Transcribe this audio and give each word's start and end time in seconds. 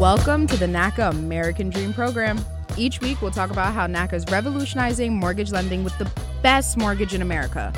Welcome 0.00 0.46
to 0.46 0.56
the 0.56 0.64
NACA 0.64 1.10
American 1.10 1.68
Dream 1.68 1.92
Program. 1.92 2.42
Each 2.78 3.02
week, 3.02 3.20
we'll 3.20 3.30
talk 3.30 3.50
about 3.50 3.74
how 3.74 3.86
NACA 3.86 4.14
is 4.14 4.24
revolutionizing 4.30 5.14
mortgage 5.14 5.52
lending 5.52 5.84
with 5.84 5.96
the 5.98 6.10
best 6.42 6.78
mortgage 6.78 7.12
in 7.12 7.20
America. 7.20 7.70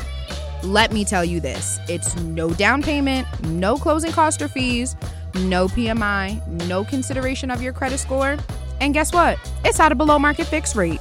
Let 0.62 0.92
me 0.92 1.04
tell 1.04 1.24
you 1.24 1.40
this 1.40 1.80
it's 1.88 2.14
no 2.18 2.50
down 2.50 2.80
payment, 2.80 3.26
no 3.48 3.76
closing 3.76 4.12
cost 4.12 4.40
or 4.40 4.46
fees, 4.46 4.94
no 5.34 5.66
PMI, 5.66 6.46
no 6.68 6.84
consideration 6.84 7.50
of 7.50 7.60
your 7.60 7.72
credit 7.72 7.98
score. 7.98 8.38
And 8.80 8.94
guess 8.94 9.12
what? 9.12 9.36
It's 9.64 9.80
at 9.80 9.90
a 9.90 9.96
below 9.96 10.20
market 10.20 10.46
fixed 10.46 10.76
rate. 10.76 11.00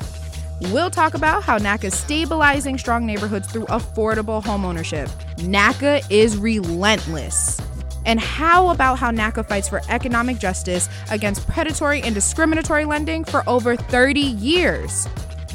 We'll 0.71 0.89
talk 0.89 1.13
about 1.13 1.43
how 1.43 1.59
NACA 1.59 1.83
is 1.83 1.95
stabilizing 1.95 2.79
strong 2.79 3.05
neighborhoods 3.05 3.47
through 3.47 3.65
affordable 3.65 4.41
homeownership. 4.41 5.07
NACA 5.37 6.03
is 6.09 6.35
relentless. 6.35 7.61
And 8.05 8.19
how 8.19 8.69
about 8.69 8.97
how 8.97 9.11
NACA 9.11 9.47
fights 9.47 9.67
for 9.67 9.81
economic 9.89 10.39
justice 10.39 10.89
against 11.09 11.47
predatory 11.47 12.01
and 12.01 12.15
discriminatory 12.15 12.85
lending 12.85 13.23
for 13.23 13.43
over 13.47 13.75
30 13.75 14.19
years? 14.19 15.07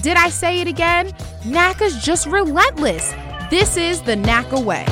Did 0.02 0.16
I 0.16 0.28
say 0.28 0.60
it 0.60 0.68
again? 0.68 1.08
NACA's 1.42 2.02
just 2.04 2.26
relentless. 2.26 3.12
This 3.50 3.76
is 3.76 4.02
the 4.02 4.14
NACA 4.14 4.64
way. 4.64 4.84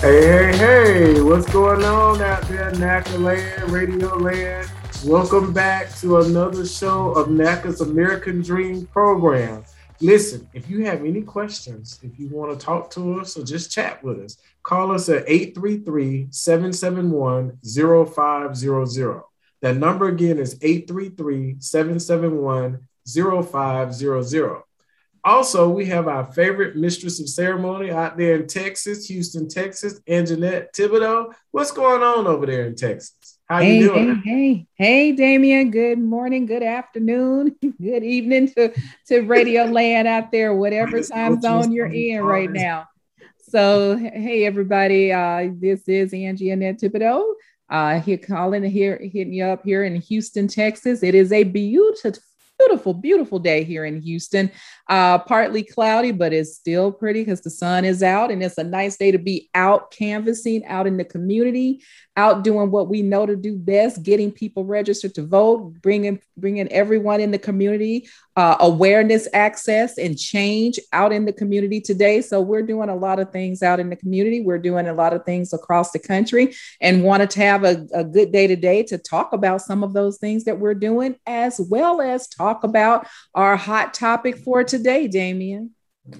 Hey, 0.00 0.26
hey, 0.26 0.56
hey, 0.56 1.20
what's 1.20 1.50
going 1.52 1.84
on 1.84 2.20
out 2.20 2.42
there, 2.48 2.70
NACA 2.72 3.18
land, 3.20 3.70
radio 3.70 4.16
land? 4.16 4.70
Welcome 5.04 5.52
back 5.52 5.92
to 5.96 6.18
another 6.18 6.64
show 6.64 7.10
of 7.12 7.28
NACA's 7.28 7.80
American 7.80 8.42
Dream 8.42 8.86
program. 8.86 9.64
Listen, 10.02 10.48
if 10.52 10.68
you 10.68 10.84
have 10.84 11.04
any 11.04 11.22
questions, 11.22 12.00
if 12.02 12.18
you 12.18 12.28
want 12.28 12.58
to 12.58 12.66
talk 12.66 12.90
to 12.90 13.20
us 13.20 13.36
or 13.36 13.44
just 13.44 13.70
chat 13.70 14.02
with 14.02 14.18
us, 14.18 14.36
call 14.64 14.90
us 14.90 15.08
at 15.08 15.22
833 15.28 16.26
771 16.30 17.58
0500. 17.62 19.22
That 19.60 19.76
number 19.76 20.08
again 20.08 20.38
is 20.38 20.58
833 20.60 21.56
771 21.60 22.80
0500. 23.06 24.62
Also, 25.24 25.68
we 25.68 25.86
have 25.86 26.08
our 26.08 26.26
favorite 26.32 26.74
mistress 26.74 27.20
of 27.20 27.28
ceremony 27.28 27.92
out 27.92 28.16
there 28.16 28.34
in 28.34 28.48
Texas, 28.48 29.06
Houston, 29.06 29.48
Texas, 29.48 30.00
Anjanette 30.08 30.72
Thibodeau. 30.76 31.32
What's 31.52 31.70
going 31.70 32.02
on 32.02 32.26
over 32.26 32.44
there 32.44 32.66
in 32.66 32.74
Texas? 32.74 33.14
How 33.52 33.60
hey, 33.60 33.80
you 33.80 33.88
doing? 33.88 34.22
Hey, 34.24 34.32
hey, 34.32 34.66
hey, 34.76 35.12
Damien. 35.12 35.70
Good 35.70 35.98
morning, 35.98 36.46
good 36.46 36.62
afternoon, 36.62 37.54
good 37.82 38.02
evening 38.02 38.50
to, 38.54 38.72
to 39.08 39.20
Radio 39.20 39.64
Land 39.64 40.08
out 40.08 40.32
there, 40.32 40.54
whatever 40.54 41.02
time 41.02 41.38
zone 41.38 41.70
you're 41.70 41.92
in 41.92 42.22
right 42.22 42.50
now. 42.50 42.88
So, 43.50 43.98
hey, 43.98 44.46
everybody. 44.46 45.12
Uh, 45.12 45.50
this 45.52 45.86
is 45.86 46.12
Anjanette 46.12 46.80
Thibodeau. 46.80 47.34
Uh, 47.68 48.00
here 48.00 48.16
calling 48.16 48.64
here, 48.64 48.96
hitting 48.96 49.34
you 49.34 49.44
up 49.44 49.66
here 49.66 49.84
in 49.84 49.96
Houston, 49.96 50.48
Texas. 50.48 51.02
It 51.02 51.14
is 51.14 51.30
a 51.30 51.44
beautiful 51.44 52.12
beautiful, 52.62 52.94
beautiful 52.94 53.38
day 53.38 53.64
here 53.64 53.84
in 53.84 54.00
Houston. 54.00 54.50
Uh, 54.88 55.18
partly 55.18 55.62
cloudy, 55.62 56.12
but 56.12 56.32
it's 56.32 56.54
still 56.54 56.92
pretty 56.92 57.20
because 57.20 57.40
the 57.40 57.50
sun 57.50 57.84
is 57.84 58.02
out, 58.02 58.30
and 58.30 58.42
it's 58.42 58.58
a 58.58 58.64
nice 58.64 58.96
day 58.96 59.10
to 59.10 59.18
be 59.18 59.48
out 59.54 59.90
canvassing, 59.90 60.64
out 60.66 60.86
in 60.86 60.96
the 60.96 61.04
community, 61.04 61.82
out 62.16 62.44
doing 62.44 62.70
what 62.70 62.88
we 62.88 63.02
know 63.02 63.26
to 63.26 63.36
do 63.36 63.56
best, 63.56 64.02
getting 64.02 64.30
people 64.30 64.64
registered 64.64 65.14
to 65.14 65.22
vote, 65.22 65.74
bringing 65.82 66.20
bringing 66.36 66.68
everyone 66.68 67.20
in 67.20 67.30
the 67.30 67.38
community 67.38 68.08
uh, 68.36 68.56
awareness, 68.60 69.28
access, 69.32 69.98
and 69.98 70.18
change 70.18 70.78
out 70.92 71.12
in 71.12 71.24
the 71.24 71.32
community 71.32 71.80
today. 71.80 72.20
So 72.20 72.40
we're 72.40 72.62
doing 72.62 72.88
a 72.88 72.96
lot 72.96 73.18
of 73.18 73.30
things 73.30 73.62
out 73.62 73.80
in 73.80 73.90
the 73.90 73.96
community. 73.96 74.40
We're 74.40 74.58
doing 74.58 74.88
a 74.88 74.94
lot 74.94 75.12
of 75.12 75.24
things 75.24 75.52
across 75.52 75.92
the 75.92 75.98
country, 75.98 76.54
and 76.80 77.04
wanted 77.04 77.30
to 77.30 77.40
have 77.40 77.64
a, 77.64 77.86
a 77.92 78.04
good 78.04 78.32
day 78.32 78.46
today 78.46 78.82
to 78.84 78.98
talk 78.98 79.32
about 79.32 79.62
some 79.62 79.84
of 79.84 79.92
those 79.92 80.18
things 80.18 80.44
that 80.44 80.58
we're 80.58 80.74
doing, 80.74 81.16
as 81.26 81.60
well 81.70 82.00
as 82.00 82.28
talk 82.28 82.64
about 82.64 83.06
our 83.34 83.56
hot 83.56 83.94
topic 83.94 84.38
for 84.38 84.64
today, 84.64 85.08
Damien. 85.08 85.70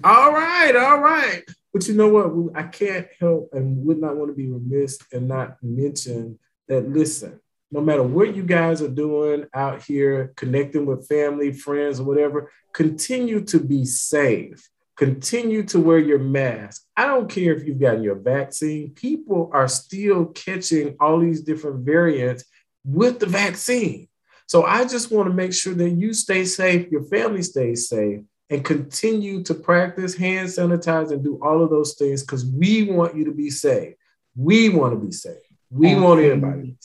All 0.03 0.31
right, 0.31 0.75
all 0.75 0.99
right. 0.99 1.43
But 1.73 1.87
you 1.87 1.95
know 1.95 2.07
what? 2.07 2.55
I 2.55 2.63
can't 2.67 3.07
help 3.19 3.49
and 3.53 3.83
would 3.85 3.99
not 3.99 4.15
want 4.15 4.29
to 4.29 4.35
be 4.35 4.47
remiss 4.47 4.99
and 5.11 5.27
not 5.27 5.57
mention 5.63 6.37
that. 6.67 6.87
Listen, 6.87 7.39
no 7.73 7.81
matter 7.81 8.03
what 8.03 8.35
you 8.35 8.43
guys 8.43 8.83
are 8.83 8.87
doing 8.87 9.45
out 9.55 9.81
here, 9.81 10.31
connecting 10.37 10.85
with 10.85 11.07
family, 11.07 11.51
friends, 11.51 11.99
or 11.99 12.03
whatever, 12.03 12.51
continue 12.71 13.43
to 13.45 13.59
be 13.59 13.83
safe. 13.83 14.69
Continue 14.95 15.63
to 15.63 15.79
wear 15.79 15.97
your 15.97 16.19
mask. 16.19 16.83
I 16.95 17.07
don't 17.07 17.27
care 17.27 17.51
if 17.51 17.65
you've 17.65 17.79
gotten 17.79 18.03
your 18.03 18.19
vaccine, 18.19 18.91
people 18.91 19.49
are 19.53 19.67
still 19.67 20.27
catching 20.27 20.95
all 20.99 21.19
these 21.19 21.41
different 21.41 21.83
variants 21.83 22.45
with 22.85 23.19
the 23.19 23.25
vaccine. 23.25 24.07
So 24.45 24.65
I 24.65 24.85
just 24.85 25.11
want 25.11 25.29
to 25.29 25.33
make 25.33 25.51
sure 25.51 25.73
that 25.73 25.89
you 25.89 26.13
stay 26.13 26.45
safe, 26.45 26.91
your 26.91 27.05
family 27.05 27.41
stays 27.41 27.89
safe, 27.89 28.21
and 28.51 28.63
continue 28.63 29.41
to 29.45 29.55
practice 29.55 30.15
hand 30.15 30.47
sanitize 30.49 31.11
and 31.11 31.23
do 31.23 31.39
all 31.41 31.63
of 31.63 31.71
those 31.71 31.95
things 31.95 32.21
because 32.21 32.45
we 32.45 32.83
want 32.83 33.17
you 33.17 33.25
to 33.25 33.31
be 33.31 33.49
safe. 33.49 33.95
We 34.35 34.69
want 34.69 34.93
to 34.93 35.03
be 35.03 35.11
safe. 35.11 35.41
We 35.71 35.95
want 35.95 36.21
everybody 36.21 36.75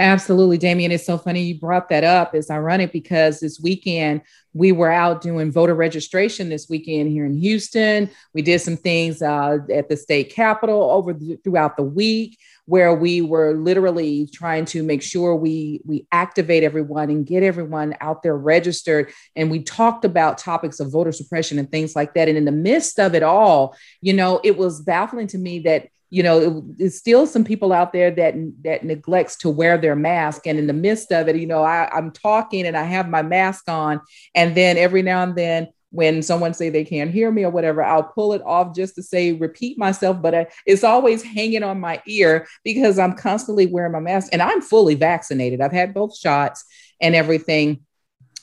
Absolutely, 0.00 0.56
Damien. 0.56 0.92
It's 0.92 1.04
so 1.04 1.18
funny 1.18 1.42
you 1.42 1.60
brought 1.60 1.90
that 1.90 2.04
up. 2.04 2.34
It's 2.34 2.50
ironic 2.50 2.90
because 2.90 3.38
this 3.38 3.60
weekend 3.60 4.22
we 4.54 4.72
were 4.72 4.90
out 4.90 5.20
doing 5.20 5.52
voter 5.52 5.74
registration 5.74 6.48
this 6.48 6.70
weekend 6.70 7.10
here 7.10 7.26
in 7.26 7.36
Houston. 7.36 8.08
We 8.32 8.40
did 8.40 8.62
some 8.62 8.78
things 8.78 9.20
uh, 9.20 9.58
at 9.70 9.90
the 9.90 9.98
state 9.98 10.34
capitol 10.34 10.90
over 10.90 11.12
the, 11.12 11.36
throughout 11.44 11.76
the 11.76 11.82
week 11.82 12.38
where 12.64 12.94
we 12.94 13.20
were 13.20 13.52
literally 13.52 14.26
trying 14.32 14.64
to 14.64 14.82
make 14.82 15.02
sure 15.02 15.36
we 15.36 15.82
we 15.84 16.06
activate 16.12 16.62
everyone 16.62 17.10
and 17.10 17.26
get 17.26 17.42
everyone 17.42 17.94
out 18.00 18.22
there 18.22 18.38
registered. 18.38 19.12
And 19.36 19.50
we 19.50 19.62
talked 19.62 20.06
about 20.06 20.38
topics 20.38 20.80
of 20.80 20.90
voter 20.90 21.12
suppression 21.12 21.58
and 21.58 21.70
things 21.70 21.94
like 21.94 22.14
that. 22.14 22.26
And 22.26 22.38
in 22.38 22.46
the 22.46 22.52
midst 22.52 22.98
of 22.98 23.14
it 23.14 23.22
all, 23.22 23.76
you 24.00 24.14
know, 24.14 24.40
it 24.44 24.56
was 24.56 24.80
baffling 24.80 25.26
to 25.26 25.36
me 25.36 25.58
that 25.60 25.88
you 26.10 26.22
know 26.22 26.64
it's 26.78 26.96
still 26.96 27.26
some 27.26 27.44
people 27.44 27.72
out 27.72 27.92
there 27.92 28.10
that 28.10 28.34
that 28.62 28.84
neglects 28.84 29.36
to 29.36 29.48
wear 29.48 29.78
their 29.78 29.96
mask. 29.96 30.46
And 30.46 30.58
in 30.58 30.66
the 30.66 30.72
midst 30.72 31.12
of 31.12 31.28
it 31.28 31.36
you 31.36 31.46
know 31.46 31.62
I, 31.62 31.88
i'm 31.96 32.10
talking 32.10 32.66
and 32.66 32.76
i 32.76 32.82
have 32.82 33.08
my 33.08 33.22
mask 33.22 33.68
on. 33.68 34.00
And 34.34 34.54
then 34.56 34.76
every 34.76 35.02
now 35.02 35.22
and 35.22 35.36
then 35.36 35.68
when 35.92 36.22
someone 36.22 36.54
say 36.54 36.68
they 36.68 36.84
can't 36.84 37.10
hear 37.10 37.32
me 37.32 37.44
or 37.44 37.50
whatever 37.50 37.82
i'll 37.82 38.04
pull 38.04 38.32
it 38.32 38.42
off 38.44 38.74
just 38.76 38.94
to 38.96 39.02
say 39.02 39.32
repeat 39.32 39.78
myself. 39.78 40.20
But 40.20 40.34
I, 40.34 40.46
it's 40.66 40.84
always 40.84 41.22
hanging 41.22 41.62
on 41.62 41.80
my 41.80 42.02
ear 42.06 42.46
because 42.64 42.98
i'm 42.98 43.14
constantly 43.14 43.66
wearing 43.66 43.92
my 43.92 44.00
mask. 44.00 44.28
And 44.32 44.42
i'm 44.42 44.60
fully 44.60 44.96
vaccinated. 44.96 45.60
I've 45.60 45.72
had 45.72 45.94
both 45.94 46.16
shots 46.16 46.64
and 47.00 47.14
everything 47.14 47.80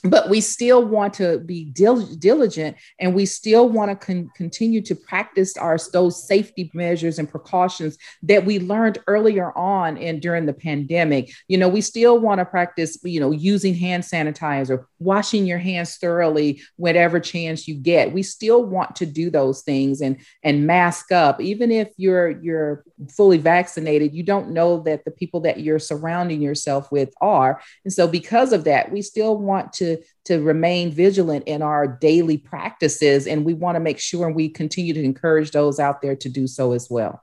but 0.04 0.28
we 0.28 0.40
still 0.40 0.84
want 0.84 1.14
to 1.14 1.38
be 1.40 1.64
dil- 1.64 2.14
diligent 2.16 2.76
and 3.00 3.14
we 3.14 3.26
still 3.26 3.68
want 3.68 3.90
to 3.90 3.96
con- 3.96 4.30
continue 4.36 4.80
to 4.82 4.94
practice 4.94 5.56
our 5.56 5.78
those 5.92 6.26
safety 6.26 6.70
measures 6.74 7.18
and 7.18 7.30
precautions 7.30 7.98
that 8.22 8.44
we 8.44 8.58
learned 8.58 8.98
earlier 9.06 9.56
on 9.56 9.96
and 9.98 10.20
during 10.20 10.46
the 10.46 10.52
pandemic. 10.52 11.30
You 11.48 11.58
know 11.58 11.68
we 11.68 11.80
still 11.80 12.18
want 12.18 12.38
to 12.38 12.44
practice 12.44 12.98
you 13.02 13.20
know 13.20 13.32
using 13.32 13.74
hand 13.74 14.04
sanitizer 14.04 14.84
washing 14.98 15.46
your 15.46 15.58
hands 15.58 15.96
thoroughly 15.96 16.60
whatever 16.76 17.20
chance 17.20 17.66
you 17.66 17.74
get. 17.74 18.12
We 18.12 18.22
still 18.22 18.64
want 18.64 18.96
to 18.96 19.06
do 19.06 19.30
those 19.30 19.62
things 19.62 20.00
and 20.00 20.16
and 20.42 20.66
mask 20.66 21.12
up. 21.12 21.40
Even 21.40 21.72
if 21.72 21.88
you're 21.96 22.30
you're 22.42 22.84
fully 23.16 23.38
vaccinated 23.38 24.14
you 24.14 24.22
don't 24.22 24.50
know 24.50 24.82
that 24.82 25.04
the 25.04 25.10
people 25.10 25.40
that 25.40 25.60
you're 25.60 25.78
surrounding 25.78 26.40
yourself 26.40 26.92
with 26.92 27.12
are. 27.20 27.60
And 27.84 27.92
so 27.92 28.06
because 28.06 28.52
of 28.52 28.64
that 28.64 28.92
we 28.92 29.02
still 29.02 29.36
want 29.36 29.72
to 29.74 29.87
to 30.24 30.40
remain 30.42 30.90
vigilant 30.90 31.44
in 31.46 31.62
our 31.62 31.86
daily 31.86 32.36
practices 32.36 33.26
and 33.26 33.44
we 33.44 33.54
want 33.54 33.76
to 33.76 33.80
make 33.80 33.98
sure 33.98 34.30
we 34.30 34.48
continue 34.48 34.92
to 34.92 35.02
encourage 35.02 35.50
those 35.50 35.80
out 35.80 36.02
there 36.02 36.16
to 36.16 36.28
do 36.28 36.46
so 36.46 36.72
as 36.72 36.88
well. 36.90 37.22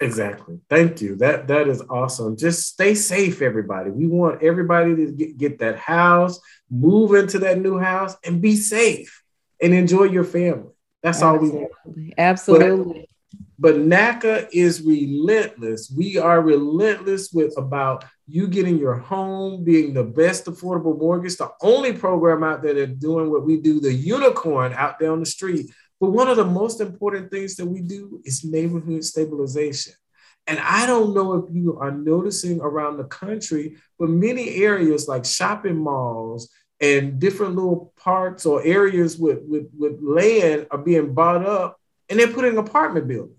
Exactly. 0.00 0.60
Thank 0.70 1.00
you. 1.00 1.16
That 1.16 1.48
that 1.48 1.66
is 1.66 1.82
awesome. 1.90 2.36
Just 2.36 2.68
stay 2.68 2.94
safe 2.94 3.42
everybody. 3.42 3.90
We 3.90 4.06
want 4.06 4.42
everybody 4.42 4.94
to 4.94 5.12
get, 5.12 5.38
get 5.38 5.58
that 5.58 5.76
house 5.78 6.40
move 6.70 7.14
into 7.14 7.38
that 7.40 7.58
new 7.58 7.78
house 7.78 8.16
and 8.24 8.42
be 8.42 8.54
safe 8.54 9.22
and 9.60 9.74
enjoy 9.74 10.04
your 10.04 10.24
family. 10.24 10.70
That's 11.02 11.22
absolutely. 11.22 11.60
all 11.60 11.68
we 11.84 12.02
want. 12.02 12.14
Absolutely 12.18 13.08
but, 13.58 13.76
NACA 13.76 14.48
is 14.52 14.82
relentless. 14.82 15.90
We 15.90 16.16
are 16.16 16.40
relentless 16.40 17.32
with 17.32 17.56
about 17.58 18.04
you 18.26 18.46
getting 18.46 18.78
your 18.78 18.94
home 18.94 19.64
being 19.64 19.94
the 19.94 20.04
best 20.04 20.44
affordable 20.44 20.98
mortgage, 20.98 21.36
the 21.36 21.50
only 21.62 21.92
program 21.92 22.44
out 22.44 22.62
there 22.62 22.74
that's 22.74 22.98
doing 22.98 23.30
what 23.30 23.44
we 23.44 23.56
do, 23.56 23.80
the 23.80 23.92
unicorn 23.92 24.72
out 24.74 24.98
there 24.98 25.10
on 25.10 25.20
the 25.20 25.26
street. 25.26 25.70
But 26.00 26.10
one 26.10 26.28
of 26.28 26.36
the 26.36 26.44
most 26.44 26.80
important 26.80 27.30
things 27.30 27.56
that 27.56 27.66
we 27.66 27.80
do 27.80 28.20
is 28.24 28.44
neighborhood 28.44 29.04
stabilization. 29.04 29.94
And 30.46 30.58
I 30.60 30.86
don't 30.86 31.14
know 31.14 31.34
if 31.34 31.54
you 31.54 31.78
are 31.78 31.90
noticing 31.90 32.60
around 32.60 32.96
the 32.96 33.04
country, 33.04 33.76
but 33.98 34.08
many 34.08 34.56
areas 34.56 35.08
like 35.08 35.24
shopping 35.24 35.76
malls 35.76 36.50
and 36.80 37.18
different 37.18 37.56
little 37.56 37.92
parks 37.96 38.46
or 38.46 38.64
areas 38.64 39.18
with, 39.18 39.40
with, 39.42 39.68
with 39.76 39.98
land 40.00 40.66
are 40.70 40.78
being 40.78 41.12
bought 41.12 41.44
up 41.44 41.78
and 42.08 42.18
they're 42.18 42.32
putting 42.32 42.56
apartment 42.56 43.08
buildings. 43.08 43.37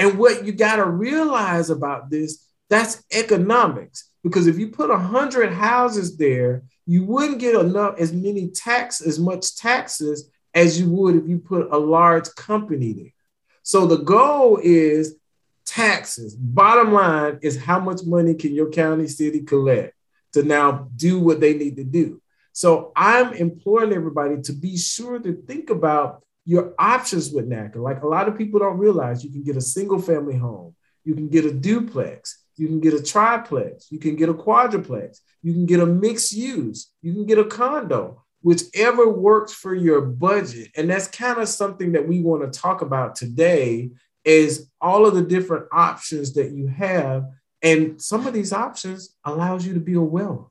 And 0.00 0.18
what 0.18 0.46
you 0.46 0.52
got 0.52 0.76
to 0.76 0.86
realize 0.86 1.68
about 1.68 2.08
this, 2.08 2.48
that's 2.70 3.04
economics 3.12 4.10
because 4.24 4.46
if 4.46 4.58
you 4.58 4.68
put 4.68 4.90
a 4.90 4.96
hundred 4.96 5.52
houses 5.52 6.16
there, 6.16 6.62
you 6.86 7.04
wouldn't 7.04 7.38
get 7.38 7.54
enough 7.54 7.96
as 7.98 8.10
many 8.10 8.48
tax 8.48 9.02
as 9.02 9.18
much 9.18 9.56
taxes 9.56 10.30
as 10.54 10.80
you 10.80 10.88
would 10.88 11.16
if 11.16 11.28
you 11.28 11.38
put 11.38 11.70
a 11.70 11.76
large 11.76 12.34
company 12.34 12.94
there. 12.94 13.12
So 13.62 13.86
the 13.86 13.98
goal 13.98 14.58
is 14.62 15.16
taxes. 15.66 16.34
Bottom 16.34 16.94
line 16.94 17.38
is 17.42 17.58
how 17.58 17.78
much 17.78 18.00
money 18.06 18.32
can 18.32 18.54
your 18.54 18.70
county 18.70 19.06
city 19.06 19.42
collect 19.42 19.94
to 20.32 20.42
now 20.42 20.88
do 20.96 21.20
what 21.20 21.40
they 21.40 21.52
need 21.52 21.76
to 21.76 21.84
do. 21.84 22.22
So 22.52 22.90
I'm 22.96 23.34
imploring 23.34 23.92
everybody 23.92 24.40
to 24.42 24.52
be 24.54 24.78
sure 24.78 25.18
to 25.18 25.34
think 25.46 25.68
about 25.68 26.24
your 26.44 26.74
options 26.78 27.32
with 27.32 27.48
NACA. 27.48 27.76
Like 27.76 28.02
a 28.02 28.08
lot 28.08 28.28
of 28.28 28.36
people 28.36 28.60
don't 28.60 28.78
realize 28.78 29.24
you 29.24 29.30
can 29.30 29.42
get 29.42 29.56
a 29.56 29.60
single 29.60 30.00
family 30.00 30.36
home, 30.36 30.74
you 31.04 31.14
can 31.14 31.28
get 31.28 31.44
a 31.44 31.52
duplex, 31.52 32.44
you 32.56 32.66
can 32.66 32.80
get 32.80 32.94
a 32.94 33.02
triplex, 33.02 33.90
you 33.90 33.98
can 33.98 34.16
get 34.16 34.28
a 34.28 34.34
quadruplex, 34.34 35.20
you 35.42 35.52
can 35.52 35.66
get 35.66 35.80
a 35.80 35.86
mixed 35.86 36.32
use, 36.32 36.92
you 37.02 37.12
can 37.12 37.26
get 37.26 37.38
a 37.38 37.44
condo, 37.44 38.22
whichever 38.42 39.08
works 39.08 39.52
for 39.52 39.74
your 39.74 40.00
budget. 40.00 40.68
And 40.76 40.90
that's 40.90 41.08
kind 41.08 41.38
of 41.38 41.48
something 41.48 41.92
that 41.92 42.06
we 42.06 42.20
want 42.20 42.50
to 42.50 42.60
talk 42.60 42.82
about 42.82 43.14
today 43.14 43.90
is 44.24 44.70
all 44.80 45.06
of 45.06 45.14
the 45.14 45.22
different 45.22 45.66
options 45.72 46.34
that 46.34 46.50
you 46.52 46.66
have. 46.68 47.26
And 47.62 48.00
some 48.00 48.26
of 48.26 48.34
these 48.34 48.52
options 48.52 49.16
allows 49.24 49.66
you 49.66 49.74
to 49.74 49.80
build 49.80 50.10
wealth. 50.10 50.50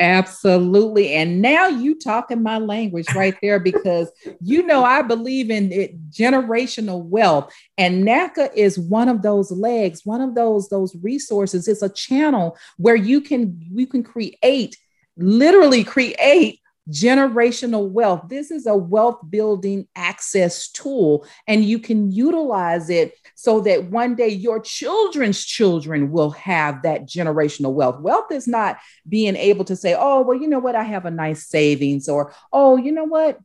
Absolutely. 0.00 1.12
And 1.12 1.42
now 1.42 1.68
you 1.68 1.94
talking 1.94 2.42
my 2.42 2.56
language 2.56 3.06
right 3.14 3.34
there 3.42 3.60
because 3.60 4.10
you 4.40 4.66
know 4.66 4.82
I 4.82 5.02
believe 5.02 5.50
in 5.50 5.70
it, 5.70 6.10
generational 6.10 7.04
wealth. 7.04 7.52
And 7.76 8.02
NACA 8.02 8.48
is 8.54 8.78
one 8.78 9.10
of 9.10 9.20
those 9.20 9.50
legs, 9.52 10.06
one 10.06 10.22
of 10.22 10.34
those 10.34 10.70
those 10.70 10.96
resources. 11.02 11.68
It's 11.68 11.82
a 11.82 11.90
channel 11.90 12.56
where 12.78 12.96
you 12.96 13.20
can 13.20 13.60
you 13.70 13.86
can 13.86 14.02
create, 14.02 14.78
literally 15.18 15.84
create 15.84 16.59
generational 16.88 17.88
wealth. 17.88 18.22
This 18.28 18.50
is 18.50 18.66
a 18.66 18.76
wealth 18.76 19.20
building 19.28 19.86
access 19.94 20.68
tool, 20.70 21.26
and 21.46 21.64
you 21.64 21.78
can 21.78 22.10
utilize 22.10 22.90
it 22.90 23.14
so 23.34 23.60
that 23.60 23.90
one 23.90 24.14
day 24.14 24.28
your 24.28 24.60
children's 24.60 25.44
children 25.44 26.10
will 26.10 26.30
have 26.30 26.82
that 26.82 27.06
generational 27.06 27.72
wealth. 27.72 28.00
Wealth 28.00 28.32
is 28.32 28.48
not 28.48 28.78
being 29.08 29.36
able 29.36 29.64
to 29.66 29.76
say, 29.76 29.96
oh, 29.98 30.22
well, 30.22 30.38
you 30.40 30.48
know 30.48 30.58
what, 30.58 30.74
I 30.74 30.84
have 30.84 31.06
a 31.06 31.10
nice 31.10 31.46
savings, 31.46 32.08
or 32.08 32.32
oh, 32.52 32.76
you 32.76 32.92
know 32.92 33.04
what, 33.04 33.38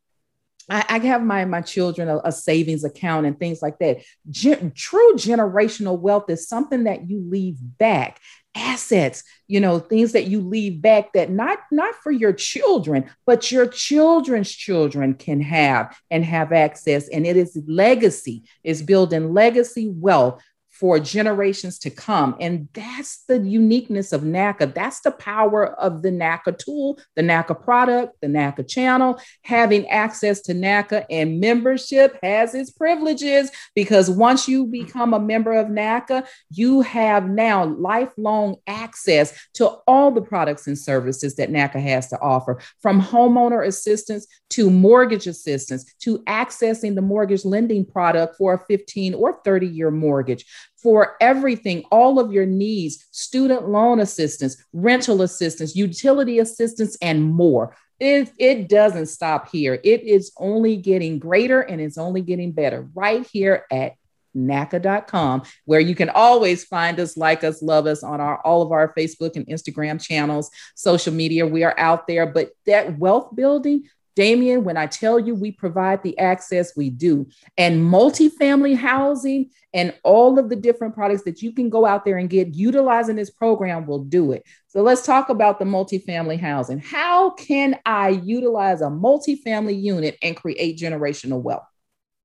I, 0.69 0.97
have 0.99 1.23
my 1.23 1.45
my 1.45 1.61
children 1.61 2.09
a, 2.09 2.19
a, 2.23 2.31
savings 2.31 2.83
account 2.83 3.27
and 3.27 3.37
things 3.37 3.61
like 3.61 3.77
that. 3.79 3.99
Gen- 4.29 4.71
true 4.75 5.13
generational 5.13 5.99
wealth 5.99 6.29
is 6.29 6.47
something 6.47 6.85
that 6.85 7.07
you 7.09 7.23
leave 7.29 7.57
back 7.59 8.19
assets 8.55 9.23
you 9.47 9.59
know 9.59 9.79
things 9.79 10.13
that 10.13 10.27
you 10.27 10.39
leave 10.39 10.81
back 10.81 11.11
that 11.13 11.29
not 11.29 11.59
not 11.71 11.93
for 11.95 12.11
your 12.11 12.33
children 12.33 13.09
but 13.25 13.51
your 13.51 13.67
children's 13.67 14.49
children 14.49 15.13
can 15.13 15.41
have 15.41 15.95
and 16.11 16.23
have 16.25 16.51
access. 16.51 17.07
And 17.09 17.25
it 17.25 17.37
is 17.37 17.57
legacy 17.67 18.43
is 18.63 18.81
building 18.81 19.33
legacy 19.33 19.89
wealth 19.89 20.41
for 20.79 20.99
generations 20.99 21.79
to 21.79 21.89
come. 21.89 22.35
And 22.41 22.67
that's 22.73 23.23
the 23.27 23.39
uniqueness 23.39 24.11
of 24.11 24.21
NACA. 24.21 24.73
That's 24.73 24.99
the 24.99 25.11
power 25.11 25.67
of 25.79 26.01
the 26.01 26.09
NACA 26.09 26.57
tool, 26.57 26.99
the 27.15 27.21
NACA 27.21 27.63
product, 27.63 28.19
the 28.21 28.27
NACA 28.27 28.67
channel. 28.67 29.17
Having 29.43 29.89
access 29.89 30.41
to 30.41 30.53
NACA 30.53 31.05
and 31.09 31.39
membership 31.39 32.19
has 32.21 32.53
its 32.53 32.71
privileges 32.71 33.51
because 33.73 34.09
once 34.09 34.49
you 34.49 34.65
become 34.65 35.13
a 35.13 35.19
member 35.19 35.53
of 35.53 35.67
NACA, 35.67 36.27
you 36.49 36.81
have 36.81 37.29
now 37.29 37.65
lifelong 37.65 38.57
access 38.67 39.33
to 39.53 39.67
all 39.87 40.11
the 40.11 40.21
products 40.21 40.67
and 40.67 40.77
services 40.77 41.35
that 41.35 41.49
NACA 41.51 41.81
has 41.81 42.09
to 42.09 42.19
offer, 42.19 42.59
from 42.81 43.01
homeowner 43.01 43.65
assistance 43.65 44.27
to 44.49 44.69
mortgage 44.69 45.27
assistance 45.27 45.93
to 45.99 46.19
accessing 46.23 46.95
the 46.95 47.01
mortgage 47.01 47.45
lending 47.45 47.85
product 47.85 48.35
for 48.37 48.53
a 48.53 48.65
15 48.65 49.13
or 49.13 49.39
30 49.43 49.67
year 49.67 49.91
mortgage 49.91 50.45
for 50.85 51.17
everything, 51.19 51.83
all 51.91 52.19
of 52.19 52.31
your 52.31 52.45
needs, 52.45 53.07
student 53.09 53.67
loan 53.67 53.99
assistance, 53.99 54.63
rental 54.71 55.23
assistance, 55.23 55.75
utility 55.75 56.37
assistance, 56.37 56.95
and 57.01 57.23
more. 57.23 57.75
It, 57.99 58.31
it 58.37 58.69
doesn't 58.69 59.07
stop 59.07 59.49
here. 59.49 59.79
It 59.83 60.03
is 60.03 60.31
only 60.37 60.77
getting 60.77 61.17
greater 61.17 61.61
and 61.61 61.81
it's 61.81 61.97
only 61.97 62.21
getting 62.21 62.51
better 62.51 62.87
right 62.93 63.25
here 63.25 63.65
at 63.71 63.93
NACA.com, 64.37 65.41
where 65.63 65.79
you 65.79 65.95
can 65.95 66.09
always 66.09 66.63
find 66.63 66.99
us, 66.99 67.17
like 67.17 67.43
us, 67.43 67.63
love 67.63 67.87
us 67.87 68.03
on 68.03 68.21
our 68.21 68.39
all 68.45 68.61
of 68.61 68.71
our 68.71 68.93
Facebook 68.93 69.35
and 69.35 69.47
Instagram 69.47 69.99
channels, 69.99 70.51
social 70.75 71.15
media. 71.15 71.47
We 71.47 71.63
are 71.63 71.73
out 71.79 72.05
there, 72.05 72.27
but 72.27 72.51
that 72.67 72.99
wealth 72.99 73.35
building, 73.35 73.89
Damien, 74.15 74.63
when 74.63 74.77
I 74.77 74.87
tell 74.87 75.19
you 75.19 75.35
we 75.35 75.51
provide 75.51 76.01
the 76.01 76.17
access, 76.17 76.75
we 76.75 76.89
do. 76.89 77.27
And 77.57 77.81
multifamily 77.81 78.75
housing 78.75 79.49
and 79.73 79.93
all 80.03 80.39
of 80.39 80.49
the 80.49 80.55
different 80.55 80.95
products 80.95 81.23
that 81.23 81.41
you 81.41 81.51
can 81.51 81.69
go 81.69 81.85
out 81.85 82.05
there 82.05 82.17
and 82.17 82.29
get 82.29 82.55
utilizing 82.55 83.17
this 83.17 83.29
program 83.29 83.85
will 83.85 84.05
do 84.05 84.31
it. 84.31 84.43
So 84.67 84.81
let's 84.81 85.05
talk 85.05 85.27
about 85.29 85.59
the 85.59 85.65
multifamily 85.65 86.39
housing. 86.39 86.79
How 86.79 87.31
can 87.31 87.77
I 87.85 88.09
utilize 88.09 88.81
a 88.81 88.85
multifamily 88.85 89.81
unit 89.81 90.17
and 90.21 90.35
create 90.35 90.79
generational 90.79 91.41
wealth? 91.41 91.67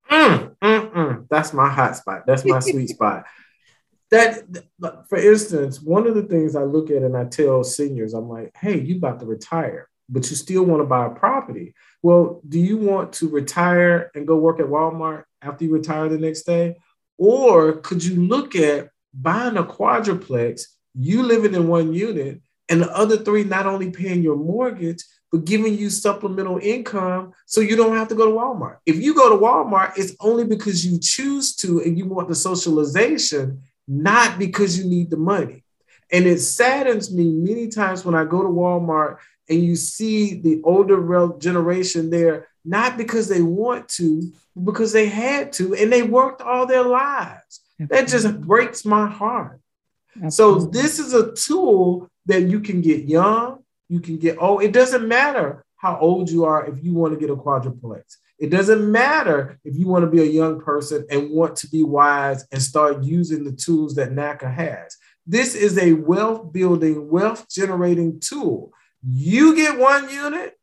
Mm, 0.08 0.56
mm, 0.62 0.92
mm. 0.92 1.26
That's 1.28 1.52
my 1.52 1.68
hot 1.68 1.96
spot. 1.96 2.22
That's 2.24 2.44
my 2.44 2.60
sweet 2.60 2.88
spot. 2.90 3.26
That, 4.10 4.42
for 5.08 5.18
instance, 5.18 5.80
one 5.80 6.06
of 6.06 6.14
the 6.14 6.22
things 6.22 6.54
I 6.54 6.62
look 6.62 6.90
at 6.90 7.02
and 7.02 7.16
I 7.16 7.24
tell 7.24 7.62
seniors, 7.62 8.14
I'm 8.14 8.28
like, 8.28 8.52
hey, 8.56 8.80
you 8.80 8.96
about 8.96 9.20
to 9.20 9.26
retire 9.26 9.89
but 10.10 10.28
you 10.28 10.36
still 10.36 10.64
want 10.64 10.82
to 10.82 10.86
buy 10.86 11.06
a 11.06 11.10
property. 11.10 11.74
Well, 12.02 12.40
do 12.48 12.58
you 12.58 12.76
want 12.76 13.12
to 13.14 13.28
retire 13.28 14.10
and 14.14 14.26
go 14.26 14.36
work 14.36 14.60
at 14.60 14.66
Walmart 14.66 15.24
after 15.40 15.64
you 15.64 15.72
retire 15.72 16.08
the 16.08 16.18
next 16.18 16.42
day? 16.42 16.76
Or 17.16 17.74
could 17.74 18.04
you 18.04 18.26
look 18.26 18.56
at 18.56 18.90
buying 19.14 19.56
a 19.56 19.64
quadruplex, 19.64 20.76
you 20.94 21.22
living 21.22 21.54
in 21.54 21.68
one 21.68 21.94
unit, 21.94 22.40
and 22.68 22.82
the 22.82 22.96
other 22.96 23.18
three 23.18 23.44
not 23.44 23.66
only 23.66 23.90
paying 23.90 24.22
your 24.22 24.36
mortgage, 24.36 25.02
but 25.30 25.44
giving 25.44 25.76
you 25.76 25.90
supplemental 25.90 26.58
income 26.58 27.32
so 27.46 27.60
you 27.60 27.76
don't 27.76 27.96
have 27.96 28.08
to 28.08 28.14
go 28.14 28.26
to 28.26 28.32
Walmart. 28.32 28.78
If 28.86 28.96
you 28.96 29.14
go 29.14 29.30
to 29.30 29.36
Walmart, 29.36 29.92
it's 29.96 30.16
only 30.20 30.44
because 30.44 30.84
you 30.84 30.98
choose 31.00 31.54
to 31.56 31.80
and 31.80 31.96
you 31.96 32.06
want 32.06 32.28
the 32.28 32.34
socialization, 32.34 33.62
not 33.86 34.38
because 34.38 34.78
you 34.78 34.88
need 34.88 35.10
the 35.10 35.16
money. 35.16 35.64
And 36.12 36.26
it 36.26 36.40
saddens 36.40 37.14
me 37.14 37.30
many 37.30 37.68
times 37.68 38.04
when 38.04 38.16
I 38.16 38.24
go 38.24 38.42
to 38.42 38.48
Walmart 38.48 39.18
and 39.50 39.62
you 39.62 39.76
see 39.76 40.40
the 40.40 40.62
older 40.64 41.32
generation 41.38 42.08
there, 42.08 42.48
not 42.64 42.96
because 42.96 43.28
they 43.28 43.42
want 43.42 43.88
to, 43.88 44.32
because 44.64 44.92
they 44.92 45.06
had 45.06 45.52
to, 45.54 45.74
and 45.74 45.92
they 45.92 46.02
worked 46.02 46.40
all 46.40 46.66
their 46.66 46.84
lives. 46.84 47.60
That 47.78 48.08
just 48.08 48.40
breaks 48.42 48.84
my 48.84 49.08
heart. 49.08 49.60
So 50.28 50.56
this 50.56 50.98
is 50.98 51.14
a 51.14 51.32
tool 51.32 52.08
that 52.26 52.42
you 52.42 52.60
can 52.60 52.80
get 52.80 53.04
young, 53.04 53.64
you 53.88 54.00
can 54.00 54.18
get 54.18 54.36
oh, 54.40 54.58
it 54.58 54.72
doesn't 54.72 55.08
matter 55.08 55.64
how 55.76 55.98
old 55.98 56.30
you 56.30 56.44
are 56.44 56.66
if 56.66 56.84
you 56.84 56.94
want 56.94 57.14
to 57.14 57.18
get 57.18 57.30
a 57.30 57.36
quadruplex. 57.36 58.18
It 58.38 58.50
doesn't 58.50 58.90
matter 58.90 59.58
if 59.64 59.76
you 59.76 59.86
want 59.86 60.04
to 60.04 60.10
be 60.10 60.22
a 60.22 60.26
young 60.26 60.60
person 60.60 61.06
and 61.10 61.30
want 61.30 61.56
to 61.56 61.68
be 61.68 61.82
wise 61.82 62.46
and 62.52 62.62
start 62.62 63.02
using 63.02 63.44
the 63.44 63.52
tools 63.52 63.94
that 63.96 64.12
NACA 64.12 64.52
has. 64.52 64.96
This 65.26 65.54
is 65.54 65.78
a 65.78 65.94
wealth 65.94 66.52
building, 66.52 67.08
wealth 67.08 67.46
generating 67.48 68.20
tool. 68.20 68.72
You 69.02 69.56
get 69.56 69.78
one 69.78 70.10
unit, 70.10 70.58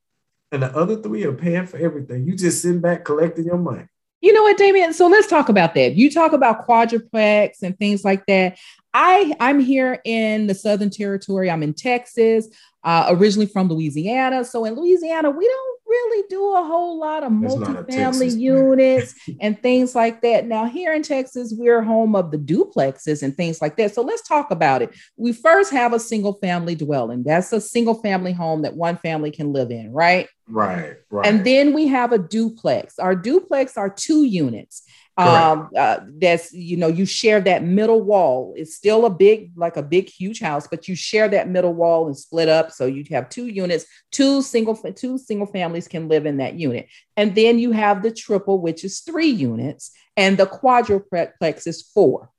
and 0.51 0.63
the 0.63 0.75
other 0.75 1.01
three 1.01 1.23
are 1.25 1.33
paying 1.33 1.65
for 1.65 1.77
everything. 1.77 2.25
You 2.25 2.35
just 2.35 2.61
sit 2.61 2.81
back 2.81 3.03
collecting 3.05 3.45
your 3.45 3.57
money. 3.57 3.87
You 4.21 4.33
know 4.33 4.43
what, 4.43 4.57
Damien? 4.57 4.93
So 4.93 5.07
let's 5.07 5.27
talk 5.27 5.49
about 5.49 5.75
that. 5.75 5.95
You 5.95 6.09
talk 6.09 6.33
about 6.33 6.65
quadruplex 6.65 7.61
and 7.61 7.77
things 7.77 8.03
like 8.03 8.25
that. 8.25 8.57
I 8.93 9.35
I'm 9.39 9.59
here 9.59 10.01
in 10.05 10.47
the 10.47 10.55
Southern 10.55 10.89
Territory. 10.89 11.51
I'm 11.51 11.61
in 11.61 11.73
Texas, 11.73 12.47
uh, 12.83 13.07
originally 13.09 13.45
from 13.45 13.69
Louisiana. 13.69 14.43
So 14.43 14.65
in 14.65 14.75
Louisiana, 14.75 15.29
we 15.29 15.45
don't 15.45 15.76
really 15.87 16.27
do 16.29 16.55
a 16.55 16.63
whole 16.63 16.99
lot 16.99 17.23
of 17.23 17.31
multi-family 17.31 18.29
units 18.29 19.15
and 19.41 19.61
things 19.61 19.95
like 19.95 20.21
that. 20.21 20.45
Now, 20.45 20.65
here 20.65 20.93
in 20.93 21.03
Texas, 21.03 21.53
we're 21.57 21.81
home 21.81 22.15
of 22.15 22.31
the 22.31 22.37
duplexes 22.37 23.23
and 23.23 23.35
things 23.35 23.61
like 23.61 23.77
that. 23.77 23.93
So 23.93 24.01
let's 24.01 24.27
talk 24.27 24.51
about 24.51 24.81
it. 24.81 24.95
We 25.15 25.33
first 25.33 25.71
have 25.71 25.93
a 25.93 25.99
single 25.99 26.33
family 26.33 26.75
dwelling. 26.75 27.23
That's 27.23 27.51
a 27.53 27.61
single 27.61 27.95
family 27.95 28.33
home 28.33 28.61
that 28.63 28.75
one 28.75 28.97
family 28.97 29.31
can 29.31 29.53
live 29.53 29.71
in, 29.71 29.91
right? 29.91 30.27
Right, 30.47 30.95
right. 31.09 31.25
And 31.25 31.45
then 31.45 31.73
we 31.73 31.87
have 31.87 32.11
a 32.11 32.17
duplex. 32.17 32.99
Our 32.99 33.15
duplex 33.15 33.77
are 33.77 33.89
two 33.89 34.23
units 34.23 34.83
um 35.17 35.69
uh, 35.75 35.99
that's 36.19 36.53
you 36.53 36.77
know 36.77 36.87
you 36.87 37.05
share 37.05 37.41
that 37.41 37.63
middle 37.63 38.01
wall. 38.01 38.53
It's 38.55 38.75
still 38.75 39.05
a 39.05 39.09
big 39.09 39.51
like 39.55 39.75
a 39.75 39.83
big 39.83 40.09
huge 40.09 40.39
house 40.39 40.67
but 40.67 40.87
you 40.87 40.95
share 40.95 41.27
that 41.29 41.49
middle 41.49 41.73
wall 41.73 42.07
and 42.07 42.17
split 42.17 42.49
up. 42.49 42.71
So 42.71 42.85
you 42.85 43.03
have 43.11 43.29
two 43.29 43.47
units 43.47 43.85
two 44.11 44.41
single 44.41 44.75
two 44.75 45.17
single 45.17 45.47
families 45.47 45.87
can 45.87 46.07
live 46.07 46.25
in 46.25 46.37
that 46.37 46.55
unit. 46.55 46.87
And 47.15 47.33
then 47.33 47.57
you 47.57 47.71
have 47.71 48.03
the 48.03 48.11
triple 48.11 48.61
which 48.61 48.83
is 48.83 48.99
three 48.99 49.29
units 49.29 49.91
and 50.15 50.37
the 50.37 50.45
quadruplex 50.45 51.67
is 51.67 51.81
four 51.81 52.29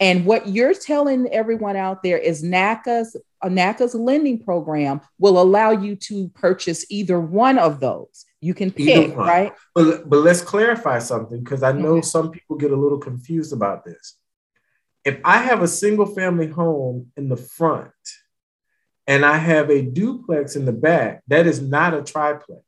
And 0.00 0.26
what 0.26 0.48
you're 0.48 0.74
telling 0.74 1.28
everyone 1.28 1.76
out 1.76 2.02
there 2.02 2.18
is 2.18 2.42
NACA's 2.42 3.16
uh, 3.42 3.48
NACA's 3.48 3.94
lending 3.94 4.42
program 4.42 5.00
will 5.18 5.40
allow 5.40 5.70
you 5.70 5.96
to 5.96 6.28
purchase 6.30 6.84
either 6.90 7.20
one 7.20 7.58
of 7.58 7.80
those. 7.80 8.24
You 8.40 8.54
can 8.54 8.70
pick, 8.70 9.16
right? 9.16 9.52
But, 9.74 10.08
but 10.08 10.18
let's 10.18 10.42
clarify 10.42 10.98
something 10.98 11.42
because 11.42 11.62
I 11.62 11.72
know 11.72 12.00
some 12.00 12.30
people 12.30 12.56
get 12.56 12.72
a 12.72 12.76
little 12.76 12.98
confused 12.98 13.52
about 13.52 13.84
this. 13.84 14.16
If 15.04 15.20
I 15.24 15.38
have 15.38 15.62
a 15.62 15.68
single 15.68 16.06
family 16.06 16.48
home 16.48 17.12
in 17.16 17.28
the 17.28 17.36
front 17.36 17.90
and 19.06 19.24
I 19.24 19.36
have 19.36 19.70
a 19.70 19.82
duplex 19.82 20.56
in 20.56 20.64
the 20.64 20.72
back, 20.72 21.22
that 21.28 21.46
is 21.46 21.60
not 21.60 21.94
a 21.94 22.02
triplex. 22.02 22.62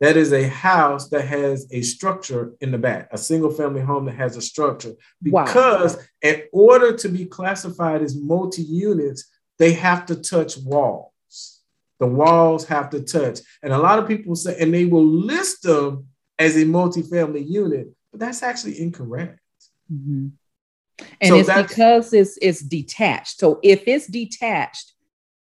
That 0.00 0.16
is 0.16 0.32
a 0.32 0.46
house 0.48 1.08
that 1.08 1.26
has 1.26 1.66
a 1.70 1.80
structure 1.80 2.52
in 2.60 2.70
the 2.70 2.78
back, 2.78 3.08
a 3.12 3.18
single 3.18 3.50
family 3.50 3.80
home 3.80 4.04
that 4.06 4.16
has 4.16 4.36
a 4.36 4.42
structure. 4.42 4.92
Because 5.22 5.96
wow. 5.96 6.02
in 6.22 6.42
order 6.52 6.94
to 6.96 7.08
be 7.08 7.24
classified 7.24 8.02
as 8.02 8.14
multi 8.14 8.62
units, 8.62 9.30
they 9.58 9.72
have 9.72 10.04
to 10.06 10.16
touch 10.16 10.58
walls. 10.58 11.62
The 11.98 12.06
walls 12.06 12.66
have 12.66 12.90
to 12.90 13.00
touch. 13.00 13.40
And 13.62 13.72
a 13.72 13.78
lot 13.78 13.98
of 13.98 14.06
people 14.06 14.36
say, 14.36 14.56
and 14.60 14.72
they 14.72 14.84
will 14.84 15.06
list 15.06 15.62
them 15.62 16.08
as 16.38 16.56
a 16.56 16.64
multi-family 16.64 17.42
unit, 17.42 17.88
but 18.10 18.20
that's 18.20 18.42
actually 18.42 18.80
incorrect. 18.80 19.40
Mm-hmm. 19.92 20.28
And 21.20 21.28
so 21.28 21.36
it's 21.36 21.52
because 21.52 22.12
it's 22.12 22.38
it's 22.40 22.60
detached. 22.60 23.38
So 23.38 23.60
if 23.62 23.86
it's 23.86 24.06
detached, 24.06 24.92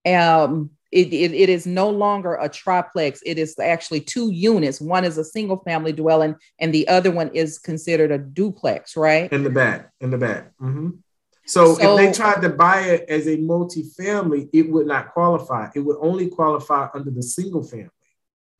um, 0.06 0.70
it, 0.94 1.12
it, 1.12 1.34
it 1.34 1.48
is 1.48 1.66
no 1.66 1.90
longer 1.90 2.36
a 2.36 2.48
triplex. 2.48 3.20
It 3.26 3.36
is 3.36 3.58
actually 3.58 4.00
two 4.00 4.30
units. 4.30 4.80
One 4.80 5.04
is 5.04 5.18
a 5.18 5.24
single 5.24 5.56
family 5.56 5.92
dwelling, 5.92 6.36
and 6.60 6.72
the 6.72 6.86
other 6.86 7.10
one 7.10 7.30
is 7.34 7.58
considered 7.58 8.12
a 8.12 8.18
duplex, 8.18 8.96
right? 8.96 9.30
In 9.32 9.42
the 9.42 9.50
back, 9.50 9.90
in 10.00 10.10
the 10.10 10.18
back. 10.18 10.52
Mm-hmm. 10.62 10.90
So, 11.46 11.74
so, 11.74 11.98
if 11.98 11.98
they 11.98 12.16
tried 12.16 12.42
to 12.42 12.48
buy 12.48 12.82
it 12.82 13.06
as 13.08 13.26
a 13.26 13.36
multi-family, 13.36 14.48
it 14.52 14.70
would 14.70 14.86
not 14.86 15.12
qualify. 15.12 15.68
It 15.74 15.80
would 15.80 15.98
only 16.00 16.28
qualify 16.28 16.86
under 16.94 17.10
the 17.10 17.24
single 17.24 17.64
family. 17.64 17.90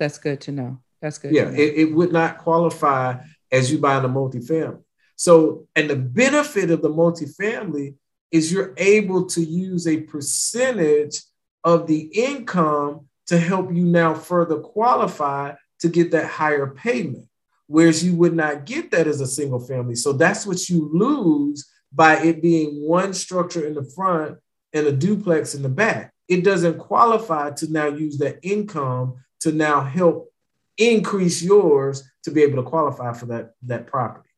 That's 0.01 0.19
good 0.19 0.41
to 0.43 0.53
know. 0.53 0.81
That's 1.01 1.19
good. 1.19 1.33
Yeah, 1.33 1.51
it, 1.51 1.75
it 1.77 1.95
would 1.95 2.13
not 2.13 2.39
qualify 2.39 3.19
as 3.53 3.71
you 3.71 3.79
buying 3.79 4.05
a 4.05 4.09
multi-family. 4.09 4.81
So, 5.15 5.69
and 5.77 5.89
the 5.89 5.97
benefit 5.97 6.73
of 6.73 6.83
the 6.83 6.89
multi-family 6.89 7.95
is 8.33 8.51
you're 8.51 8.75
able 8.77 9.27
to 9.27 9.41
use 9.41 9.87
a 9.87 10.01
percentage 10.01 11.21
of 11.65 11.87
the 11.87 12.01
income 12.01 13.07
to 13.27 13.39
help 13.39 13.73
you 13.73 13.85
now 13.85 14.15
further 14.15 14.59
qualify 14.61 15.55
to 15.81 15.89
get 15.89 16.11
that 16.11 16.27
higher 16.27 16.69
payment, 16.69 17.27
whereas 17.67 18.05
you 18.05 18.15
would 18.15 18.35
not 18.35 18.67
get 18.67 18.91
that 18.91 19.07
as 19.07 19.21
a 19.21 19.27
single 19.27 19.61
family. 19.61 19.95
So 19.95 20.13
that's 20.13 20.47
what 20.47 20.69
you 20.69 20.91
lose 20.93 21.69
by 21.93 22.19
it 22.19 22.43
being 22.43 22.87
one 22.87 23.15
structure 23.15 23.67
in 23.67 23.75
the 23.75 23.85
front 23.85 24.39
and 24.73 24.87
a 24.87 24.93
duplex 24.93 25.55
in 25.55 25.63
the 25.63 25.69
back. 25.69 26.13
It 26.29 26.45
doesn't 26.45 26.79
qualify 26.79 27.51
to 27.53 27.73
now 27.73 27.87
use 27.87 28.19
that 28.19 28.39
income 28.43 29.17
to 29.41 29.53
now 29.53 29.83
help 29.83 30.33
increase 30.79 31.43
yours 31.43 32.03
to 32.25 32.31
be 32.31 32.43
able 32.43 32.63
to 32.63 32.69
qualify 32.69 33.13
for 33.13 33.27
that, 33.27 33.53
that 33.63 33.87
property. 33.87 34.29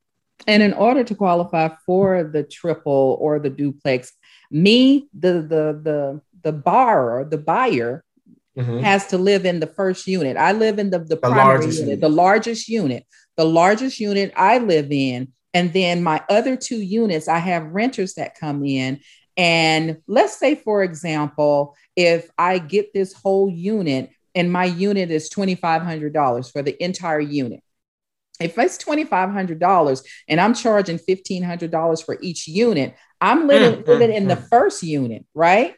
And 0.46 0.62
in 0.62 0.74
order 0.74 1.02
to 1.02 1.14
qualify 1.14 1.70
for 1.86 2.22
the 2.24 2.42
triple 2.42 3.16
or 3.20 3.38
the 3.38 3.48
duplex, 3.48 4.12
me, 4.50 5.08
the 5.18 5.32
the 5.32 5.80
the 5.82 6.20
the 6.46 6.52
borrower, 6.52 7.24
the 7.24 7.38
buyer, 7.38 8.04
mm-hmm. 8.56 8.78
has 8.78 9.08
to 9.08 9.18
live 9.18 9.44
in 9.44 9.58
the 9.58 9.66
first 9.66 10.06
unit. 10.06 10.36
I 10.36 10.52
live 10.52 10.78
in 10.78 10.90
the, 10.90 11.00
the, 11.00 11.06
the 11.06 11.16
primary 11.16 11.64
unit, 11.64 11.80
unit, 11.80 12.00
the 12.00 12.08
largest 12.08 12.68
unit. 12.68 13.04
The 13.36 13.44
largest 13.44 13.98
unit 13.98 14.32
I 14.36 14.58
live 14.58 14.92
in. 14.92 15.32
And 15.52 15.72
then 15.72 16.04
my 16.04 16.22
other 16.28 16.54
two 16.56 16.80
units, 16.80 17.26
I 17.26 17.38
have 17.38 17.64
renters 17.64 18.14
that 18.14 18.38
come 18.38 18.64
in. 18.64 19.00
And 19.36 19.98
let's 20.06 20.38
say, 20.38 20.54
for 20.54 20.84
example, 20.84 21.74
if 21.96 22.30
I 22.38 22.58
get 22.58 22.94
this 22.94 23.12
whole 23.12 23.50
unit 23.50 24.10
and 24.36 24.52
my 24.52 24.66
unit 24.66 25.10
is 25.10 25.28
$2,500 25.28 26.52
for 26.52 26.62
the 26.62 26.80
entire 26.82 27.20
unit. 27.20 27.60
If 28.38 28.56
it's 28.56 28.78
$2,500 28.78 30.04
and 30.28 30.40
I'm 30.40 30.54
charging 30.54 30.98
$1,500 30.98 32.04
for 32.04 32.18
each 32.22 32.46
unit, 32.46 32.94
I'm 33.20 33.48
living, 33.48 33.82
mm, 33.82 33.86
living 33.88 34.12
in 34.12 34.28
the 34.28 34.36
first 34.36 34.84
unit, 34.84 35.24
right? 35.34 35.74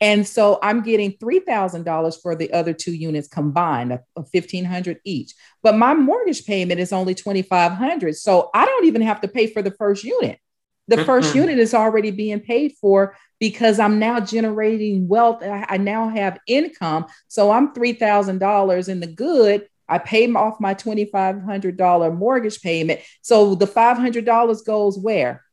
And 0.00 0.26
so 0.26 0.58
I'm 0.62 0.82
getting 0.82 1.12
$3,000 1.12 2.22
for 2.22 2.36
the 2.36 2.52
other 2.52 2.72
two 2.72 2.92
units 2.92 3.28
combined, 3.28 3.92
of 3.92 4.02
1500 4.14 5.00
each. 5.04 5.34
But 5.62 5.76
my 5.76 5.94
mortgage 5.94 6.46
payment 6.46 6.78
is 6.80 6.92
only 6.92 7.14
2500 7.14 8.16
So 8.16 8.50
I 8.54 8.64
don't 8.64 8.86
even 8.86 9.02
have 9.02 9.20
to 9.22 9.28
pay 9.28 9.48
for 9.48 9.62
the 9.62 9.72
first 9.72 10.04
unit. 10.04 10.38
The 10.86 10.96
1st 10.96 11.34
unit 11.34 11.58
is 11.58 11.74
already 11.74 12.10
being 12.10 12.40
paid 12.40 12.72
for 12.80 13.14
because 13.38 13.78
I'm 13.78 13.98
now 13.98 14.20
generating 14.20 15.06
wealth. 15.06 15.42
I 15.42 15.76
now 15.76 16.08
have 16.08 16.38
income. 16.46 17.06
So 17.28 17.50
I'm 17.50 17.74
$3,000 17.74 18.88
in 18.88 19.00
the 19.00 19.06
good. 19.06 19.68
I 19.86 19.98
pay 19.98 20.32
off 20.32 20.60
my 20.60 20.74
$2,500 20.74 22.16
mortgage 22.16 22.62
payment. 22.62 23.00
So 23.20 23.54
the 23.54 23.66
$500 23.66 24.64
goes 24.64 24.98
where? 24.98 25.44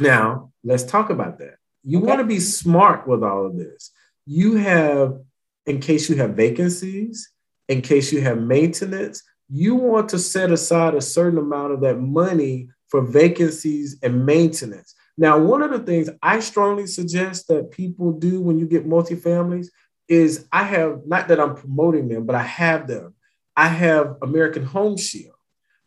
Now, 0.00 0.52
let's 0.62 0.84
talk 0.84 1.10
about 1.10 1.38
that. 1.38 1.56
You 1.84 1.98
okay. 1.98 2.06
want 2.06 2.20
to 2.20 2.26
be 2.26 2.40
smart 2.40 3.06
with 3.06 3.22
all 3.22 3.46
of 3.46 3.56
this. 3.56 3.90
You 4.26 4.56
have, 4.56 5.18
in 5.66 5.80
case 5.80 6.08
you 6.08 6.16
have 6.16 6.30
vacancies, 6.30 7.30
in 7.68 7.82
case 7.82 8.12
you 8.12 8.20
have 8.20 8.38
maintenance, 8.38 9.22
you 9.48 9.74
want 9.74 10.08
to 10.10 10.18
set 10.18 10.50
aside 10.50 10.94
a 10.94 11.00
certain 11.00 11.38
amount 11.38 11.72
of 11.72 11.80
that 11.82 12.00
money 12.00 12.68
for 12.88 13.02
vacancies 13.02 13.98
and 14.02 14.24
maintenance. 14.24 14.94
Now, 15.18 15.38
one 15.38 15.62
of 15.62 15.70
the 15.70 15.80
things 15.80 16.08
I 16.22 16.40
strongly 16.40 16.86
suggest 16.86 17.48
that 17.48 17.70
people 17.70 18.12
do 18.12 18.40
when 18.40 18.58
you 18.58 18.66
get 18.66 18.88
multifamilies 18.88 19.68
is 20.08 20.46
I 20.52 20.64
have, 20.64 21.02
not 21.06 21.28
that 21.28 21.40
I'm 21.40 21.54
promoting 21.54 22.08
them, 22.08 22.26
but 22.26 22.34
I 22.34 22.42
have 22.42 22.86
them. 22.86 23.14
I 23.56 23.68
have 23.68 24.16
American 24.22 24.64
Home 24.64 24.96
Shield. 24.96 25.34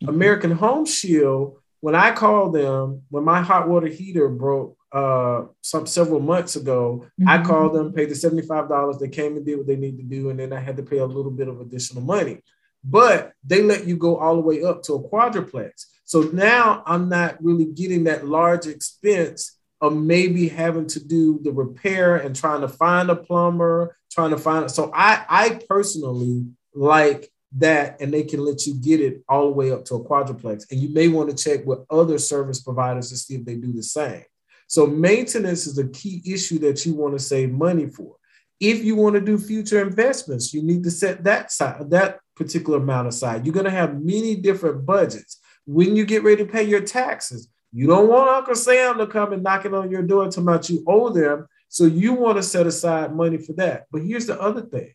Mm-hmm. 0.02 0.08
American 0.14 0.50
Home 0.52 0.86
Shield, 0.86 1.58
when 1.86 1.94
I 1.94 2.10
called 2.10 2.52
them, 2.52 3.02
when 3.10 3.22
my 3.22 3.42
hot 3.42 3.68
water 3.68 3.86
heater 3.86 4.28
broke, 4.28 4.76
uh, 4.90 5.44
some 5.60 5.86
several 5.86 6.18
months 6.18 6.56
ago. 6.56 7.06
Mm-hmm. 7.20 7.28
I 7.28 7.44
called 7.44 7.74
them, 7.74 7.92
paid 7.92 8.10
the 8.10 8.14
$75. 8.14 8.98
They 8.98 9.06
came 9.06 9.36
and 9.36 9.46
did 9.46 9.58
what 9.58 9.68
they 9.68 9.76
need 9.76 9.96
to 9.98 10.02
do. 10.02 10.30
And 10.30 10.40
then 10.40 10.52
I 10.52 10.58
had 10.58 10.76
to 10.78 10.82
pay 10.82 10.98
a 10.98 11.06
little 11.06 11.30
bit 11.30 11.46
of 11.46 11.60
additional 11.60 12.02
money. 12.02 12.42
But 12.82 13.34
they 13.44 13.62
let 13.62 13.86
you 13.86 13.96
go 13.96 14.16
all 14.16 14.34
the 14.34 14.40
way 14.40 14.64
up 14.64 14.82
to 14.82 14.94
a 14.94 15.08
quadruplex. 15.08 15.86
So 16.04 16.22
now 16.22 16.82
I'm 16.86 17.08
not 17.08 17.36
really 17.40 17.66
getting 17.66 18.02
that 18.04 18.26
large 18.26 18.66
expense 18.66 19.56
of 19.80 19.94
maybe 19.94 20.48
having 20.48 20.88
to 20.88 20.98
do 20.98 21.38
the 21.40 21.52
repair 21.52 22.16
and 22.16 22.34
trying 22.34 22.62
to 22.62 22.68
find 22.68 23.10
a 23.10 23.14
plumber, 23.14 23.96
trying 24.10 24.30
to 24.30 24.38
find. 24.38 24.68
So 24.72 24.90
I, 24.92 25.24
I 25.28 25.60
personally 25.68 26.46
like 26.74 27.30
that 27.58 28.00
and 28.00 28.12
they 28.12 28.22
can 28.22 28.44
let 28.44 28.66
you 28.66 28.74
get 28.74 29.00
it 29.00 29.22
all 29.28 29.46
the 29.46 29.54
way 29.54 29.72
up 29.72 29.84
to 29.86 29.94
a 29.96 30.04
quadruplex. 30.04 30.66
And 30.70 30.80
you 30.80 30.90
may 30.90 31.08
want 31.08 31.30
to 31.30 31.36
check 31.36 31.64
with 31.66 31.80
other 31.90 32.18
service 32.18 32.60
providers 32.60 33.10
to 33.10 33.16
see 33.16 33.34
if 33.36 33.44
they 33.44 33.56
do 33.56 33.72
the 33.72 33.82
same. 33.82 34.24
So 34.68 34.86
maintenance 34.86 35.66
is 35.66 35.78
a 35.78 35.88
key 35.88 36.22
issue 36.26 36.58
that 36.60 36.84
you 36.84 36.94
want 36.94 37.14
to 37.14 37.18
save 37.18 37.52
money 37.52 37.88
for. 37.88 38.16
If 38.58 38.84
you 38.84 38.96
want 38.96 39.14
to 39.14 39.20
do 39.20 39.38
future 39.38 39.80
investments, 39.80 40.52
you 40.52 40.62
need 40.62 40.82
to 40.84 40.90
set 40.90 41.24
that 41.24 41.52
side, 41.52 41.90
that 41.90 42.20
particular 42.34 42.78
amount 42.78 43.08
aside. 43.08 43.44
You're 43.44 43.54
going 43.54 43.64
to 43.64 43.70
have 43.70 44.02
many 44.02 44.34
different 44.34 44.84
budgets. 44.84 45.40
When 45.66 45.96
you 45.96 46.04
get 46.04 46.22
ready 46.24 46.44
to 46.44 46.50
pay 46.50 46.62
your 46.62 46.80
taxes, 46.80 47.48
you 47.72 47.86
don't 47.86 48.08
want 48.08 48.30
Uncle 48.30 48.54
Sam 48.54 48.98
to 48.98 49.06
come 49.06 49.32
and 49.32 49.42
knocking 49.42 49.74
on 49.74 49.90
your 49.90 50.02
door 50.02 50.24
talking 50.26 50.44
about 50.44 50.70
you 50.70 50.82
owe 50.86 51.10
them. 51.10 51.46
So 51.68 51.84
you 51.84 52.14
want 52.14 52.36
to 52.36 52.42
set 52.42 52.66
aside 52.66 53.14
money 53.14 53.38
for 53.38 53.52
that. 53.54 53.86
But 53.90 54.02
here's 54.02 54.26
the 54.26 54.40
other 54.40 54.62
thing 54.62 54.94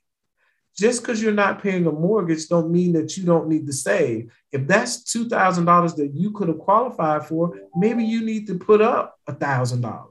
just 0.77 1.01
because 1.01 1.21
you're 1.21 1.33
not 1.33 1.61
paying 1.61 1.85
a 1.85 1.91
mortgage 1.91 2.47
don't 2.47 2.71
mean 2.71 2.93
that 2.93 3.17
you 3.17 3.23
don't 3.23 3.47
need 3.47 3.65
to 3.67 3.73
save. 3.73 4.31
If 4.51 4.67
that's 4.67 5.03
$2000 5.13 5.95
that 5.95 6.13
you 6.13 6.31
could 6.31 6.47
have 6.47 6.59
qualified 6.59 7.25
for 7.25 7.59
maybe 7.75 8.03
you 8.03 8.25
need 8.25 8.47
to 8.47 8.57
put 8.57 8.81
up 8.81 9.19
$1000 9.27 10.07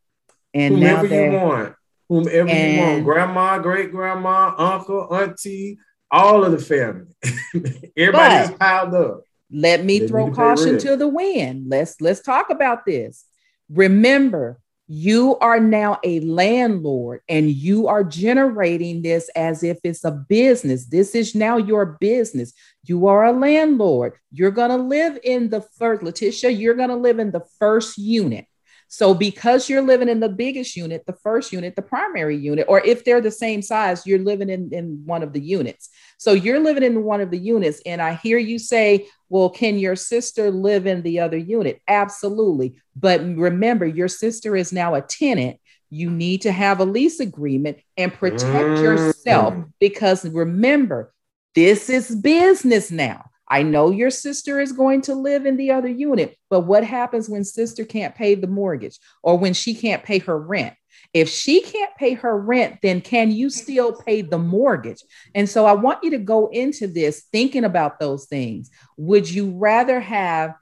And 0.53 0.75
whomever 0.75 1.07
you 1.07 1.31
want, 1.31 1.75
whomever 2.09 2.49
and, 2.49 2.73
you 2.73 2.81
want, 2.81 3.03
grandma, 3.05 3.57
great 3.59 3.91
grandma, 3.91 4.53
uncle, 4.57 5.07
auntie, 5.13 5.79
all 6.11 6.43
of 6.43 6.51
the 6.51 6.59
family. 6.59 7.15
Everybody 7.97 8.35
is 8.35 8.51
piled 8.51 8.93
up. 8.93 9.21
Let 9.49 9.83
me 9.83 9.99
they 9.99 10.07
throw 10.07 10.31
caution 10.31 10.77
to 10.79 10.95
the 10.95 11.07
wind. 11.07 11.69
Let's 11.69 11.99
let's 12.01 12.21
talk 12.21 12.49
about 12.49 12.85
this. 12.85 13.25
Remember, 13.71 14.59
you 14.87 15.37
are 15.37 15.59
now 15.59 15.99
a 16.03 16.19
landlord 16.19 17.21
and 17.29 17.49
you 17.49 17.87
are 17.87 18.03
generating 18.03 19.01
this 19.01 19.29
as 19.37 19.63
if 19.63 19.79
it's 19.85 20.03
a 20.03 20.11
business. 20.11 20.87
This 20.87 21.15
is 21.15 21.33
now 21.33 21.55
your 21.55 21.97
business. 22.01 22.51
You 22.83 23.07
are 23.07 23.23
a 23.23 23.31
landlord. 23.31 24.13
You're 24.33 24.51
going 24.51 24.71
to 24.71 24.75
live 24.75 25.17
in 25.23 25.49
the 25.49 25.61
first, 25.61 26.03
Letitia, 26.03 26.49
you're 26.49 26.73
going 26.73 26.89
to 26.89 26.97
live 26.97 27.19
in 27.19 27.31
the 27.31 27.45
first 27.57 27.97
unit. 27.97 28.47
So, 28.93 29.13
because 29.13 29.69
you're 29.69 29.81
living 29.81 30.09
in 30.09 30.19
the 30.19 30.27
biggest 30.27 30.75
unit, 30.75 31.05
the 31.05 31.13
first 31.13 31.53
unit, 31.53 31.77
the 31.77 31.81
primary 31.81 32.35
unit, 32.35 32.65
or 32.67 32.85
if 32.85 33.05
they're 33.05 33.21
the 33.21 33.31
same 33.31 33.61
size, 33.61 34.05
you're 34.05 34.19
living 34.19 34.49
in, 34.49 34.73
in 34.73 35.03
one 35.05 35.23
of 35.23 35.31
the 35.31 35.39
units. 35.39 35.87
So, 36.17 36.33
you're 36.33 36.59
living 36.59 36.83
in 36.83 37.05
one 37.05 37.21
of 37.21 37.31
the 37.31 37.37
units. 37.37 37.81
And 37.85 38.01
I 38.01 38.15
hear 38.15 38.37
you 38.37 38.59
say, 38.59 39.07
well, 39.29 39.49
can 39.49 39.79
your 39.79 39.95
sister 39.95 40.51
live 40.51 40.87
in 40.87 41.03
the 41.03 41.21
other 41.21 41.37
unit? 41.37 41.79
Absolutely. 41.87 42.81
But 42.93 43.21
remember, 43.21 43.85
your 43.85 44.09
sister 44.09 44.57
is 44.57 44.73
now 44.73 44.95
a 44.95 45.01
tenant. 45.01 45.61
You 45.89 46.09
need 46.09 46.41
to 46.41 46.51
have 46.51 46.81
a 46.81 46.85
lease 46.85 47.21
agreement 47.21 47.77
and 47.95 48.13
protect 48.13 48.41
mm. 48.41 48.81
yourself 48.81 49.53
because 49.79 50.25
remember, 50.25 51.13
this 51.55 51.89
is 51.89 52.13
business 52.13 52.91
now. 52.91 53.30
I 53.51 53.63
know 53.63 53.91
your 53.91 54.09
sister 54.09 54.61
is 54.61 54.71
going 54.71 55.01
to 55.01 55.13
live 55.13 55.45
in 55.45 55.57
the 55.57 55.71
other 55.71 55.89
unit, 55.89 56.37
but 56.49 56.61
what 56.61 56.85
happens 56.85 57.27
when 57.27 57.43
sister 57.43 57.83
can't 57.83 58.15
pay 58.15 58.33
the 58.33 58.47
mortgage 58.47 58.97
or 59.23 59.37
when 59.37 59.53
she 59.53 59.73
can't 59.73 60.05
pay 60.05 60.19
her 60.19 60.39
rent? 60.39 60.73
If 61.13 61.27
she 61.27 61.61
can't 61.61 61.93
pay 61.97 62.13
her 62.13 62.39
rent, 62.39 62.77
then 62.81 63.01
can 63.01 63.29
you 63.29 63.49
still 63.49 63.91
pay 63.91 64.21
the 64.21 64.37
mortgage? 64.37 65.03
And 65.35 65.49
so 65.49 65.65
I 65.65 65.73
want 65.73 66.01
you 66.01 66.11
to 66.11 66.17
go 66.17 66.47
into 66.47 66.87
this 66.87 67.25
thinking 67.33 67.65
about 67.65 67.99
those 67.99 68.25
things. 68.25 68.71
Would 68.95 69.29
you 69.29 69.51
rather 69.51 69.99
have 69.99 70.55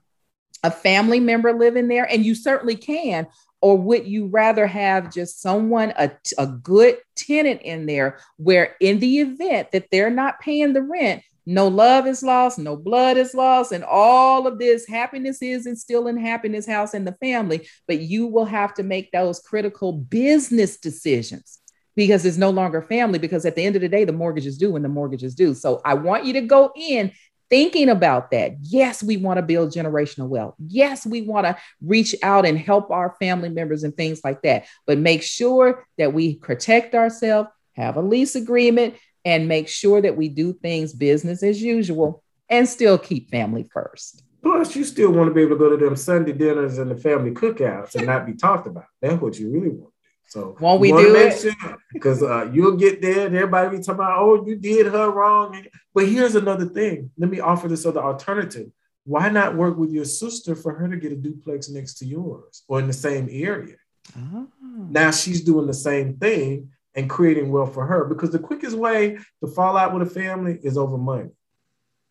a 0.63 0.72
family 0.72 1.19
member 1.19 1.53
living 1.53 1.89
there? 1.89 2.05
And 2.05 2.25
you 2.25 2.34
certainly 2.34 2.75
can. 2.75 3.27
Or 3.62 3.77
would 3.77 4.08
you 4.08 4.27
rather 4.27 4.65
have 4.65 5.13
just 5.13 5.41
someone, 5.41 5.93
a, 5.96 6.10
a 6.39 6.48
good 6.48 6.98
tenant 7.15 7.62
in 7.62 7.86
there, 7.86 8.17
where 8.38 8.75
in 8.79 9.00
the 9.00 9.19
event 9.19 9.74
that 9.74 9.89
they're 9.91 10.10
not 10.10 10.39
paying 10.39 10.74
the 10.74 10.81
rent, 10.81 11.22
no 11.46 11.67
love 11.67 12.08
is 12.08 12.24
lost, 12.24 12.60
no 12.60 12.75
blood 12.75 13.17
is 13.17 13.34
lost, 13.34 13.72
and 13.72 13.84
all 13.84 14.48
of 14.48 14.60
this 14.60 14.88
happiness 14.88 15.41
is 15.41 15.65
instilled 15.65 16.08
in 16.08 16.17
happiness 16.17 16.67
house 16.67 16.93
and 16.93 17.05
the 17.08 17.15
family. 17.19 17.67
But 17.88 18.00
you 18.00 18.27
will 18.27 18.46
have 18.46 18.74
to 18.75 18.84
make 18.84 19.12
those 19.12 19.39
critical 19.39 19.93
business 19.93 20.77
decisions 20.77 21.60
because 21.96 22.25
it's 22.25 22.38
no 22.38 22.50
longer 22.50 22.81
family. 22.81 23.19
Because 23.19 23.46
at 23.46 23.55
the 23.55 23.65
end 23.65 23.75
of 23.75 23.81
the 23.81 23.89
day, 23.89 24.05
the 24.05 24.13
mortgage 24.13 24.46
is 24.46 24.58
due 24.58 24.72
when 24.72 24.84
the 24.84 24.89
mortgage 24.89 25.24
is 25.24 25.36
due. 25.36 25.53
So 25.53 25.81
I 25.84 25.96
want 25.96 26.25
you 26.25 26.34
to 26.34 26.41
go 26.41 26.72
in 26.75 27.12
thinking 27.50 27.89
about 27.89 28.31
that. 28.31 28.53
Yes, 28.62 29.01
we 29.01 29.17
want 29.17 29.38
to 29.38 29.41
build 29.41 29.74
generational 29.74 30.27
wealth. 30.27 30.55
Yes, 30.67 31.05
we 31.05 31.22
want 31.22 31.46
to 31.48 31.58
reach 31.81 32.15
out 32.22 32.46
and 32.46 32.58
help 32.58 32.91
our 32.91 33.15
family 33.19 33.50
members 33.50 33.84
and 33.84 33.96
things 33.96 34.22
like 34.24 34.41
that. 34.43 34.65
But 34.86 35.00
make 35.00 35.24
sure 35.24 35.86
that 35.98 36.13
we 36.13 36.36
protect 36.36 36.96
ourselves, 36.96 37.50
have 37.74 37.98
a 37.98 38.01
lease 38.01 38.36
agreement, 38.36 38.96
and 39.30 39.48
make 39.48 39.68
sure 39.68 40.02
that 40.02 40.18
we 40.18 40.28
do 40.28 40.54
things 40.54 40.92
business 40.92 41.44
as 41.44 41.62
usual 41.62 42.24
and 42.50 42.68
still 42.68 42.98
keep 42.98 43.30
family 43.30 43.64
first. 43.72 44.24
Plus, 44.42 44.76
you 44.76 44.84
still 44.84 45.12
want 45.12 45.30
to 45.30 45.34
be 45.36 45.42
able 45.42 45.56
to 45.56 45.60
go 45.60 45.70
to 45.70 45.86
them 45.86 45.96
Sunday 45.96 46.34
dinners 46.34 46.80
and 46.80 46.89
the 46.89 46.96
family 46.96 47.30
cookouts 47.30 47.94
and 47.94 48.08
not 48.08 48.26
be 48.26 48.34
talked 48.34 48.65
about. 48.65 48.86
That's 49.04 49.22
what 49.22 49.38
you 49.38 49.52
really 49.52 49.70
want. 49.70 49.94
So 50.30 50.58
won't 50.60 50.82
we 50.82 50.92
do 50.92 51.15
it? 51.15 51.46
Because 51.94 52.20
sure, 52.20 52.34
uh, 52.34 52.46
you'll 52.46 52.78
get 52.78 53.04
there 53.04 53.28
and 53.28 53.36
everybody 53.36 53.78
be 53.78 53.84
talking 53.84 54.02
about, 54.02 54.18
oh, 54.18 54.44
you 54.48 54.56
did 54.56 54.88
her 54.88 55.12
wrong. 55.12 55.63
But 55.94 56.08
here's 56.08 56.34
another 56.34 56.65
thing. 56.65 57.12
Let 57.15 57.30
me 57.30 57.39
offer 57.39 57.68
this 57.68 57.86
other 57.86 58.02
alternative. 58.02 58.72
Why 59.04 59.30
not 59.30 59.56
work 59.56 59.78
with 59.78 59.92
your 59.92 60.06
sister 60.06 60.56
for 60.56 60.74
her 60.74 60.88
to 60.88 60.98
get 60.98 61.12
a 61.12 61.15
duplex 61.15 61.70
next 61.70 62.00
to 62.00 62.06
yours 62.06 62.63
or 62.68 62.80
in 62.80 62.88
the 62.88 62.94
same 62.94 63.28
area? 63.32 63.76
Oh. 64.18 64.48
Now 64.89 65.12
she's 65.12 65.42
doing 65.42 65.68
the 65.68 65.74
same 65.74 66.18
thing 66.18 66.72
and 66.95 67.10
creating 67.10 67.52
wealth 67.52 67.73
for 67.73 67.86
her 67.86 68.06
because 68.06 68.32
the 68.32 68.39
quickest 68.39 68.75
way 68.75 69.17
to 69.43 69.47
fall 69.49 69.78
out 69.78 69.93
with 69.93 70.08
a 70.08 70.12
family 70.12 70.60
is 70.63 70.78
over 70.78 70.97
money. 70.97 71.30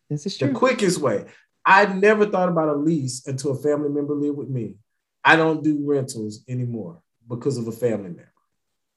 This 0.08 0.26
is 0.26 0.38
true. 0.38 0.48
The 0.48 0.54
quickest 0.54 0.98
way. 1.00 1.26
I 1.64 1.86
never 1.86 2.26
thought 2.26 2.48
about 2.48 2.68
a 2.68 2.74
lease 2.74 3.26
until 3.26 3.52
a 3.52 3.62
family 3.62 3.90
member 3.90 4.14
lived 4.14 4.38
with 4.38 4.48
me. 4.48 4.76
I 5.24 5.36
don't 5.36 5.62
do 5.62 5.84
rentals 5.84 6.44
anymore 6.48 7.02
because 7.28 7.58
of 7.58 7.68
a 7.68 7.72
family 7.72 8.08
member. 8.08 8.32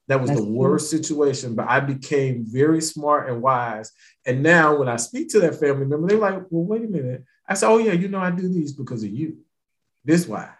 That 0.08 0.20
was 0.20 0.30
That's 0.30 0.40
the 0.40 0.46
worst 0.46 0.90
true. 0.90 0.98
situation, 0.98 1.54
but 1.54 1.68
I 1.68 1.80
became 1.80 2.44
very 2.46 2.80
smart 2.80 3.28
and 3.28 3.42
wise. 3.42 3.92
And 4.26 4.42
now 4.42 4.76
when 4.76 4.88
I 4.88 4.96
speak 4.96 5.30
to 5.30 5.40
that 5.40 5.60
family 5.60 5.86
member, 5.86 6.08
they're 6.08 6.18
like, 6.18 6.42
well, 6.50 6.64
wait 6.64 6.84
a 6.84 6.88
minute. 6.88 7.24
I 7.46 7.54
said, 7.54 7.68
oh, 7.68 7.78
yeah, 7.78 7.92
you 7.92 8.08
know, 8.08 8.18
I 8.18 8.30
do 8.30 8.48
these 8.48 8.72
because 8.72 9.02
of 9.04 9.10
you. 9.10 9.38
This 10.04 10.26
why. 10.26 10.50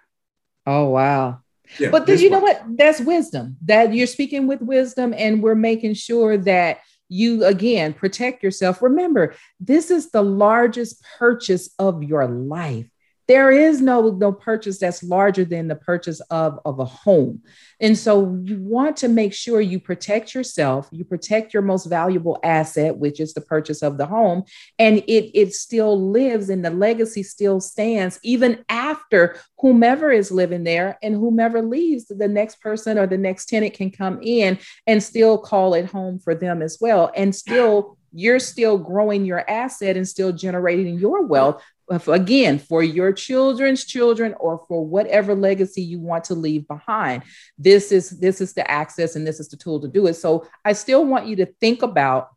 Oh, 0.66 0.90
wow. 0.90 1.41
Yeah, 1.78 1.90
but 1.90 2.06
then 2.06 2.18
you 2.18 2.30
know 2.30 2.40
what? 2.40 2.62
That's 2.76 3.00
wisdom. 3.00 3.56
That 3.64 3.94
you're 3.94 4.06
speaking 4.06 4.46
with 4.46 4.60
wisdom, 4.60 5.14
and 5.16 5.42
we're 5.42 5.54
making 5.54 5.94
sure 5.94 6.36
that 6.38 6.80
you 7.08 7.44
again 7.44 7.92
protect 7.92 8.42
yourself. 8.42 8.82
Remember, 8.82 9.34
this 9.60 9.90
is 9.90 10.10
the 10.10 10.22
largest 10.22 11.02
purchase 11.18 11.70
of 11.78 12.02
your 12.02 12.26
life 12.26 12.91
there 13.28 13.50
is 13.50 13.80
no 13.80 14.10
no 14.10 14.32
purchase 14.32 14.78
that's 14.78 15.02
larger 15.02 15.44
than 15.44 15.68
the 15.68 15.76
purchase 15.76 16.20
of 16.30 16.58
of 16.64 16.78
a 16.78 16.84
home. 16.84 17.42
And 17.80 17.98
so 17.98 18.38
you 18.44 18.58
want 18.60 18.96
to 18.98 19.08
make 19.08 19.34
sure 19.34 19.60
you 19.60 19.80
protect 19.80 20.34
yourself 20.34 20.88
you 20.92 21.04
protect 21.04 21.52
your 21.52 21.62
most 21.62 21.86
valuable 21.86 22.38
asset 22.42 22.96
which 22.96 23.20
is 23.20 23.34
the 23.34 23.40
purchase 23.40 23.82
of 23.82 23.98
the 23.98 24.06
home 24.06 24.44
and 24.78 24.98
it 24.98 25.30
it 25.34 25.54
still 25.54 26.10
lives 26.10 26.48
and 26.48 26.64
the 26.64 26.70
legacy 26.70 27.22
still 27.22 27.60
stands 27.60 28.18
even 28.22 28.64
after 28.68 29.36
whomever 29.58 30.10
is 30.10 30.30
living 30.30 30.64
there 30.64 30.98
and 31.02 31.14
whomever 31.14 31.62
leaves 31.62 32.06
the 32.06 32.28
next 32.28 32.60
person 32.60 32.98
or 32.98 33.06
the 33.06 33.18
next 33.18 33.46
tenant 33.46 33.74
can 33.74 33.90
come 33.90 34.18
in 34.22 34.58
and 34.86 35.02
still 35.02 35.38
call 35.38 35.74
it 35.74 35.86
home 35.86 36.18
for 36.18 36.34
them 36.34 36.62
as 36.62 36.78
well. 36.80 37.12
And 37.14 37.34
still 37.34 37.96
you're 38.12 38.40
still 38.40 38.76
growing 38.76 39.24
your 39.24 39.48
asset 39.48 39.96
and 39.96 40.06
still 40.06 40.32
generating 40.32 40.98
your 40.98 41.24
wealth 41.24 41.62
again 42.08 42.58
for 42.58 42.82
your 42.82 43.12
children's 43.12 43.84
children 43.84 44.34
or 44.40 44.64
for 44.68 44.86
whatever 44.86 45.34
legacy 45.34 45.82
you 45.82 46.00
want 46.00 46.24
to 46.24 46.34
leave 46.34 46.66
behind. 46.66 47.22
This 47.58 47.92
is 47.92 48.18
this 48.18 48.40
is 48.40 48.52
the 48.52 48.68
access 48.70 49.16
and 49.16 49.26
this 49.26 49.40
is 49.40 49.48
the 49.48 49.56
tool 49.56 49.80
to 49.80 49.88
do 49.88 50.06
it. 50.06 50.14
So 50.14 50.46
i 50.64 50.72
still 50.72 51.04
want 51.04 51.26
you 51.26 51.36
to 51.36 51.46
think 51.60 51.82
about 51.82 52.28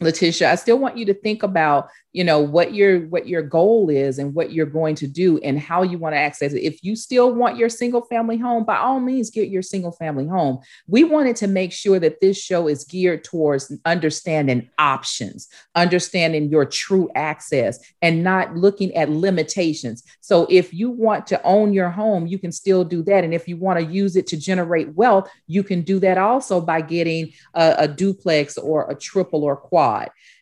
Letitia, 0.00 0.50
I 0.50 0.54
still 0.56 0.78
want 0.78 0.96
you 0.96 1.04
to 1.06 1.14
think 1.14 1.42
about, 1.42 1.88
you 2.12 2.24
know, 2.24 2.40
what 2.40 2.74
your 2.74 3.00
what 3.06 3.28
your 3.28 3.42
goal 3.42 3.88
is 3.90 4.18
and 4.18 4.34
what 4.34 4.52
you're 4.52 4.66
going 4.66 4.94
to 4.96 5.06
do 5.06 5.38
and 5.38 5.58
how 5.58 5.82
you 5.82 5.98
want 5.98 6.14
to 6.14 6.18
access 6.18 6.52
it. 6.52 6.62
If 6.62 6.82
you 6.82 6.96
still 6.96 7.32
want 7.32 7.56
your 7.56 7.68
single 7.68 8.02
family 8.02 8.36
home, 8.36 8.64
by 8.64 8.76
all 8.76 8.98
means 8.98 9.30
get 9.30 9.48
your 9.48 9.62
single 9.62 9.92
family 9.92 10.26
home. 10.26 10.58
We 10.88 11.04
wanted 11.04 11.36
to 11.36 11.46
make 11.46 11.72
sure 11.72 11.98
that 12.00 12.20
this 12.20 12.36
show 12.36 12.66
is 12.68 12.84
geared 12.84 13.24
towards 13.24 13.72
understanding 13.84 14.68
options, 14.78 15.48
understanding 15.74 16.48
your 16.50 16.64
true 16.64 17.08
access 17.14 17.78
and 18.02 18.24
not 18.24 18.56
looking 18.56 18.94
at 18.94 19.10
limitations. 19.10 20.02
So 20.20 20.46
if 20.50 20.74
you 20.74 20.90
want 20.90 21.26
to 21.28 21.42
own 21.44 21.72
your 21.72 21.90
home, 21.90 22.26
you 22.26 22.38
can 22.38 22.52
still 22.52 22.84
do 22.84 23.02
that 23.04 23.22
and 23.22 23.32
if 23.32 23.46
you 23.46 23.56
want 23.56 23.78
to 23.78 23.84
use 23.84 24.16
it 24.16 24.26
to 24.28 24.36
generate 24.36 24.94
wealth, 24.94 25.30
you 25.46 25.62
can 25.62 25.82
do 25.82 26.00
that 26.00 26.18
also 26.18 26.60
by 26.60 26.80
getting 26.80 27.32
a, 27.54 27.74
a 27.78 27.88
duplex 27.88 28.58
or 28.58 28.90
a 28.90 28.94
triple 28.94 29.44
or 29.44 29.56
quad 29.56 29.83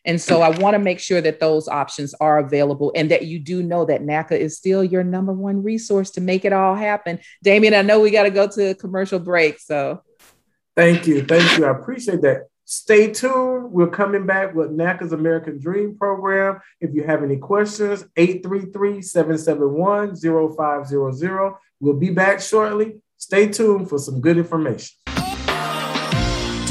And 0.05 0.19
so 0.21 0.41
I 0.41 0.49
want 0.59 0.73
to 0.73 0.79
make 0.79 0.99
sure 0.99 1.21
that 1.21 1.39
those 1.39 1.67
options 1.67 2.13
are 2.15 2.39
available 2.39 2.91
and 2.95 3.09
that 3.11 3.25
you 3.25 3.39
do 3.39 3.63
know 3.63 3.85
that 3.85 4.01
NACA 4.01 4.37
is 4.37 4.57
still 4.57 4.83
your 4.83 5.03
number 5.03 5.31
one 5.31 5.63
resource 5.63 6.11
to 6.11 6.21
make 6.21 6.43
it 6.43 6.51
all 6.51 6.75
happen. 6.75 7.19
Damien, 7.41 7.73
I 7.73 7.83
know 7.83 7.99
we 7.99 8.11
got 8.11 8.23
to 8.23 8.29
go 8.29 8.47
to 8.47 8.71
a 8.71 8.75
commercial 8.75 9.19
break. 9.19 9.59
So 9.59 10.01
thank 10.75 11.07
you. 11.07 11.23
Thank 11.23 11.57
you. 11.57 11.65
I 11.65 11.71
appreciate 11.71 12.21
that. 12.21 12.47
Stay 12.65 13.11
tuned. 13.11 13.71
We're 13.71 13.89
coming 13.89 14.25
back 14.25 14.55
with 14.55 14.71
NACA's 14.71 15.13
American 15.13 15.59
Dream 15.59 15.97
Program. 15.97 16.59
If 16.79 16.93
you 16.93 17.03
have 17.03 17.23
any 17.23 17.37
questions, 17.37 18.05
833 18.15 19.01
771 19.01 20.15
0500. 20.15 21.53
We'll 21.79 21.93
be 21.95 22.09
back 22.09 22.41
shortly. 22.41 23.01
Stay 23.17 23.47
tuned 23.47 23.89
for 23.89 23.99
some 23.99 24.21
good 24.21 24.37
information. 24.37 24.89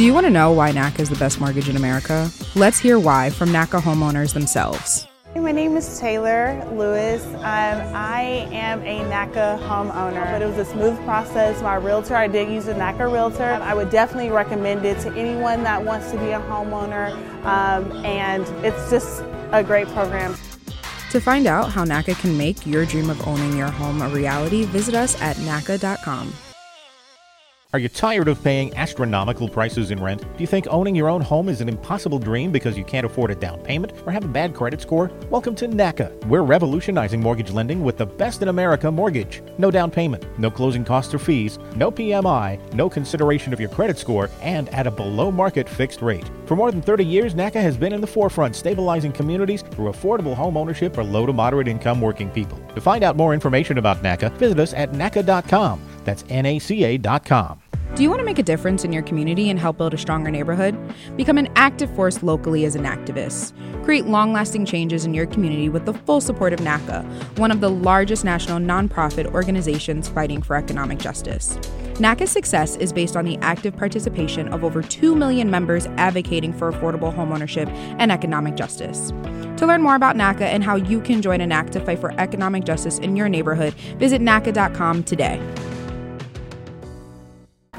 Do 0.03 0.07
you 0.07 0.15
want 0.15 0.27
to 0.27 0.31
know 0.31 0.51
why 0.51 0.73
NACA 0.73 0.99
is 0.99 1.11
the 1.11 1.15
best 1.15 1.38
mortgage 1.38 1.69
in 1.69 1.77
America? 1.77 2.29
Let's 2.57 2.81
hear 2.81 2.99
why 2.99 3.31
from 3.31 3.51
NACA 3.51 3.81
homeowners 3.81 4.35
themselves. 4.35 5.07
My 5.37 5.53
name 5.53 5.77
is 5.77 6.01
Taylor 6.01 6.69
Lewis. 6.73 7.25
Um, 7.25 7.45
I 7.95 8.49
am 8.51 8.81
a 8.81 8.99
NACA 9.09 9.61
homeowner, 9.61 10.25
but 10.33 10.43
it 10.43 10.47
was 10.47 10.59
a 10.59 10.65
smooth 10.65 11.01
process. 11.05 11.62
My 11.62 11.77
realtor, 11.77 12.17
I 12.17 12.27
did 12.27 12.51
use 12.51 12.67
a 12.67 12.75
NACA 12.75 13.12
realtor. 13.12 13.45
I 13.45 13.75
would 13.75 13.91
definitely 13.91 14.31
recommend 14.31 14.85
it 14.85 14.99
to 15.03 15.12
anyone 15.12 15.62
that 15.62 15.85
wants 15.85 16.11
to 16.11 16.19
be 16.19 16.31
a 16.31 16.41
homeowner, 16.41 17.12
um, 17.45 17.93
and 18.05 18.43
it's 18.67 18.91
just 18.91 19.23
a 19.53 19.62
great 19.62 19.87
program. 19.87 20.35
To 21.12 21.21
find 21.21 21.47
out 21.47 21.71
how 21.71 21.85
NACA 21.85 22.19
can 22.19 22.37
make 22.37 22.67
your 22.67 22.85
dream 22.87 23.09
of 23.09 23.25
owning 23.29 23.57
your 23.57 23.71
home 23.71 24.03
a 24.03 24.09
reality, 24.09 24.65
visit 24.65 24.97
us 24.97 25.15
at 25.23 25.37
NACA.com. 25.37 26.35
Are 27.75 27.79
you 27.79 27.89
tired 27.89 28.29
of 28.29 28.45
paying 28.45 28.77
astronomical 28.77 29.49
prices 29.49 29.93
in 29.93 30.03
rent? 30.03 30.21
Do 30.21 30.41
you 30.41 30.47
think 30.47 30.67
owning 30.69 30.95
your 30.95 31.09
own 31.09 31.23
home 31.23 31.49
is 31.49 31.63
an 31.63 31.71
impossible 31.71 32.19
dream 32.19 32.53
because 32.53 32.77
you 32.77 32.85
can't 32.85 33.07
afford 33.07 33.31
a 33.31 33.35
down 33.35 33.63
payment 33.63 33.95
or 34.05 34.13
have 34.13 34.27
a 34.27 34.29
bad 34.29 34.55
credit 34.55 34.83
score? 34.83 35.11
Welcome 35.31 35.55
to 35.55 35.67
NACA. 35.67 36.23
We're 36.27 36.43
revolutionizing 36.43 37.23
mortgage 37.23 37.51
lending 37.51 37.83
with 37.83 37.97
the 37.97 38.05
best 38.05 38.43
in 38.43 38.49
America 38.49 38.93
mortgage. 38.93 39.43
No 39.57 39.71
down 39.71 39.91
payment, 39.91 40.27
no 40.39 40.51
closing 40.51 40.85
costs 40.85 41.15
or 41.15 41.19
fees, 41.19 41.59
no 41.75 41.91
PMI, 41.91 42.61
no 42.75 42.91
consideration 42.91 43.55
of 43.55 43.61
your 43.61 43.71
credit 43.71 43.97
score, 43.97 44.29
and 44.43 44.69
at 44.69 44.87
a 44.87 44.91
below 44.91 45.31
market 45.31 45.67
fixed 45.67 46.03
rate. 46.03 46.31
For 46.45 46.57
more 46.57 46.71
than 46.71 46.83
30 46.83 47.07
years, 47.07 47.35
NACA 47.35 47.63
has 47.63 47.79
been 47.79 47.95
in 47.95 48.03
the 48.03 48.07
forefront 48.07 48.55
stabilizing 48.55 49.13
communities 49.13 49.63
through 49.63 49.91
affordable 49.91 50.35
home 50.35 50.59
ownership 50.59 50.95
for 50.95 51.05
low 51.05 51.25
to 51.25 51.33
moderate 51.33 51.69
income 51.69 52.03
working 52.03 52.29
people. 52.29 52.59
To 52.75 52.83
find 52.83 53.03
out 53.03 53.17
more 53.17 53.33
information 53.33 53.79
about 53.79 54.03
NACA, 54.03 54.31
visit 54.37 54.59
us 54.59 54.75
at 54.75 54.93
NACA.com. 54.93 55.81
That's 56.05 56.25
NACA.com. 56.25 57.62
Do 57.94 58.02
you 58.02 58.09
want 58.09 58.20
to 58.20 58.24
make 58.24 58.38
a 58.38 58.42
difference 58.42 58.85
in 58.85 58.92
your 58.92 59.02
community 59.02 59.50
and 59.50 59.59
help 59.59 59.76
build 59.76 59.92
a 59.92 59.98
stronger 59.98 60.31
neighborhood? 60.31 60.74
Become 61.14 61.37
an 61.37 61.52
active 61.57 61.94
force 61.94 62.22
locally 62.22 62.64
as 62.64 62.74
an 62.74 62.85
activist. 62.85 63.52
Create 63.85 64.07
long 64.07 64.33
lasting 64.33 64.64
changes 64.64 65.05
in 65.05 65.12
your 65.12 65.26
community 65.26 65.68
with 65.68 65.85
the 65.85 65.92
full 65.92 66.22
support 66.22 66.55
of 66.55 66.61
NACA, 66.61 67.05
one 67.38 67.50
of 67.50 67.61
the 67.61 67.68
largest 67.68 68.24
national 68.24 68.61
nonprofit 68.61 69.26
organizations 69.35 70.09
fighting 70.09 70.40
for 70.40 70.57
economic 70.57 71.00
justice. 71.00 71.59
NACA's 71.96 72.31
success 72.31 72.76
is 72.76 72.94
based 72.94 73.14
on 73.14 73.26
the 73.26 73.37
active 73.42 73.76
participation 73.76 74.48
of 74.48 74.64
over 74.64 74.81
2 74.81 75.14
million 75.14 75.50
members 75.50 75.85
advocating 75.98 76.55
for 76.55 76.72
affordable 76.72 77.14
homeownership 77.14 77.68
and 77.98 78.11
economic 78.11 78.57
justice. 78.57 79.11
To 79.59 79.66
learn 79.66 79.83
more 79.83 79.96
about 79.96 80.16
NACA 80.16 80.44
and 80.44 80.64
how 80.64 80.76
you 80.76 81.02
can 81.02 81.20
join 81.20 81.42
an 81.42 81.52
act 81.52 81.74
to 81.74 81.81
fight 81.85 81.98
for 81.98 82.18
economic 82.18 82.64
justice 82.64 82.98
in 83.00 83.16
your 83.16 83.28
neighborhood, 83.28 83.74
visit 83.98 84.22
NACA.com 84.22 85.05
today. 85.05 85.38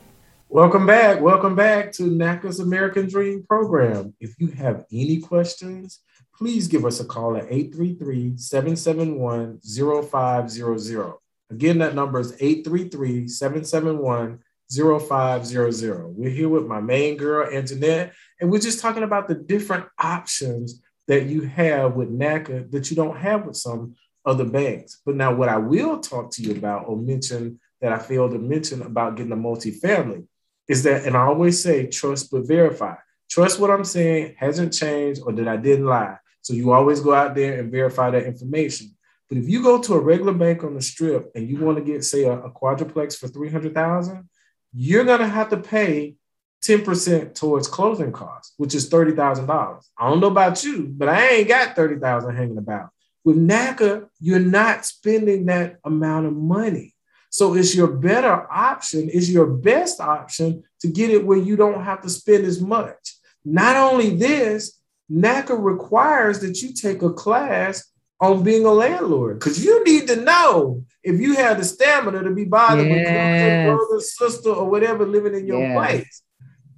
Welcome 0.49 0.87
back. 0.87 1.21
Welcome 1.21 1.57
back 1.57 1.91
to 1.95 2.05
NACA's 2.05 2.61
American 2.61 3.09
Dream 3.09 3.43
program. 3.43 4.15
If 4.21 4.39
you 4.39 4.47
have 4.53 4.85
any 4.93 5.19
questions, 5.19 6.01
please 6.39 6.69
give 6.69 6.85
us 6.85 7.01
a 7.01 7.05
call 7.05 7.37
at 7.37 7.51
833 7.51 8.37
771 8.37 9.59
0500. 9.61 11.15
Again, 11.51 11.79
that 11.79 11.97
number 11.97 12.21
is 12.21 12.33
833 12.35 13.27
771 13.27 14.39
0500. 14.71 16.07
We're 16.17 16.31
here 16.31 16.49
with 16.49 16.67
my 16.67 16.81
main 16.81 17.17
girl, 17.17 17.53
Antoinette, 17.53 18.13
and 18.41 18.49
we're 18.49 18.61
just 18.61 18.81
talking 18.81 19.03
about 19.03 19.27
the 19.27 19.35
different 19.35 19.87
options 19.99 20.81
that 21.09 21.27
you 21.27 21.43
have 21.43 21.97
with 21.97 22.09
NACA 22.09 22.71
that 22.71 22.89
you 22.89 22.95
don't 22.97 23.17
have 23.17 23.47
with 23.47 23.57
some 23.57 23.97
other 24.25 24.45
banks. 24.45 25.01
But 25.05 25.17
now, 25.17 25.35
what 25.35 25.49
I 25.49 25.57
will 25.57 25.99
talk 25.99 26.31
to 26.35 26.43
you 26.43 26.53
about 26.53 26.85
or 26.87 26.97
mention 26.97 27.59
that 27.81 27.93
I 27.93 27.99
failed 27.99 28.31
to 28.31 28.39
mention 28.39 28.83
about 28.83 29.17
getting 29.17 29.33
a 29.33 29.37
multifamily 29.37 30.27
is 30.69 30.83
that, 30.85 31.05
and 31.05 31.17
I 31.17 31.23
always 31.23 31.63
say 31.63 31.87
trust 31.87 32.31
but 32.31 32.47
verify. 32.47 32.95
Trust 33.29 33.59
what 33.59 33.71
I'm 33.71 33.85
saying 33.85 34.35
hasn't 34.39 34.73
changed 34.73 35.23
or 35.25 35.33
that 35.33 35.49
I 35.49 35.57
didn't 35.57 35.87
lie. 35.87 36.17
So 36.43 36.55
you 36.55 36.73
always 36.73 37.01
go 37.01 37.13
out 37.13 37.35
there 37.35 37.59
and 37.59 37.73
verify 37.73 38.11
that 38.11 38.25
information. 38.25 38.97
But 39.29 39.39
if 39.39 39.49
you 39.49 39.63
go 39.63 39.81
to 39.83 39.95
a 39.95 40.01
regular 40.01 40.33
bank 40.33 40.63
on 40.63 40.75
the 40.75 40.83
strip 40.83 41.33
and 41.35 41.49
you 41.49 41.59
want 41.59 41.79
to 41.79 41.85
get, 41.85 42.05
say, 42.05 42.25
a, 42.25 42.33
a 42.33 42.51
quadruplex 42.51 43.17
for 43.17 43.27
300,000, 43.27 44.29
you're 44.73 45.05
going 45.05 45.21
to 45.21 45.27
have 45.27 45.51
to 45.51 45.57
pay 45.57 46.15
10% 46.63 47.35
towards 47.35 47.69
closing 47.69 48.13
costs, 48.13 48.55
which 48.57 48.75
is 48.75 48.89
$30,000. 48.91 49.85
I 49.99 50.09
don't 50.09 50.21
know 50.21 50.29
about 50.29 50.63
you, 50.65 50.87
but 50.89 51.09
I 51.09 51.27
ain't 51.29 51.49
got 51.49 51.77
30,000 51.77 52.37
hanging 52.37 52.59
about. 52.59 52.91
With 53.25 53.37
NACA, 53.37 54.09
you're 54.21 54.39
not 54.39 54.85
spending 54.85 55.47
that 55.47 55.79
amount 55.85 56.27
of 56.27 56.35
money. 56.35 56.95
So 57.37 57.53
it's 57.53 57.75
your 57.75 57.89
better 57.89 58.51
option, 58.51 59.11
it's 59.13 59.29
your 59.29 59.47
best 59.47 60.01
option 60.01 60.65
to 60.81 60.89
get 60.89 61.11
it 61.11 61.27
where 61.27 61.37
you 61.37 61.55
don't 61.55 61.85
have 61.85 62.01
to 62.01 62.09
spend 62.09 62.47
as 62.47 62.63
much. 62.63 63.15
Not 63.45 63.77
only 63.77 64.17
this, 64.17 64.81
NACA 65.13 65.55
requires 65.55 66.41
that 66.41 66.63
you 66.63 66.73
take 66.73 67.03
a 67.03 67.13
class 67.13 67.93
on 68.23 68.43
being 68.43 68.65
a 68.65 68.73
landlord 68.73 69.39
because 69.39 69.63
you 69.63 69.85
need 69.85 70.07
to 70.07 70.17
know 70.17 70.83
if 71.03 71.21
you 71.21 71.35
have 71.35 71.59
the 71.59 71.65
stamina 71.67 72.23
to 72.23 72.31
be 72.31 72.47
bothered 72.47 72.87
yes. 72.87 72.97
with 72.97 73.67
your 73.67 73.77
brother, 73.77 74.01
sister, 74.01 74.49
or 74.49 74.71
whatever 74.71 75.05
living 75.05 75.35
in 75.35 75.47
your 75.47 75.61
yes. 75.61 75.77
place. 75.77 76.23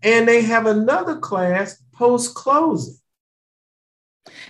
And 0.03 0.27
they 0.27 0.43
have 0.43 0.67
another 0.67 1.19
class 1.21 1.81
post 1.93 2.35
closing. 2.35 2.99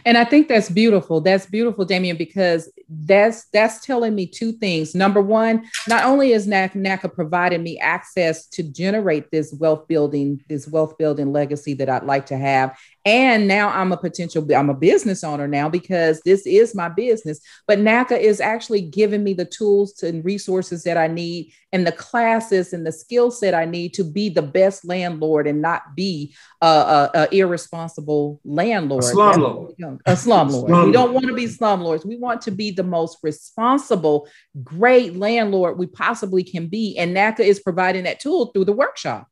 And 0.07 0.17
I 0.17 0.25
think 0.25 0.49
that's 0.49 0.71
beautiful. 0.71 1.21
That's 1.21 1.45
beautiful, 1.45 1.85
Damien, 1.85 2.17
because 2.17 2.71
that's 2.89 3.47
that's 3.53 3.85
telling 3.85 4.15
me 4.15 4.27
two 4.27 4.53
things. 4.53 4.95
Number 4.95 5.21
one, 5.21 5.69
not 5.87 6.05
only 6.05 6.33
is 6.33 6.47
NACA 6.47 7.13
providing 7.13 7.63
me 7.63 7.79
access 7.79 8.47
to 8.49 8.63
generate 8.63 9.31
this 9.31 9.53
wealth 9.53 9.87
building, 9.89 10.43
this 10.49 10.67
wealth 10.67 10.97
building 10.97 11.33
legacy 11.33 11.75
that 11.75 11.91
I'd 11.91 12.05
like 12.05 12.27
to 12.27 12.37
have, 12.37 12.79
and 13.09 13.49
now 13.49 13.71
I'm 13.71 13.91
a 13.91 13.97
potential, 13.97 14.47
I'm 14.55 14.69
a 14.69 14.75
business 14.75 15.25
owner 15.25 15.49
now 15.49 15.71
because 15.71 16.21
this 16.27 16.47
is 16.47 16.75
my 16.75 16.91
business. 16.91 17.41
But 17.67 17.79
NACA 17.79 18.21
is 18.21 18.39
actually 18.39 18.83
giving 18.83 19.25
me 19.25 19.33
the 19.33 19.47
tools 19.47 20.03
and 20.03 20.23
resources 20.23 20.83
that 20.83 20.99
I 20.99 21.07
need 21.07 21.55
and 21.73 21.87
the 21.87 21.93
classes 21.93 22.75
and 22.75 22.87
the 22.87 22.93
skill 22.93 23.31
set 23.31 23.55
I 23.55 23.65
need 23.65 23.95
to 23.95 24.05
be 24.05 24.29
the 24.29 24.43
best 24.43 24.85
landlord 24.85 25.47
and 25.47 25.63
not 25.63 25.97
be 25.97 26.35
a, 26.61 26.67
a, 26.67 27.11
a 27.15 27.35
irresponsible 27.35 28.43
landlord. 28.45 29.05
A 29.05 29.07
slumlord. 29.07 29.71
A 30.05 30.13
slumlord. 30.13 30.67
Slum 30.69 30.87
we 30.87 30.93
don't 30.93 31.15
want 31.15 31.27
to 31.29 31.35
be 31.35 31.47
slumlords. 31.47 32.05
We 32.05 32.17
want 32.17 32.43
to 32.43 32.51
be 32.51 32.73
the 32.73 32.85
most 32.85 33.21
responsible, 33.23 34.29
great 34.63 35.17
landlord 35.17 35.79
we 35.79 35.87
possibly 35.87 36.45
can 36.45 36.67
be. 36.67 36.99
And 36.99 37.17
NACA 37.17 37.41
is 37.41 37.59
providing 37.59 38.05
that 38.05 38.21
tool 38.21 38.47
through 38.53 38.67
the 38.67 38.73
workshop. 38.73 39.29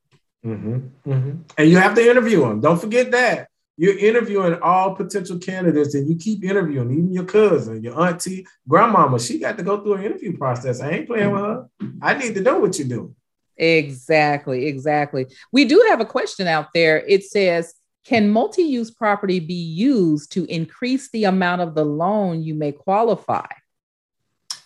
Mm-hmm, 0.47 1.11
mm-hmm. 1.11 1.43
And 1.59 1.69
you 1.69 1.77
have 1.77 1.95
to 1.97 2.11
interview 2.11 2.41
them. 2.41 2.63
Don't 2.63 2.81
forget 2.81 3.11
that 3.11 3.49
you're 3.77 3.99
interviewing 3.99 4.59
all 4.63 4.95
potential 4.95 5.39
candidates 5.39 5.95
and 5.95 6.09
you 6.09 6.17
keep 6.17 6.45
interviewing, 6.45 6.91
even 6.91 7.13
your 7.13 7.25
cousin, 7.25 7.83
your 7.83 8.01
auntie, 8.01 8.47
grandmama. 8.67 9.21
She 9.21 9.39
got 9.39 9.57
to 9.59 9.63
go 9.63 9.83
through 9.83 9.95
an 9.95 10.05
interview 10.05 10.37
process. 10.37 10.81
I 10.81 10.91
ain't 10.91 11.07
playing 11.07 11.31
with 11.31 11.43
her. 11.43 11.69
I 12.01 12.15
need 12.15 12.35
to 12.35 12.41
know 12.41 12.59
what 12.59 12.79
you're 12.79 12.89
doing. 12.89 13.15
Exactly, 13.59 14.67
exactly. 14.67 15.27
We 15.53 15.65
do 15.65 15.87
have 15.91 16.01
a 16.01 16.07
question 16.07 16.47
out 16.47 16.69
there. 16.75 16.99
It 17.07 17.25
says, 17.25 17.75
can 18.05 18.31
multi-use 18.31 18.91
property 18.91 19.41
be 19.41 19.55
used 19.55 20.33
to 20.33 20.45
increase 20.45 21.11
the 21.11 21.25
amount 21.25 21.63
of 21.63 21.75
the 21.75 21.85
loan 21.85 22.43
you 22.43 22.55
may 22.55 22.73
qualify? 22.73 23.47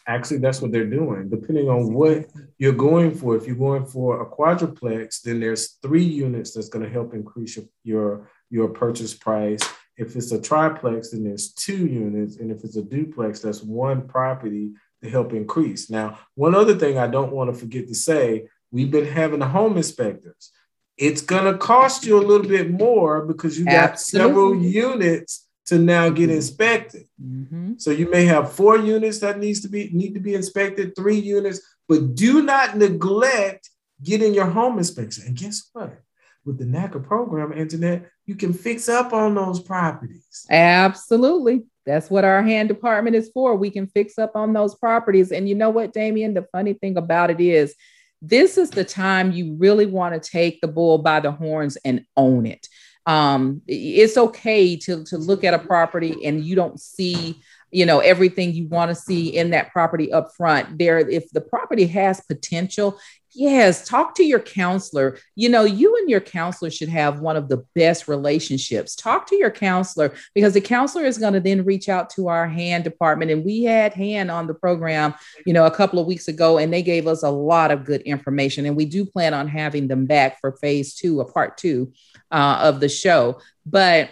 Actually, 0.07 0.39
that's 0.39 0.61
what 0.61 0.73
they're 0.73 0.91
doing. 0.91 1.29
Depending 1.29 1.69
on 1.69 1.95
what 1.95 2.27
you're 2.59 2.73
going 2.73 3.15
for, 3.15 3.37
if 3.37 3.47
you're 3.47 3.55
going 3.55 3.87
for 3.87 4.23
a 4.23 4.27
quadruplex, 4.27 5.21
then 5.21 5.41
there's 5.41 5.79
three 5.83 6.05
units 6.05 6.53
that's 6.53 6.69
going 6.69 6.85
to 6.85 6.91
help 6.91 7.15
increase 7.15 7.57
your, 7.57 7.67
your 7.85 8.31
your 8.51 8.69
purchase 8.69 9.15
price. 9.15 9.61
If 9.97 10.17
it's 10.17 10.33
a 10.33 10.41
triplex, 10.41 11.11
then 11.11 11.25
there's 11.25 11.53
two 11.53 11.87
units. 11.87 12.37
And 12.37 12.51
if 12.51 12.65
it's 12.65 12.77
a 12.77 12.83
duplex, 12.83 13.41
that's 13.41 13.63
one 13.63 14.07
property 14.09 14.73
to 15.03 15.11
help 15.11 15.33
increase. 15.33 15.91
Now, 15.91 16.19
one 16.35 16.55
other 16.55 16.75
thing 16.75 16.99
I 16.99 17.07
don't 17.07 17.33
want 17.33 17.53
to 17.53 17.59
forget 17.59 17.87
to 17.89 17.95
say 17.95 18.49
we've 18.71 18.91
been 18.91 19.07
having 19.07 19.41
the 19.41 19.49
home 19.49 19.77
inspectors. 19.77 20.53
It's 20.97 21.23
going 21.23 21.51
to 21.51 21.59
cost 21.59 22.05
you 22.05 22.19
a 22.19 22.27
little 22.27 22.47
bit 22.47 22.71
more 22.71 23.25
because 23.25 23.59
you 23.59 23.65
got 23.65 23.93
Absolutely. 23.93 24.29
several 24.29 24.57
units 24.57 25.47
to 25.67 25.79
now 25.79 26.09
get 26.11 26.25
mm-hmm. 26.25 26.37
inspected. 26.37 27.09
Mm-hmm. 27.23 27.75
So 27.79 27.91
you 27.91 28.11
may 28.11 28.25
have 28.25 28.53
four 28.53 28.77
units 28.77 29.21
that 29.21 29.39
needs 29.39 29.61
to 29.61 29.69
be 29.69 29.89
need 29.93 30.15
to 30.15 30.21
be 30.21 30.35
inspected, 30.35 30.97
three 30.97 31.19
units, 31.19 31.61
but 31.89 32.15
do 32.15 32.43
not 32.43 32.77
neglect 32.77 33.71
getting 34.03 34.35
your 34.35 34.47
home 34.47 34.79
inspection. 34.79 35.25
And 35.27 35.37
guess 35.37 35.71
what? 35.73 36.01
With 36.45 36.59
the 36.59 36.65
NACA 36.65 37.05
program, 37.05 37.53
Anjanette, 37.53 38.07
you 38.27 38.35
can 38.35 38.53
fix 38.53 38.89
up 38.89 39.13
on 39.13 39.35
those 39.35 39.61
properties. 39.61 40.47
Absolutely. 40.51 41.65
That's 41.85 42.11
what 42.11 42.25
our 42.25 42.43
hand 42.43 42.69
department 42.69 43.17
is 43.17 43.31
for. 43.33 43.57
We 43.57 43.71
can 43.71 43.87
fix 43.87 44.19
up 44.19 44.37
on 44.37 44.53
those 44.53 44.75
properties. 44.75 45.33
And 45.33 45.49
you 45.49 45.55
know 45.55 45.71
what, 45.71 45.93
Damien? 45.93 46.35
The 46.35 46.47
funny 46.53 46.75
thing 46.75 46.97
about 46.97 47.31
it 47.31 47.41
is, 47.41 47.75
this 48.23 48.59
is 48.59 48.71
the 48.71 48.85
time 48.85 49.33
you 49.33 49.55
really 49.59 49.87
want 49.87 50.15
to 50.15 50.31
take 50.31 50.61
the 50.61 50.69
bull 50.69 50.99
by 50.99 51.21
the 51.21 51.33
horns 51.33 51.77
and 51.85 52.05
own 52.17 52.47
it. 52.47 52.69
Um, 53.07 53.63
it's 53.67 54.17
okay 54.17 54.77
to, 54.77 55.05
to 55.05 55.19
look 55.19 55.43
at 55.43 55.55
a 55.55 55.59
property 55.59 56.25
and 56.25 56.45
you 56.45 56.55
don't 56.55 56.79
see 56.79 57.41
you 57.73 57.87
know 57.87 58.01
everything 58.01 58.53
you 58.53 58.67
want 58.67 58.91
to 58.91 58.95
see 58.95 59.37
in 59.37 59.51
that 59.51 59.71
property 59.71 60.13
up 60.13 60.35
front 60.37 60.79
there 60.79 60.99
if 60.99 61.31
the 61.31 61.41
property 61.41 61.87
has 61.87 62.21
potential 62.23 62.99
Yes, 63.33 63.87
talk 63.87 64.17
to 64.17 64.25
your 64.25 64.41
counselor. 64.41 65.17
You 65.37 65.49
know, 65.49 65.63
you 65.63 65.97
and 65.97 66.11
your 66.11 66.21
counselor 66.21 66.69
should 66.69 66.89
have 66.89 67.21
one 67.21 67.37
of 67.37 67.49
the 67.49 67.65
best 67.77 68.09
relationships. 68.09 68.97
Talk 68.97 69.29
to 69.29 69.37
your 69.37 69.53
counselor 69.53 70.13
because 70.35 70.55
the 70.55 70.61
counselor 70.61 71.05
is 71.05 71.17
going 71.17 71.35
to 71.35 71.41
then 71.41 71.65
reach 71.65 71.89
out 71.89 72.11
to 72.11 72.27
our 72.27 72.49
hand 72.49 72.83
department. 72.83 73.31
And 73.31 73.45
we 73.45 73.63
had 73.63 73.95
hand 73.95 74.33
on 74.33 74.49
the 74.49 74.55
program, 74.55 75.15
you 75.47 75.53
know, 75.53 75.67
a 75.67 75.71
couple 75.71 76.01
of 76.01 76.09
weeks 76.09 76.27
ago, 76.27 76.59
and 76.59 76.73
they 76.73 76.83
gave 76.83 77.07
us 77.07 77.23
a 77.23 77.31
lot 77.31 77.71
of 77.71 77.85
good 77.85 78.01
information. 78.03 78.67
And 78.67 78.77
we 78.77 78.85
do 78.85 79.07
plan 79.07 79.33
on 79.33 79.47
having 79.47 79.87
them 79.87 80.07
back 80.07 80.41
for 80.41 80.57
phase 80.57 80.95
two, 80.95 81.21
a 81.21 81.25
part 81.25 81.57
two 81.57 81.93
uh, 82.33 82.59
of 82.63 82.81
the 82.81 82.89
show. 82.89 83.41
But 83.65 84.11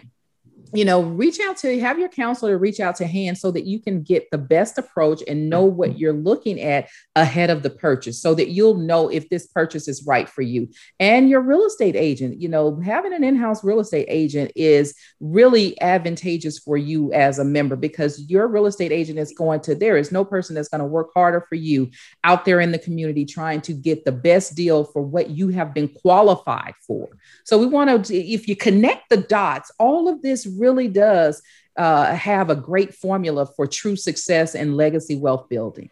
you 0.74 0.84
know, 0.84 1.02
reach 1.02 1.40
out 1.40 1.56
to 1.58 1.80
have 1.80 1.98
your 1.98 2.08
counselor 2.08 2.58
reach 2.58 2.80
out 2.80 2.96
to 2.96 3.06
hand 3.06 3.38
so 3.38 3.50
that 3.50 3.64
you 3.64 3.80
can 3.80 4.02
get 4.02 4.30
the 4.30 4.38
best 4.38 4.78
approach 4.78 5.22
and 5.26 5.48
know 5.48 5.64
what 5.64 5.90
mm-hmm. 5.90 5.98
you're 5.98 6.12
looking 6.12 6.60
at 6.60 6.88
ahead 7.16 7.50
of 7.50 7.62
the 7.62 7.70
purchase 7.70 8.20
so 8.20 8.34
that 8.34 8.50
you'll 8.50 8.76
know 8.76 9.08
if 9.08 9.28
this 9.28 9.46
purchase 9.46 9.88
is 9.88 10.04
right 10.06 10.28
for 10.28 10.42
you. 10.42 10.68
And 11.00 11.28
your 11.28 11.40
real 11.40 11.64
estate 11.64 11.96
agent, 11.96 12.40
you 12.40 12.48
know, 12.48 12.80
having 12.80 13.12
an 13.12 13.24
in 13.24 13.36
house 13.36 13.64
real 13.64 13.80
estate 13.80 14.06
agent 14.08 14.52
is 14.56 14.94
really 15.20 15.80
advantageous 15.80 16.58
for 16.58 16.76
you 16.76 17.12
as 17.12 17.38
a 17.38 17.44
member 17.44 17.76
because 17.76 18.28
your 18.28 18.48
real 18.48 18.66
estate 18.66 18.92
agent 18.92 19.18
is 19.18 19.32
going 19.32 19.60
to, 19.60 19.74
there 19.74 19.96
is 19.96 20.12
no 20.12 20.24
person 20.24 20.54
that's 20.54 20.68
going 20.68 20.80
to 20.80 20.86
work 20.86 21.10
harder 21.14 21.44
for 21.48 21.54
you 21.54 21.90
out 22.24 22.44
there 22.44 22.60
in 22.60 22.72
the 22.72 22.78
community 22.78 23.24
trying 23.24 23.60
to 23.62 23.72
get 23.72 24.04
the 24.04 24.12
best 24.12 24.54
deal 24.54 24.84
for 24.84 25.02
what 25.02 25.30
you 25.30 25.48
have 25.48 25.72
been 25.72 25.88
qualified 25.88 26.74
for. 26.86 27.08
So 27.44 27.58
we 27.58 27.66
want 27.66 28.06
to, 28.06 28.14
if 28.14 28.48
you 28.48 28.56
connect 28.56 29.08
the 29.08 29.18
dots, 29.18 29.70
all 29.78 30.08
of 30.08 30.22
this 30.22 30.46
really 30.58 30.88
does 30.88 31.42
uh, 31.76 32.12
have 32.14 32.50
a 32.50 32.56
great 32.56 32.94
formula 32.94 33.46
for 33.46 33.66
true 33.66 33.96
success 33.96 34.54
and 34.54 34.76
legacy 34.76 35.16
wealth 35.16 35.48
building. 35.48 35.90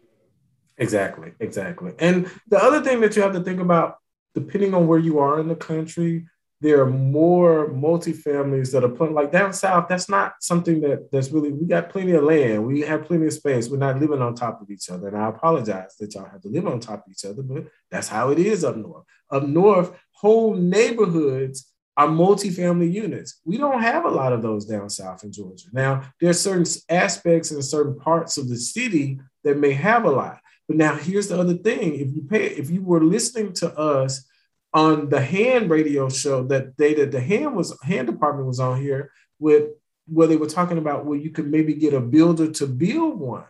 Exactly, 0.78 1.32
exactly. 1.40 1.92
And 1.98 2.30
the 2.48 2.62
other 2.62 2.82
thing 2.82 3.00
that 3.00 3.16
you 3.16 3.22
have 3.22 3.32
to 3.32 3.42
think 3.42 3.60
about, 3.60 3.96
depending 4.34 4.74
on 4.74 4.86
where 4.86 4.98
you 4.98 5.18
are 5.18 5.40
in 5.40 5.48
the 5.48 5.56
country, 5.56 6.26
there 6.60 6.80
are 6.80 6.90
more 6.90 7.68
multifamilies 7.68 8.72
that 8.72 8.82
are 8.82 8.88
put 8.88 9.12
like 9.12 9.30
down 9.30 9.52
south. 9.52 9.86
That's 9.88 10.08
not 10.08 10.34
something 10.40 10.80
that 10.80 11.10
that's 11.12 11.30
really. 11.30 11.52
We 11.52 11.66
got 11.66 11.90
plenty 11.90 12.12
of 12.12 12.24
land. 12.24 12.66
We 12.66 12.80
have 12.80 13.04
plenty 13.04 13.26
of 13.26 13.32
space. 13.34 13.68
We're 13.68 13.76
not 13.76 14.00
living 14.00 14.22
on 14.22 14.34
top 14.34 14.62
of 14.62 14.70
each 14.70 14.88
other. 14.88 15.08
And 15.08 15.16
I 15.16 15.28
apologize 15.28 15.96
that 16.00 16.14
y'all 16.14 16.28
have 16.30 16.40
to 16.42 16.48
live 16.48 16.66
on 16.66 16.80
top 16.80 17.06
of 17.06 17.12
each 17.12 17.24
other, 17.26 17.42
but 17.42 17.66
that's 17.90 18.08
how 18.08 18.30
it 18.30 18.38
is 18.38 18.64
up 18.64 18.76
north. 18.76 19.04
Up 19.30 19.44
north, 19.44 19.92
whole 20.12 20.54
neighborhoods 20.54 21.70
are 21.96 22.08
multifamily 22.08 22.92
units. 22.92 23.40
We 23.44 23.56
don't 23.56 23.80
have 23.80 24.04
a 24.04 24.10
lot 24.10 24.32
of 24.32 24.42
those 24.42 24.66
down 24.66 24.90
south 24.90 25.24
in 25.24 25.32
Georgia. 25.32 25.68
Now, 25.72 26.02
there 26.20 26.30
are 26.30 26.34
certain 26.34 26.66
aspects 26.90 27.50
and 27.50 27.64
certain 27.64 27.98
parts 27.98 28.36
of 28.36 28.48
the 28.48 28.56
city 28.56 29.18
that 29.44 29.58
may 29.58 29.72
have 29.72 30.04
a 30.04 30.10
lot. 30.10 30.40
But 30.68 30.76
now 30.76 30.96
here's 30.96 31.28
the 31.28 31.38
other 31.38 31.54
thing. 31.54 31.94
If 31.94 32.14
you 32.14 32.22
pay, 32.28 32.46
if 32.46 32.70
you 32.70 32.82
were 32.82 33.02
listening 33.02 33.52
to 33.54 33.76
us 33.78 34.28
on 34.74 35.08
the 35.08 35.20
hand 35.20 35.70
radio 35.70 36.08
show 36.08 36.42
that 36.48 36.76
they 36.76 36.92
that 36.94 37.12
the 37.12 37.20
hand 37.20 37.54
was 37.54 37.76
hand 37.82 38.08
department 38.08 38.46
was 38.46 38.60
on 38.60 38.80
here 38.80 39.10
with 39.38 39.70
where 40.06 40.26
they 40.26 40.36
were 40.36 40.48
talking 40.48 40.78
about 40.78 41.06
where 41.06 41.18
you 41.18 41.30
could 41.30 41.50
maybe 41.50 41.74
get 41.74 41.94
a 41.94 42.00
builder 42.00 42.50
to 42.52 42.66
build 42.66 43.18
one. 43.18 43.44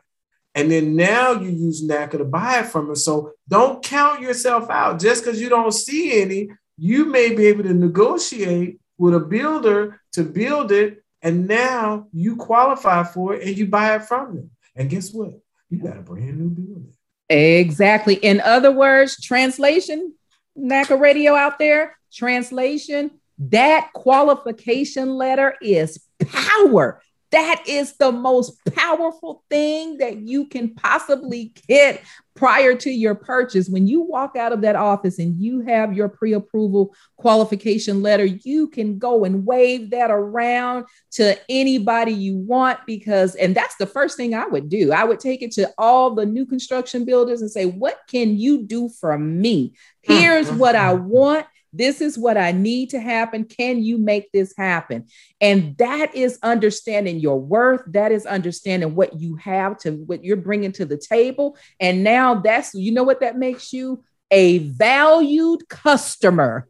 And 0.55 0.71
then 0.71 0.97
now 0.97 1.33
you 1.33 1.51
use 1.51 1.85
NACA 1.85 2.19
to 2.19 2.25
buy 2.25 2.61
it 2.61 2.67
from 2.67 2.91
us. 2.91 3.05
So 3.05 3.33
don't 3.49 3.85
count 3.85 4.23
yourself 4.23 4.71
out 4.71 4.99
just 4.99 5.23
because 5.23 5.41
you 5.41 5.51
don't 5.51 5.73
see 5.73 6.21
any 6.23 6.49
you 6.77 7.07
may 7.07 7.35
be 7.35 7.47
able 7.47 7.65
to 7.65 7.75
negotiate 7.75 8.81
with 8.99 9.15
a 9.15 9.21
builder 9.21 10.01
to 10.13 10.25
build 10.25 10.73
it, 10.73 11.03
and 11.23 11.47
now 11.47 12.09
you 12.13 12.37
qualify 12.37 13.03
for 13.03 13.35
it 13.35 13.47
and 13.47 13.57
you 13.57 13.67
buy 13.67 13.95
it 13.97 14.03
from 14.03 14.37
them. 14.37 14.51
And 14.75 14.89
guess 14.89 15.13
what? 15.13 15.33
You 15.71 15.79
got 15.79 15.97
a 15.97 16.01
brand 16.01 16.39
new 16.39 16.51
building. 16.51 16.93
Exactly. 17.29 18.15
In 18.15 18.41
other 18.41 18.71
words, 18.71 19.21
translation, 19.21 20.15
NACA 20.57 21.01
radio 21.01 21.35
out 21.35 21.59
there, 21.59 21.97
translation, 22.13 23.11
that 23.39 23.91
qualification 23.93 25.11
letter 25.15 25.57
is 25.61 25.99
power. 26.29 27.03
That 27.33 27.65
is 27.67 27.97
the 27.97 28.13
most 28.13 28.59
powerful 28.75 29.43
thing 29.51 29.99
that 29.99 30.19
you 30.19 30.47
can 30.47 30.75
possibly 30.75 31.53
get 31.67 32.03
prior 32.37 32.75
to 32.77 32.91
your 32.91 33.15
purchase. 33.15 33.69
When 33.69 33.87
you 33.87 34.03
walk 34.03 34.37
out 34.37 34.53
of 34.53 34.61
that 34.61 34.77
office 34.77 35.19
and 35.19 35.41
you 35.43 35.61
have 35.63 35.95
your 35.95 36.09
pre 36.09 36.35
approval 36.35 36.95
qualification 37.17 38.03
letter, 38.03 38.25
you 38.25 38.69
can 38.69 38.99
go 38.99 39.25
and 39.25 39.45
wave 39.45 39.91
that 39.91 40.11
around 40.11 40.87
to 41.13 41.37
anybody 41.49 42.13
you 42.13 42.37
want 42.37 42.79
because, 42.87 43.35
and 43.35 43.55
that's 43.55 43.77
the 43.77 43.87
first 43.87 44.17
thing 44.17 44.35
I 44.35 44.47
would 44.47 44.69
do. 44.69 44.93
I 44.93 45.05
would 45.05 45.19
take 45.19 45.43
it 45.43 45.53
to 45.53 45.73
all 45.79 46.15
the 46.15 46.27
new 46.27 46.47
construction 46.47 47.05
builders 47.05 47.41
and 47.41 47.51
say, 47.51 47.67
What 47.67 48.01
can 48.09 48.37
you 48.37 48.63
do 48.63 48.89
for 48.89 49.19
me? 49.19 49.75
Hmm. 50.07 50.13
Here's 50.13 50.53
what 50.53 50.77
I 50.77 50.93
want. 50.93 51.47
This 51.77 52.01
is 52.01 52.19
what 52.19 52.37
I 52.37 52.53
need 52.53 52.91
to 52.91 53.01
happen. 53.01 53.45
Can 53.45 53.83
you 53.83 53.99
make 53.99 54.31
this 54.33 54.55
happen? 54.57 55.07
And 55.41 55.77
that 55.79 56.15
is 56.15 56.39
understanding 56.43 57.19
your 57.19 57.41
worth. 57.41 57.83
That 57.89 58.13
is 58.13 58.27
understanding 58.27 58.95
what 58.95 59.21
you 59.21 59.37
have 59.37 59.79
to 59.79 59.93
what 59.93 60.25
you're 60.25 60.37
bringing 60.37 60.73
to 60.73 60.85
the 60.85 60.97
table. 60.97 61.57
And 61.81 62.03
now 62.03 62.37
that's, 62.37 62.75
you 62.75 62.93
know 62.93 63.05
what 63.05 63.21
that 63.21 63.37
makes 63.37 63.73
you? 63.73 64.03
A 64.31 64.59
valued 64.59 65.69
customer. 65.69 66.69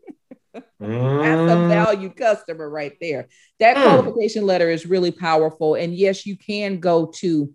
That's 0.53 1.53
a 1.53 1.69
valued 1.69 2.17
customer 2.17 2.69
right 2.69 2.97
there. 3.01 3.29
That 3.61 3.77
mm. 3.77 3.83
qualification 3.83 4.47
letter 4.47 4.71
is 4.71 4.87
really 4.87 5.11
powerful. 5.11 5.75
And 5.75 5.95
yes, 5.95 6.27
you 6.27 6.37
can 6.37 6.81
go 6.81 7.07
to 7.17 7.53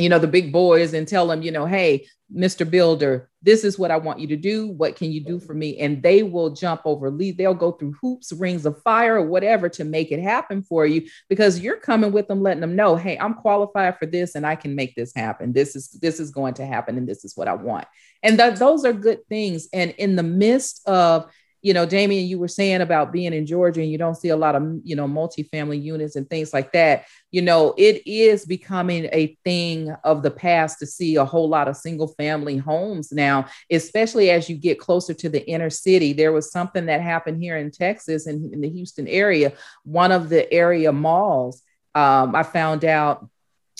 you 0.00 0.08
know 0.08 0.18
the 0.18 0.26
big 0.26 0.52
boys 0.52 0.94
and 0.94 1.06
tell 1.06 1.26
them 1.26 1.42
you 1.42 1.50
know 1.50 1.66
hey 1.66 2.06
mr 2.34 2.68
builder 2.68 3.29
this 3.42 3.64
is 3.64 3.78
what 3.78 3.90
i 3.90 3.96
want 3.96 4.20
you 4.20 4.26
to 4.28 4.36
do. 4.36 4.68
What 4.68 4.96
can 4.96 5.10
you 5.12 5.20
do 5.20 5.38
for 5.38 5.54
me? 5.54 5.78
And 5.78 6.02
they 6.02 6.22
will 6.22 6.50
jump 6.50 6.82
over 6.84 7.10
lead 7.10 7.38
they'll 7.38 7.54
go 7.54 7.72
through 7.72 7.94
hoops 8.00 8.32
rings 8.32 8.66
of 8.66 8.82
fire 8.82 9.16
or 9.16 9.26
whatever 9.26 9.68
to 9.68 9.84
make 9.84 10.12
it 10.12 10.20
happen 10.20 10.62
for 10.62 10.86
you 10.86 11.06
because 11.28 11.60
you're 11.60 11.76
coming 11.76 12.12
with 12.12 12.28
them 12.28 12.42
letting 12.42 12.60
them 12.60 12.76
know 12.76 12.96
hey 12.96 13.18
i'm 13.18 13.34
qualified 13.34 13.98
for 13.98 14.06
this 14.06 14.34
and 14.34 14.46
i 14.46 14.54
can 14.54 14.74
make 14.74 14.94
this 14.94 15.12
happen. 15.14 15.52
This 15.52 15.76
is 15.76 15.88
this 15.90 16.20
is 16.20 16.30
going 16.30 16.54
to 16.54 16.66
happen 16.66 16.96
and 16.96 17.08
this 17.08 17.24
is 17.24 17.36
what 17.36 17.48
i 17.48 17.54
want. 17.54 17.86
And 18.22 18.38
th- 18.38 18.58
those 18.58 18.84
are 18.84 18.92
good 18.92 19.26
things. 19.28 19.68
And 19.72 19.92
in 19.92 20.16
the 20.16 20.22
midst 20.22 20.86
of 20.86 21.30
you 21.62 21.74
know, 21.74 21.84
Damien, 21.84 22.26
you 22.26 22.38
were 22.38 22.48
saying 22.48 22.80
about 22.80 23.12
being 23.12 23.34
in 23.34 23.44
Georgia 23.44 23.82
and 23.82 23.90
you 23.90 23.98
don't 23.98 24.14
see 24.14 24.30
a 24.30 24.36
lot 24.36 24.54
of, 24.54 24.80
you 24.82 24.96
know, 24.96 25.06
multifamily 25.06 25.82
units 25.82 26.16
and 26.16 26.28
things 26.28 26.54
like 26.54 26.72
that. 26.72 27.04
You 27.30 27.42
know, 27.42 27.74
it 27.76 28.02
is 28.06 28.46
becoming 28.46 29.08
a 29.12 29.36
thing 29.44 29.94
of 30.04 30.22
the 30.22 30.30
past 30.30 30.78
to 30.78 30.86
see 30.86 31.16
a 31.16 31.24
whole 31.24 31.48
lot 31.48 31.68
of 31.68 31.76
single 31.76 32.08
family 32.08 32.56
homes 32.56 33.12
now, 33.12 33.46
especially 33.70 34.30
as 34.30 34.48
you 34.48 34.56
get 34.56 34.78
closer 34.78 35.12
to 35.12 35.28
the 35.28 35.46
inner 35.46 35.70
city. 35.70 36.14
There 36.14 36.32
was 36.32 36.50
something 36.50 36.86
that 36.86 37.02
happened 37.02 37.42
here 37.42 37.58
in 37.58 37.70
Texas 37.70 38.26
and 38.26 38.52
in 38.54 38.62
the 38.62 38.70
Houston 38.70 39.06
area, 39.06 39.52
one 39.84 40.12
of 40.12 40.30
the 40.30 40.50
area 40.50 40.92
malls. 40.92 41.62
Um, 41.94 42.34
I 42.34 42.42
found 42.42 42.84
out 42.84 43.28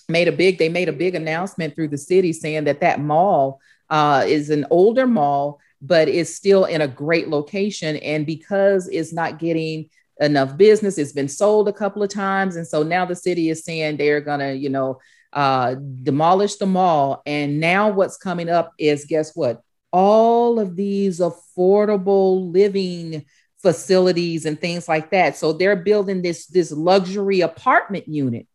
made 0.09 0.29
a 0.29 0.33
big, 0.33 0.59
they 0.59 0.69
made 0.69 0.88
a 0.88 0.93
big 0.93 1.14
announcement 1.14 1.75
through 1.75 1.88
the 1.88 1.99
city 1.99 2.33
saying 2.33 2.64
that 2.64 2.81
that 2.81 3.01
mall 3.01 3.61
uh, 3.88 4.25
is 4.27 4.51
an 4.51 4.66
older 4.71 5.07
mall 5.07 5.61
but 5.83 6.09
it's 6.09 6.35
still 6.35 6.64
in 6.64 6.81
a 6.81 6.88
great 6.88 7.29
location. 7.29 7.97
And 7.97 8.27
because 8.27 8.88
it's 8.88 9.12
not 9.12 9.38
getting 9.38 9.88
enough 10.21 10.57
business, 10.57 10.99
it's 10.99 11.12
been 11.12 11.29
sold 11.29 11.69
a 11.69 11.73
couple 11.73 12.03
of 12.03 12.11
times. 12.11 12.57
And 12.57 12.66
so 12.66 12.83
now 12.83 13.05
the 13.05 13.16
city 13.16 13.49
is 13.49 13.64
saying 13.64 13.97
they're 13.97 14.21
going 14.21 14.40
to, 14.40 14.55
you 14.55 14.69
know, 14.69 14.99
uh, 15.33 15.77
demolish 16.03 16.57
the 16.57 16.66
mall. 16.66 17.23
And 17.25 17.61
now 17.61 17.90
what's 17.90 18.16
coming 18.16 18.49
up 18.49 18.73
is 18.79 19.07
guess 19.07 19.35
what? 19.35 19.62
All 19.93 20.61
of 20.61 20.77
these 20.77 21.21
affordable 21.21 22.53
living 22.53 23.25
facilities 23.59 24.47
and 24.47 24.61
things 24.61 24.88
like 24.88 25.11
that. 25.11 25.37
So 25.37 25.53
they're 25.53 25.77
building 25.77 26.23
this 26.23 26.47
this 26.47 26.73
luxury 26.73 27.40
apartment 27.40 28.09
unit 28.09 28.47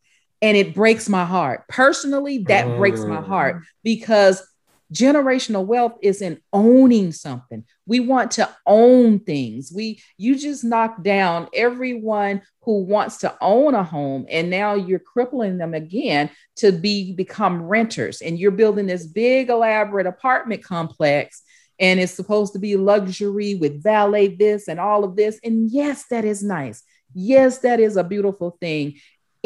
and 0.42 0.56
it 0.56 0.74
breaks 0.74 1.08
my 1.08 1.24
heart. 1.24 1.66
Personally, 1.68 2.38
that 2.44 2.66
mm. 2.66 2.78
breaks 2.78 3.00
my 3.00 3.20
heart 3.20 3.56
mm. 3.56 3.62
because 3.82 4.42
generational 4.92 5.66
wealth 5.66 5.94
is 6.02 6.22
in 6.22 6.40
owning 6.52 7.12
something. 7.12 7.64
We 7.86 8.00
want 8.00 8.30
to 8.32 8.48
own 8.66 9.20
things. 9.20 9.72
We 9.74 10.00
you 10.16 10.38
just 10.38 10.64
knock 10.64 11.02
down 11.02 11.48
everyone 11.52 12.42
who 12.62 12.84
wants 12.84 13.18
to 13.18 13.36
own 13.40 13.74
a 13.74 13.82
home 13.82 14.26
and 14.30 14.50
now 14.50 14.74
you're 14.74 14.98
crippling 14.98 15.58
them 15.58 15.74
again 15.74 16.30
to 16.56 16.72
be 16.72 17.12
become 17.12 17.62
renters 17.62 18.20
and 18.20 18.38
you're 18.38 18.50
building 18.50 18.86
this 18.86 19.06
big 19.06 19.50
elaborate 19.50 20.06
apartment 20.06 20.62
complex 20.62 21.42
and 21.78 22.00
it's 22.00 22.12
supposed 22.12 22.52
to 22.54 22.58
be 22.58 22.76
luxury 22.76 23.54
with 23.54 23.82
valet 23.82 24.28
this 24.28 24.68
and 24.68 24.80
all 24.80 25.04
of 25.04 25.16
this. 25.16 25.38
And 25.44 25.70
yes 25.70 26.04
that 26.10 26.24
is 26.24 26.42
nice. 26.42 26.82
Yes 27.12 27.58
that 27.58 27.80
is 27.80 27.96
a 27.96 28.04
beautiful 28.04 28.56
thing 28.60 28.96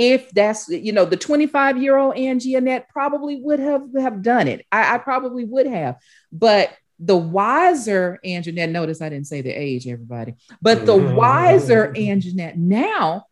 if 0.01 0.31
that's 0.31 0.67
you 0.71 0.93
know 0.93 1.05
the 1.05 1.17
25 1.17 1.81
year 1.83 1.99
old 1.99 2.15
Anjanette 2.17 2.89
probably 2.89 3.37
would 3.43 3.61
have 3.61 3.83
have 3.99 4.23
done 4.23 4.49
it. 4.49 4.65
I, 4.73 4.95
I 4.95 4.99
probably 4.99 5.45
would 5.45 5.67
have, 5.67 5.97
but 6.33 6.75
the 6.99 7.19
wiser 7.19 8.19
Anjanette, 8.25 8.71
notice 8.71 9.03
I 9.03 9.11
didn't 9.11 9.27
say 9.27 9.43
the 9.43 9.51
age, 9.51 9.87
everybody, 9.87 10.37
but 10.63 10.87
the 10.87 10.97
mm-hmm. 10.97 11.17
wiser 11.17 11.93
Anjanette 11.93 12.57
now 12.57 13.27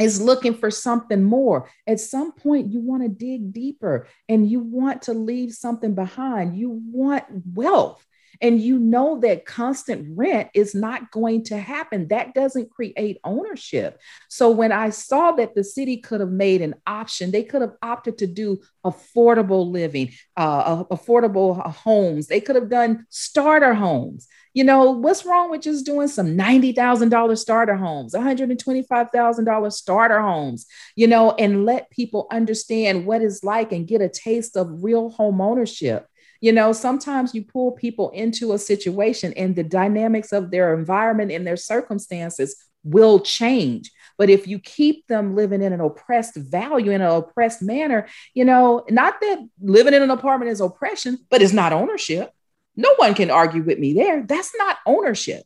is 0.00 0.20
looking 0.20 0.54
for 0.54 0.72
something 0.72 1.22
more. 1.22 1.70
At 1.86 2.00
some 2.00 2.32
point, 2.32 2.72
you 2.72 2.80
want 2.80 3.04
to 3.04 3.08
dig 3.08 3.52
deeper 3.52 4.08
and 4.28 4.50
you 4.50 4.58
want 4.58 5.02
to 5.02 5.12
leave 5.12 5.52
something 5.52 5.94
behind. 5.94 6.58
You 6.58 6.70
want 6.70 7.24
wealth 7.54 8.01
and 8.42 8.60
you 8.60 8.78
know 8.78 9.20
that 9.20 9.46
constant 9.46 10.18
rent 10.18 10.50
is 10.52 10.74
not 10.74 11.12
going 11.12 11.44
to 11.44 11.56
happen. 11.56 12.08
That 12.08 12.34
doesn't 12.34 12.70
create 12.70 13.18
ownership. 13.22 14.00
So 14.28 14.50
when 14.50 14.72
I 14.72 14.90
saw 14.90 15.32
that 15.32 15.54
the 15.54 15.62
city 15.62 15.98
could 15.98 16.20
have 16.20 16.32
made 16.32 16.60
an 16.60 16.74
option, 16.84 17.30
they 17.30 17.44
could 17.44 17.62
have 17.62 17.76
opted 17.80 18.18
to 18.18 18.26
do 18.26 18.60
affordable 18.84 19.70
living, 19.70 20.10
uh, 20.36 20.82
affordable 20.84 21.64
homes. 21.72 22.26
They 22.26 22.40
could 22.40 22.56
have 22.56 22.68
done 22.68 23.06
starter 23.10 23.74
homes. 23.74 24.26
You 24.54 24.64
know, 24.64 24.90
what's 24.90 25.24
wrong 25.24 25.50
with 25.50 25.62
just 25.62 25.86
doing 25.86 26.08
some 26.08 26.36
$90,000 26.36 27.38
starter 27.38 27.76
homes, 27.76 28.12
$125,000 28.12 29.72
starter 29.72 30.20
homes, 30.20 30.66
you 30.94 31.06
know, 31.06 31.30
and 31.38 31.64
let 31.64 31.90
people 31.90 32.26
understand 32.30 33.06
what 33.06 33.22
it's 33.22 33.42
like 33.42 33.72
and 33.72 33.88
get 33.88 34.02
a 34.02 34.10
taste 34.10 34.56
of 34.56 34.82
real 34.84 35.08
home 35.10 35.40
ownership. 35.40 36.06
You 36.42 36.52
know, 36.52 36.72
sometimes 36.72 37.34
you 37.34 37.44
pull 37.44 37.70
people 37.72 38.10
into 38.10 38.52
a 38.52 38.58
situation 38.58 39.32
and 39.34 39.54
the 39.54 39.62
dynamics 39.62 40.32
of 40.32 40.50
their 40.50 40.74
environment 40.74 41.30
and 41.30 41.46
their 41.46 41.56
circumstances 41.56 42.56
will 42.84 43.20
change. 43.20 43.92
But 44.18 44.28
if 44.28 44.48
you 44.48 44.58
keep 44.58 45.06
them 45.06 45.36
living 45.36 45.62
in 45.62 45.72
an 45.72 45.80
oppressed 45.80 46.34
value, 46.36 46.90
in 46.90 47.00
an 47.00 47.10
oppressed 47.10 47.62
manner, 47.62 48.08
you 48.34 48.44
know, 48.44 48.84
not 48.90 49.20
that 49.20 49.38
living 49.60 49.94
in 49.94 50.02
an 50.02 50.10
apartment 50.10 50.50
is 50.50 50.60
oppression, 50.60 51.18
but 51.30 51.42
it's 51.42 51.52
not 51.52 51.72
ownership. 51.72 52.32
No 52.74 52.92
one 52.96 53.14
can 53.14 53.30
argue 53.30 53.62
with 53.62 53.78
me 53.78 53.94
there. 53.94 54.24
That's 54.26 54.52
not 54.58 54.78
ownership. 54.84 55.44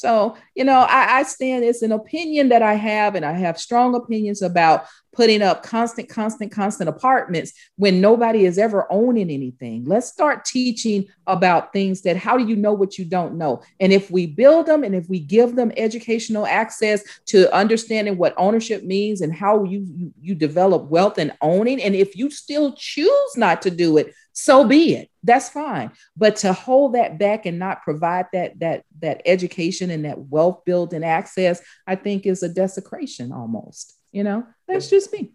So, 0.00 0.36
you 0.54 0.64
know, 0.64 0.80
I, 0.88 1.18
I, 1.18 1.22
stand, 1.24 1.64
it's 1.64 1.82
an 1.82 1.92
opinion 1.92 2.48
that 2.48 2.62
I 2.62 2.74
have, 2.74 3.14
and 3.14 3.24
I 3.24 3.32
have 3.32 3.60
strong 3.60 3.94
opinions 3.94 4.40
about 4.40 4.86
putting 5.12 5.42
up 5.42 5.62
constant, 5.62 6.08
constant, 6.08 6.52
constant 6.52 6.88
apartments 6.88 7.52
when 7.76 8.00
nobody 8.00 8.46
is 8.46 8.58
ever 8.58 8.86
owning 8.90 9.28
anything. 9.28 9.84
Let's 9.84 10.06
start 10.06 10.44
teaching 10.44 11.06
about 11.26 11.72
things 11.72 12.02
that 12.02 12.16
how 12.16 12.38
do 12.38 12.46
you 12.46 12.56
know 12.56 12.72
what 12.72 12.96
you 12.96 13.04
don't 13.04 13.36
know? 13.36 13.62
And 13.80 13.92
if 13.92 14.10
we 14.10 14.26
build 14.26 14.66
them 14.66 14.84
and 14.84 14.94
if 14.94 15.08
we 15.08 15.20
give 15.20 15.56
them 15.56 15.72
educational 15.76 16.46
access 16.46 17.02
to 17.26 17.54
understanding 17.54 18.16
what 18.16 18.34
ownership 18.36 18.84
means 18.84 19.20
and 19.20 19.34
how 19.34 19.64
you, 19.64 19.86
you, 19.94 20.14
you 20.20 20.34
develop 20.34 20.84
wealth 20.84 21.18
and 21.18 21.32
owning, 21.42 21.82
and 21.82 21.94
if 21.94 22.16
you 22.16 22.30
still 22.30 22.72
choose 22.74 23.36
not 23.36 23.62
to 23.62 23.70
do 23.70 23.98
it, 23.98 24.14
so 24.44 24.64
be 24.64 24.94
it. 24.94 25.10
That's 25.22 25.48
fine. 25.48 25.90
But 26.16 26.36
to 26.36 26.52
hold 26.52 26.94
that 26.94 27.18
back 27.18 27.46
and 27.46 27.58
not 27.58 27.82
provide 27.82 28.26
that 28.32 28.58
that 28.60 28.84
that 29.00 29.22
education 29.26 29.90
and 29.90 30.04
that 30.04 30.18
wealth 30.18 30.64
building 30.64 31.04
access 31.04 31.60
i 31.86 31.94
think 31.94 32.26
is 32.26 32.42
a 32.42 32.48
desecration 32.48 33.32
almost 33.32 33.96
you 34.12 34.24
know? 34.24 34.46
That's 34.66 34.90
just 34.90 35.12
me. 35.12 35.32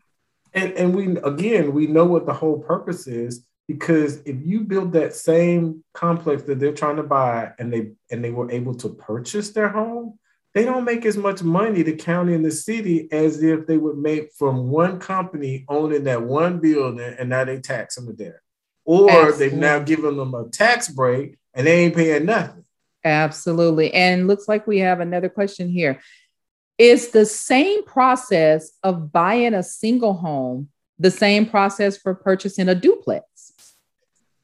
And 0.54 0.74
and 0.74 0.96
we 0.96 1.18
again 1.18 1.74
we 1.74 1.88
know 1.88 2.06
what 2.06 2.26
the 2.26 2.34
whole 2.34 2.60
purpose 2.60 3.08
is 3.08 3.46
because 3.68 4.22
if 4.26 4.38
you 4.42 4.62
build 4.62 4.94
that 4.94 5.14
same 5.14 5.84
complex 5.94 6.44
that 6.44 6.60
they're 6.60 6.74
trying 6.74 6.96
to 6.96 7.04
buy 7.04 7.52
and 7.60 7.74
they 7.74 7.92
and 8.10 8.24
they 8.24 8.32
were 8.32 8.50
able 8.52 8.74
to 8.76 8.90
purchase 8.90 9.52
their 9.52 9.68
home 9.68 10.18
they 10.54 10.64
don't 10.64 10.86
make 10.86 11.06
as 11.06 11.18
much 11.18 11.44
money 11.44 11.82
the 11.82 11.96
county 11.96 12.34
and 12.34 12.46
the 12.46 12.52
city 12.52 13.12
as 13.12 13.44
if 13.44 13.68
they 13.68 13.78
would 13.78 13.98
make 13.98 14.30
from 14.38 14.70
one 14.70 14.98
company 14.98 15.66
owning 15.68 16.06
that 16.06 16.22
one 16.22 16.60
building 16.60 17.02
and 17.20 17.30
now 17.30 17.44
they 17.44 17.60
tax 17.60 17.96
them 17.96 18.08
to 18.08 18.14
death 18.14 18.40
or 18.86 19.10
Absolutely. 19.10 19.50
they've 19.50 19.58
now 19.58 19.80
given 19.80 20.18
them 20.18 20.34
a 20.34 20.48
tax 20.50 20.88
break 20.88 21.38
and 21.54 21.68
they 21.68 21.86
ain't 21.86 21.96
paying 21.96 22.26
nothing. 22.26 22.64
Absolutely. 23.04 23.94
And 23.94 24.28
looks 24.28 24.48
like 24.48 24.66
we 24.66 24.80
have 24.80 25.00
another 25.00 25.30
question 25.30 25.70
here. 25.70 26.00
Is 26.78 27.10
the 27.10 27.26
same 27.26 27.84
process 27.84 28.72
of 28.84 29.12
buying 29.12 29.54
a 29.54 29.64
single 29.64 30.14
home 30.14 30.70
the 30.98 31.12
same 31.12 31.46
process 31.46 31.98
for 31.98 32.16
purchasing 32.16 32.70
a 32.70 32.76
duplex? 32.76 33.54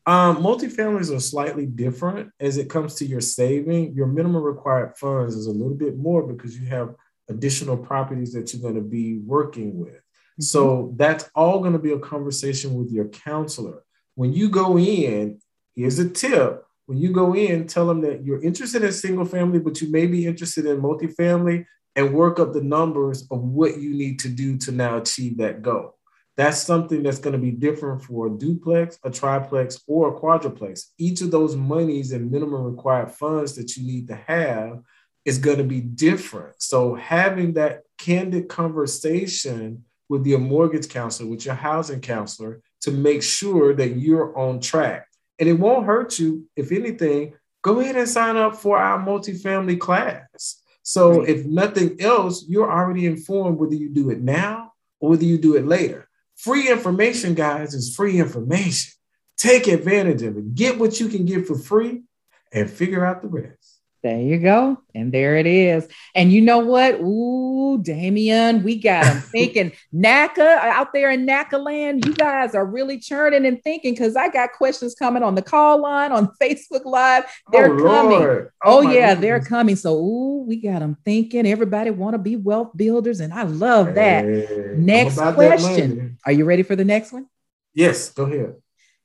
Um, 0.06 0.38
multifamilies 0.38 1.16
are 1.16 1.20
slightly 1.20 1.66
different 1.66 2.32
as 2.40 2.58
it 2.58 2.70
comes 2.70 2.96
to 2.96 3.06
your 3.06 3.22
saving. 3.22 3.94
Your 3.94 4.08
minimum 4.08 4.44
required 4.44 4.98
funds 4.98 5.36
is 5.36 5.48
a 5.48 5.52
little 5.52 5.76
bit 5.76 5.98
more 5.98 6.24
because 6.24 6.58
you 6.60 6.68
have 6.68 6.96
additional 7.30 7.78
properties 7.78 8.34
that 8.34 8.52
you're 8.52 8.62
going 8.62 8.76
to 8.76 8.82
be 8.82 9.20
working 9.20 9.78
with. 9.78 9.94
Mm-hmm. 9.94 10.44
So 10.44 10.94
that's 10.98 11.30
all 11.36 11.60
going 11.60 11.74
to 11.74 11.80
be 11.80 11.92
a 11.92 12.00
conversation 12.00 12.74
with 12.74 12.92
your 12.92 13.08
counselor 13.10 13.84
when 14.16 14.34
you 14.34 14.50
go 14.50 14.78
in, 14.78 15.40
here's 15.76 16.00
a 16.00 16.10
tip. 16.10 16.64
When 16.86 16.98
you 16.98 17.12
go 17.12 17.34
in, 17.34 17.68
tell 17.68 17.88
them 17.88 18.02
that 18.02 18.26
you're 18.26 18.42
interested 18.42 18.84
in 18.84 18.92
single 18.92 19.26
family, 19.26 19.60
but 19.60 19.82
you 19.82 19.90
may 19.92 20.08
be 20.08 20.26
interested 20.26 20.66
in 20.66 20.82
multifamily 20.82 21.66
and 21.96 22.14
work 22.14 22.40
up 22.40 22.54
the 22.54 22.64
numbers 22.64 23.28
of 23.32 23.42
what 23.42 23.78
you 23.78 23.94
need 23.94 24.20
to 24.20 24.30
do 24.30 24.58
to 24.58 24.72
now 24.72 24.98
achieve 24.98 25.38
that 25.38 25.62
goal. 25.62 25.98
That's 26.38 26.62
something 26.62 27.04
that's 27.04 27.20
going 27.20 27.34
to 27.34 27.40
be 27.40 27.52
different 27.52 28.04
for 28.04 28.28
a 28.28 28.38
duplex, 28.38 28.98
a 29.04 29.12
triplex, 29.12 29.82
or 29.88 30.10
a 30.10 30.20
quadruplex. 30.20 30.94
Each 30.98 31.22
of 31.22 31.30
those 31.32 31.56
monies 31.56 32.14
and 32.14 32.32
minimum 32.32 32.64
required 32.64 33.12
funds 33.12 33.56
that 33.56 33.76
you 33.76 33.86
need 33.86 34.08
to 34.08 34.16
have 34.16 34.82
is 35.26 35.38
going 35.38 35.58
to 35.58 35.64
be 35.64 35.82
different. 35.82 36.62
So 36.62 36.96
having 36.96 37.54
that 37.54 37.84
candid 37.98 38.48
conversation 38.48 39.84
with 40.10 40.26
your 40.26 40.40
mortgage 40.40 40.90
counselor, 40.90 41.30
with 41.30 41.46
your 41.46 41.56
housing 41.56 42.02
counselor, 42.02 42.62
to 42.82 42.92
make 42.92 43.24
sure 43.24 43.74
that 43.74 43.98
you're 43.98 44.38
on 44.38 44.60
track. 44.60 45.08
And 45.40 45.48
it 45.48 45.54
won't 45.54 45.86
hurt 45.86 46.20
you. 46.20 46.48
If 46.56 46.72
anything, 46.72 47.34
go 47.62 47.80
ahead 47.80 47.96
and 47.96 48.08
sign 48.08 48.38
up 48.38 48.56
for 48.56 48.78
our 48.78 49.00
multifamily 49.00 49.80
class. 49.80 50.62
So 50.84 51.20
right. 51.20 51.30
if 51.30 51.46
nothing 51.46 52.02
else, 52.02 52.46
you're 52.48 52.72
already 52.72 53.06
informed 53.06 53.58
whether 53.58 53.76
you 53.76 53.90
do 53.90 54.10
it 54.10 54.22
now 54.22 54.74
or 55.00 55.10
whether 55.12 55.26
you 55.26 55.38
do 55.38 55.56
it 55.56 55.66
later. 55.66 56.08
Free 56.36 56.70
information, 56.70 57.36
guys, 57.36 57.74
is 57.74 57.96
free 57.96 58.20
information. 58.20 58.94
Take 59.38 59.68
advantage 59.68 60.22
of 60.24 60.38
it. 60.38 60.56
Get 60.56 60.80
what 60.80 61.00
you 61.00 61.08
can 61.08 61.26
get 61.26 61.46
for 61.46 61.58
free 61.58 62.04
and 62.52 62.70
figure 62.70 63.06
out 63.06 63.22
the 63.22 63.28
rest. 63.28 63.81
There 64.04 64.20
you 64.20 64.40
go. 64.40 64.82
And 64.96 65.12
there 65.12 65.38
it 65.38 65.46
is. 65.46 65.88
And 66.16 66.34
you 66.34 66.42
know 66.42 66.58
what? 66.58 66.96
Ooh, 67.02 67.80
Damian, 67.84 68.64
we 68.64 68.78
got 68.78 69.06
them 69.06 69.22
thinking. 69.32 69.74
NACA 69.94 70.40
uh, 70.40 70.60
out 70.60 70.92
there 70.92 71.12
in 71.12 71.28
NACA 71.28 71.64
land, 71.64 72.04
you 72.06 72.14
guys 72.16 72.56
are 72.56 72.66
really 72.66 72.98
churning 72.98 73.46
and 73.46 73.62
thinking 73.64 73.94
because 73.94 74.16
I 74.16 74.30
got 74.30 74.54
questions 74.54 74.96
coming 74.96 75.22
on 75.22 75.36
the 75.36 75.44
call 75.44 75.80
line, 75.82 76.12
on 76.12 76.32
Facebook 76.42 76.84
Live. 76.86 77.26
They're 77.52 77.76
oh, 77.76 77.84
coming. 77.84 78.22
Oh, 78.22 78.50
oh 78.64 78.82
yeah, 78.82 79.10
goodness. 79.10 79.22
they're 79.22 79.42
coming. 79.42 79.76
So, 79.76 79.96
ooh, 79.96 80.46
we 80.48 80.56
got 80.56 80.80
them 80.80 80.98
thinking. 81.06 81.46
Everybody 81.46 81.92
want 81.92 82.16
to 82.16 82.20
be 82.20 82.36
wealth 82.36 82.72
builders. 82.76 83.20
And 83.20 83.32
I 83.32 83.44
love 83.44 83.94
that. 83.96 84.26
Hey, 84.26 84.74
next 84.78 85.18
question. 85.18 86.18
Are 86.26 86.32
you 86.32 86.46
ready 86.46 86.64
for 86.64 86.76
the 86.76 86.86
next 86.86 87.12
one? 87.12 87.28
Yes, 87.76 88.10
go 88.10 88.24
ahead. 88.24 88.56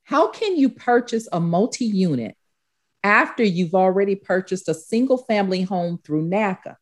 How 0.04 0.28
can 0.28 0.56
you 0.56 0.70
purchase 0.70 1.28
a 1.32 1.40
multi 1.40 1.84
unit 1.84 2.35
after 3.06 3.44
you've 3.44 3.76
already 3.76 4.16
purchased 4.16 4.68
a 4.68 4.74
single 4.74 5.16
family 5.16 5.62
home 5.62 6.00
through 6.04 6.28
NACA. 6.28 6.74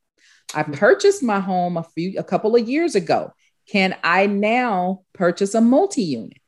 I 0.55 0.63
purchased 0.63 1.23
my 1.23 1.39
home 1.39 1.77
a 1.77 1.83
few 1.83 2.19
a 2.19 2.25
couple 2.25 2.57
of 2.57 2.67
years 2.67 2.95
ago. 2.95 3.35
Can 3.69 3.95
I 4.03 4.25
now 4.27 5.03
purchase 5.13 5.55
a 5.55 5.61
multi-unit? 5.61 6.39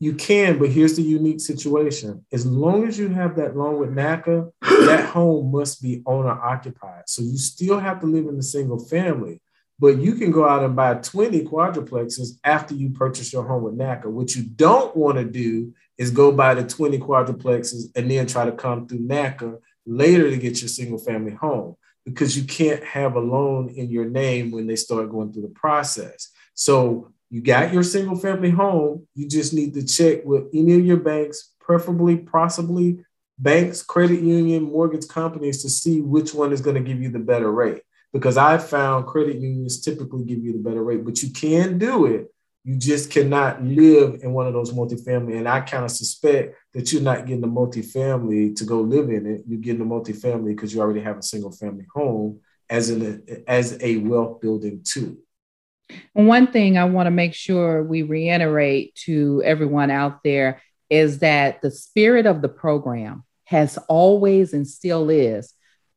You 0.00 0.14
can, 0.14 0.58
but 0.58 0.68
here's 0.68 0.96
the 0.96 1.02
unique 1.02 1.40
situation. 1.40 2.26
As 2.30 2.44
long 2.44 2.86
as 2.86 2.98
you 2.98 3.08
have 3.08 3.36
that 3.36 3.56
loan 3.56 3.78
with 3.78 3.94
NACA, 3.94 4.50
that 4.60 5.08
home 5.08 5.50
must 5.50 5.80
be 5.80 6.02
owner 6.04 6.32
occupied. 6.32 7.04
So 7.06 7.22
you 7.22 7.38
still 7.38 7.78
have 7.78 8.00
to 8.00 8.06
live 8.06 8.26
in 8.26 8.36
the 8.36 8.42
single 8.42 8.84
family, 8.84 9.40
but 9.78 9.96
you 9.98 10.16
can 10.16 10.30
go 10.30 10.46
out 10.46 10.62
and 10.62 10.76
buy 10.76 10.94
20 10.94 11.44
quadruplexes 11.44 12.38
after 12.44 12.74
you 12.74 12.90
purchase 12.90 13.32
your 13.32 13.44
home 13.44 13.62
with 13.62 13.78
NACA. 13.78 14.06
What 14.06 14.34
you 14.34 14.42
don't 14.42 14.94
want 14.94 15.16
to 15.16 15.24
do 15.24 15.72
is 15.98 16.10
go 16.10 16.32
buy 16.32 16.54
the 16.54 16.66
20 16.66 16.98
quadruplexes 16.98 17.90
and 17.94 18.10
then 18.10 18.26
try 18.26 18.44
to 18.44 18.52
come 18.52 18.86
through 18.86 19.00
NACA 19.00 19.58
later 19.86 20.30
to 20.30 20.36
get 20.36 20.60
your 20.60 20.68
single 20.68 20.98
family 20.98 21.32
home 21.32 21.76
because 22.04 22.36
you 22.36 22.44
can't 22.44 22.82
have 22.84 23.14
a 23.14 23.20
loan 23.20 23.68
in 23.68 23.90
your 23.90 24.06
name 24.06 24.50
when 24.50 24.66
they 24.66 24.76
start 24.76 25.10
going 25.10 25.32
through 25.32 25.42
the 25.42 25.48
process. 25.48 26.30
So 26.54 27.12
you 27.30 27.40
got 27.40 27.72
your 27.72 27.82
single 27.82 28.16
family 28.16 28.50
home. 28.50 29.06
You 29.14 29.28
just 29.28 29.54
need 29.54 29.74
to 29.74 29.84
check 29.84 30.24
with 30.24 30.48
any 30.52 30.74
of 30.74 30.84
your 30.84 30.98
banks, 30.98 31.52
preferably, 31.60 32.16
possibly 32.16 33.04
banks, 33.38 33.82
credit 33.82 34.20
union, 34.20 34.64
mortgage 34.64 35.08
companies 35.08 35.62
to 35.62 35.70
see 35.70 36.00
which 36.00 36.34
one 36.34 36.52
is 36.52 36.60
going 36.60 36.76
to 36.76 36.82
give 36.82 37.00
you 37.00 37.10
the 37.10 37.18
better 37.18 37.50
rate. 37.50 37.82
Because 38.12 38.36
I 38.36 38.58
found 38.58 39.06
credit 39.06 39.36
unions 39.36 39.80
typically 39.80 40.24
give 40.24 40.44
you 40.44 40.52
the 40.52 40.58
better 40.58 40.82
rate, 40.82 41.04
but 41.04 41.22
you 41.22 41.30
can 41.30 41.78
do 41.78 42.06
it 42.06 42.31
you 42.64 42.76
just 42.76 43.10
cannot 43.10 43.62
live 43.62 44.20
in 44.22 44.32
one 44.32 44.46
of 44.46 44.52
those 44.52 44.72
multifamily. 44.72 45.36
And 45.36 45.48
I 45.48 45.60
kind 45.60 45.84
of 45.84 45.90
suspect 45.90 46.56
that 46.74 46.92
you're 46.92 47.02
not 47.02 47.26
getting 47.26 47.40
the 47.40 47.48
multifamily 47.48 48.54
to 48.56 48.64
go 48.64 48.80
live 48.80 49.10
in 49.10 49.26
it. 49.26 49.42
You're 49.46 49.60
getting 49.60 49.80
the 49.80 49.94
multifamily 49.94 50.54
because 50.54 50.72
you 50.72 50.80
already 50.80 51.00
have 51.00 51.18
a 51.18 51.22
single 51.22 51.50
family 51.50 51.86
home 51.92 52.40
as 52.70 52.90
an 52.90 53.44
as 53.48 53.76
a 53.80 53.96
wealth 53.98 54.40
building 54.40 54.82
tool. 54.84 55.16
One 56.12 56.46
thing 56.46 56.78
I 56.78 56.84
want 56.84 57.06
to 57.06 57.10
make 57.10 57.34
sure 57.34 57.82
we 57.82 58.02
reiterate 58.02 58.94
to 59.06 59.42
everyone 59.44 59.90
out 59.90 60.22
there 60.22 60.62
is 60.88 61.18
that 61.18 61.60
the 61.62 61.70
spirit 61.70 62.26
of 62.26 62.42
the 62.42 62.48
program 62.48 63.24
has 63.44 63.76
always 63.88 64.52
and 64.52 64.66
still 64.66 65.10
is 65.10 65.52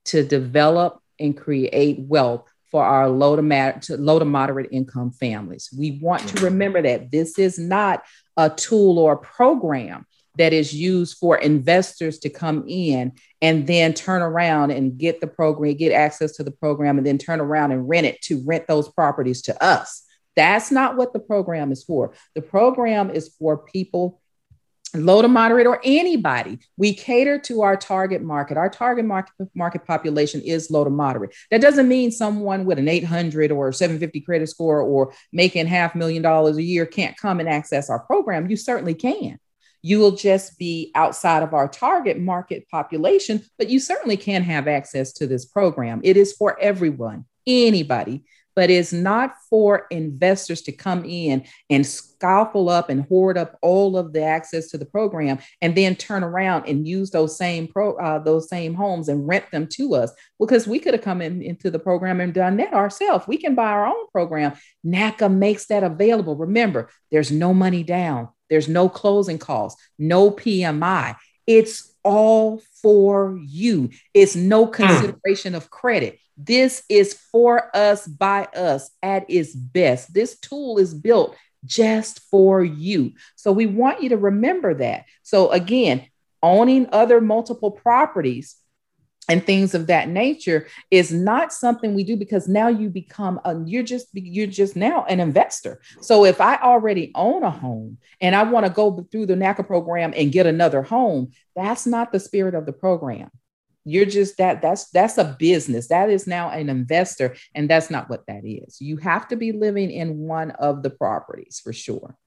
to 0.05 0.23
develop 0.23 0.99
and 1.19 1.37
create 1.37 1.99
wealth 1.99 2.45
for 2.71 2.83
our 2.83 3.09
low 3.09 3.35
to, 3.35 3.41
mat- 3.41 3.83
to 3.83 3.97
low 3.97 4.19
to 4.19 4.25
moderate 4.25 4.69
income 4.71 5.11
families. 5.11 5.69
We 5.77 5.99
want 6.01 6.27
to 6.27 6.35
mm-hmm. 6.35 6.45
remember 6.45 6.81
that 6.81 7.11
this 7.11 7.39
is 7.39 7.57
not 7.57 8.03
a 8.37 8.49
tool 8.49 8.99
or 8.99 9.13
a 9.13 9.17
program 9.17 10.05
that 10.37 10.53
is 10.53 10.73
used 10.73 11.17
for 11.17 11.37
investors 11.37 12.19
to 12.19 12.29
come 12.29 12.65
in 12.67 13.13
and 13.41 13.67
then 13.67 13.93
turn 13.93 14.21
around 14.21 14.71
and 14.71 14.97
get 14.97 15.21
the 15.21 15.27
program, 15.27 15.75
get 15.75 15.93
access 15.93 16.33
to 16.33 16.43
the 16.43 16.51
program, 16.51 16.97
and 16.97 17.07
then 17.07 17.17
turn 17.17 17.39
around 17.39 17.71
and 17.71 17.87
rent 17.87 18.05
it 18.05 18.21
to 18.21 18.43
rent 18.45 18.67
those 18.67 18.89
properties 18.89 19.41
to 19.43 19.63
us. 19.63 20.03
That's 20.35 20.71
not 20.71 20.97
what 20.97 21.13
the 21.13 21.19
program 21.19 21.71
is 21.71 21.83
for. 21.83 22.13
The 22.33 22.41
program 22.41 23.09
is 23.09 23.33
for 23.39 23.57
people 23.57 24.19
low 25.03 25.21
to 25.21 25.27
moderate 25.27 25.67
or 25.67 25.79
anybody 25.83 26.59
we 26.77 26.93
cater 26.93 27.39
to 27.39 27.61
our 27.61 27.75
target 27.75 28.21
market. 28.21 28.57
Our 28.57 28.69
target 28.69 29.05
market 29.05 29.33
market 29.53 29.85
population 29.85 30.41
is 30.41 30.71
low 30.71 30.83
to 30.83 30.89
moderate. 30.89 31.33
That 31.51 31.61
doesn't 31.61 31.87
mean 31.87 32.11
someone 32.11 32.65
with 32.65 32.79
an 32.79 32.87
800 32.87 33.51
or 33.51 33.71
750 33.71 34.21
credit 34.21 34.49
score 34.49 34.81
or 34.81 35.13
making 35.31 35.67
half 35.67 35.95
million 35.95 36.21
dollars 36.21 36.57
a 36.57 36.63
year 36.63 36.85
can't 36.85 37.17
come 37.17 37.39
and 37.39 37.49
access 37.49 37.89
our 37.89 37.99
program. 37.99 38.49
You 38.49 38.57
certainly 38.57 38.93
can. 38.93 39.39
You 39.81 39.99
will 39.99 40.15
just 40.15 40.57
be 40.57 40.91
outside 40.95 41.43
of 41.43 41.53
our 41.53 41.67
target 41.67 42.19
market 42.19 42.67
population, 42.69 43.43
but 43.59 43.69
you 43.69 43.79
certainly 43.79 44.17
can 44.17 44.41
have 44.41 44.67
access 44.67 45.13
to 45.13 45.27
this 45.27 45.45
program. 45.45 46.01
It 46.03 46.17
is 46.17 46.33
for 46.33 46.59
everyone, 46.59 47.25
anybody, 47.45 48.23
but 48.55 48.69
it's 48.69 48.93
not 48.93 49.35
for 49.49 49.87
investors 49.91 50.61
to 50.63 50.71
come 50.71 51.03
in 51.05 51.45
and 51.69 51.85
scoffle 51.85 52.69
up 52.69 52.89
and 52.89 53.03
hoard 53.03 53.37
up 53.37 53.57
all 53.61 53.97
of 53.97 54.13
the 54.13 54.23
access 54.23 54.69
to 54.69 54.77
the 54.77 54.85
program 54.85 55.37
and 55.61 55.75
then 55.75 55.95
turn 55.95 56.23
around 56.23 56.67
and 56.67 56.87
use 56.87 57.11
those 57.11 57.37
same 57.37 57.67
pro 57.67 57.95
uh, 57.97 58.19
those 58.19 58.49
same 58.49 58.73
homes 58.73 59.09
and 59.09 59.27
rent 59.27 59.49
them 59.51 59.67
to 59.67 59.95
us 59.95 60.11
because 60.39 60.67
we 60.67 60.79
could 60.79 60.93
have 60.93 61.03
come 61.03 61.21
in, 61.21 61.41
into 61.41 61.69
the 61.69 61.79
program 61.79 62.21
and 62.21 62.33
done 62.33 62.57
that 62.57 62.73
ourselves. 62.73 63.27
We 63.27 63.37
can 63.37 63.55
buy 63.55 63.71
our 63.71 63.87
own 63.87 64.07
program. 64.11 64.53
NACA 64.85 65.31
makes 65.31 65.65
that 65.67 65.83
available. 65.83 66.35
Remember, 66.35 66.89
there's 67.11 67.31
no 67.31 67.53
money 67.53 67.83
down. 67.83 68.29
There's 68.49 68.67
no 68.67 68.89
closing 68.89 69.39
costs, 69.39 69.81
no 69.97 70.31
PMI. 70.31 71.15
It's 71.47 71.94
all 72.05 72.61
for 72.81 73.37
you. 73.43 73.89
It's 74.13 74.35
no 74.37 74.67
hmm. 74.67 74.71
consideration 74.71 75.53
mm. 75.53 75.57
of 75.57 75.69
credit. 75.69 76.19
This 76.37 76.83
is 76.87 77.13
for 77.13 77.75
us 77.75 78.07
by 78.07 78.45
us 78.55 78.91
at 79.01 79.25
its 79.29 79.53
best. 79.53 80.13
This 80.13 80.37
tool 80.39 80.77
is 80.77 80.93
built 80.93 81.35
just 81.65 82.19
for 82.29 82.63
you. 82.63 83.13
So 83.35 83.51
we 83.51 83.65
want 83.65 84.03
you 84.03 84.09
to 84.09 84.17
remember 84.17 84.75
that. 84.75 85.05
So 85.23 85.51
again, 85.51 86.05
owning 86.43 86.87
other 86.91 87.19
multiple 87.21 87.71
properties 87.71 88.55
and 89.29 89.45
things 89.45 89.73
of 89.73 89.87
that 89.87 90.09
nature 90.09 90.67
is 90.91 91.11
not 91.11 91.53
something 91.53 91.93
we 91.93 92.03
do 92.03 92.15
because 92.15 92.47
now 92.47 92.67
you 92.67 92.89
become 92.89 93.39
a 93.45 93.55
you're 93.65 93.83
just 93.83 94.07
you're 94.13 94.47
just 94.47 94.75
now 94.75 95.05
an 95.05 95.19
investor. 95.19 95.81
So 96.01 96.25
if 96.25 96.41
i 96.41 96.57
already 96.57 97.11
own 97.15 97.43
a 97.43 97.51
home 97.51 97.97
and 98.21 98.35
i 98.35 98.43
want 98.43 98.65
to 98.65 98.71
go 98.71 99.07
through 99.11 99.25
the 99.25 99.35
naca 99.35 99.65
program 99.65 100.13
and 100.15 100.31
get 100.31 100.45
another 100.45 100.81
home 100.81 101.31
that's 101.55 101.87
not 101.87 102.11
the 102.11 102.19
spirit 102.19 102.53
of 102.53 102.65
the 102.65 102.73
program. 102.73 103.31
You're 103.85 104.05
just 104.05 104.37
that 104.37 104.61
that's 104.61 104.89
that's 104.89 105.17
a 105.17 105.35
business. 105.37 105.87
That 105.87 106.09
is 106.09 106.27
now 106.27 106.49
an 106.49 106.69
investor 106.69 107.35
and 107.53 107.69
that's 107.69 107.89
not 107.89 108.09
what 108.09 108.25
that 108.27 108.43
is. 108.43 108.81
You 108.81 108.97
have 108.97 109.27
to 109.29 109.35
be 109.35 109.51
living 109.51 109.91
in 109.91 110.17
one 110.17 110.51
of 110.51 110.83
the 110.83 110.89
properties 110.89 111.61
for 111.63 111.71
sure. 111.71 112.17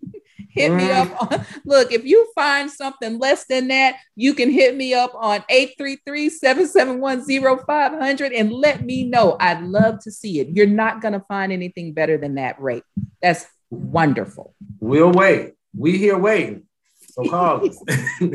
hit 0.50 0.74
me 0.74 0.90
up 0.92 1.08
on 1.22 1.46
look 1.66 1.94
if 1.94 2.04
you 2.04 2.30
find 2.36 2.70
something 2.70 3.18
less 3.20 3.46
than 3.46 3.70
that 3.70 3.96
you 4.16 4.34
can 4.34 4.52
hit 4.52 4.76
me 4.76 4.94
up 4.94 5.14
on 5.16 5.40
833-771-0500 5.50 8.32
and 8.36 8.52
let 8.52 8.84
me 8.84 9.06
know. 9.06 9.38
I'd 9.40 9.64
love 9.64 10.00
to 10.00 10.12
see 10.12 10.42
it. 10.42 10.50
You're 10.50 10.66
not 10.66 11.02
going 11.02 11.14
to 11.14 11.22
find 11.22 11.54
anything 11.54 11.94
better 11.94 12.18
than 12.18 12.36
that 12.36 12.62
rate. 12.62 12.84
That's 13.22 13.46
wonderful. 13.70 14.54
We'll 14.82 15.14
wait. 15.14 15.54
We 15.74 15.98
here 15.98 16.18
waiting. 16.18 16.64
So 17.12 17.30
call 17.30 17.66
us. 17.66 17.82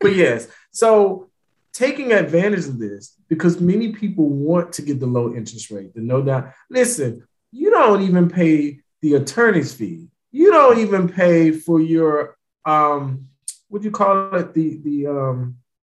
But 0.00 0.16
yes. 0.16 0.48
So 0.72 1.29
taking 1.80 2.12
advantage 2.12 2.66
of 2.66 2.78
this 2.78 3.16
because 3.28 3.58
many 3.58 3.92
people 3.92 4.28
want 4.28 4.70
to 4.74 4.82
get 4.82 5.00
the 5.00 5.06
low 5.06 5.34
interest 5.34 5.70
rate, 5.70 5.94
the 5.94 6.02
no 6.02 6.20
doubt. 6.22 6.52
Listen, 6.68 7.26
you 7.52 7.70
don't 7.70 8.02
even 8.02 8.28
pay 8.28 8.80
the 9.00 9.14
attorney's 9.14 9.72
fee. 9.72 10.08
You 10.30 10.52
don't 10.52 10.78
even 10.78 11.08
pay 11.08 11.52
for 11.52 11.80
your 11.80 12.36
um 12.66 13.26
what 13.68 13.80
do 13.80 13.86
you 13.86 13.90
call 13.92 14.34
it? 14.34 14.52
The 14.52 14.78
the 14.84 15.06
um 15.06 15.56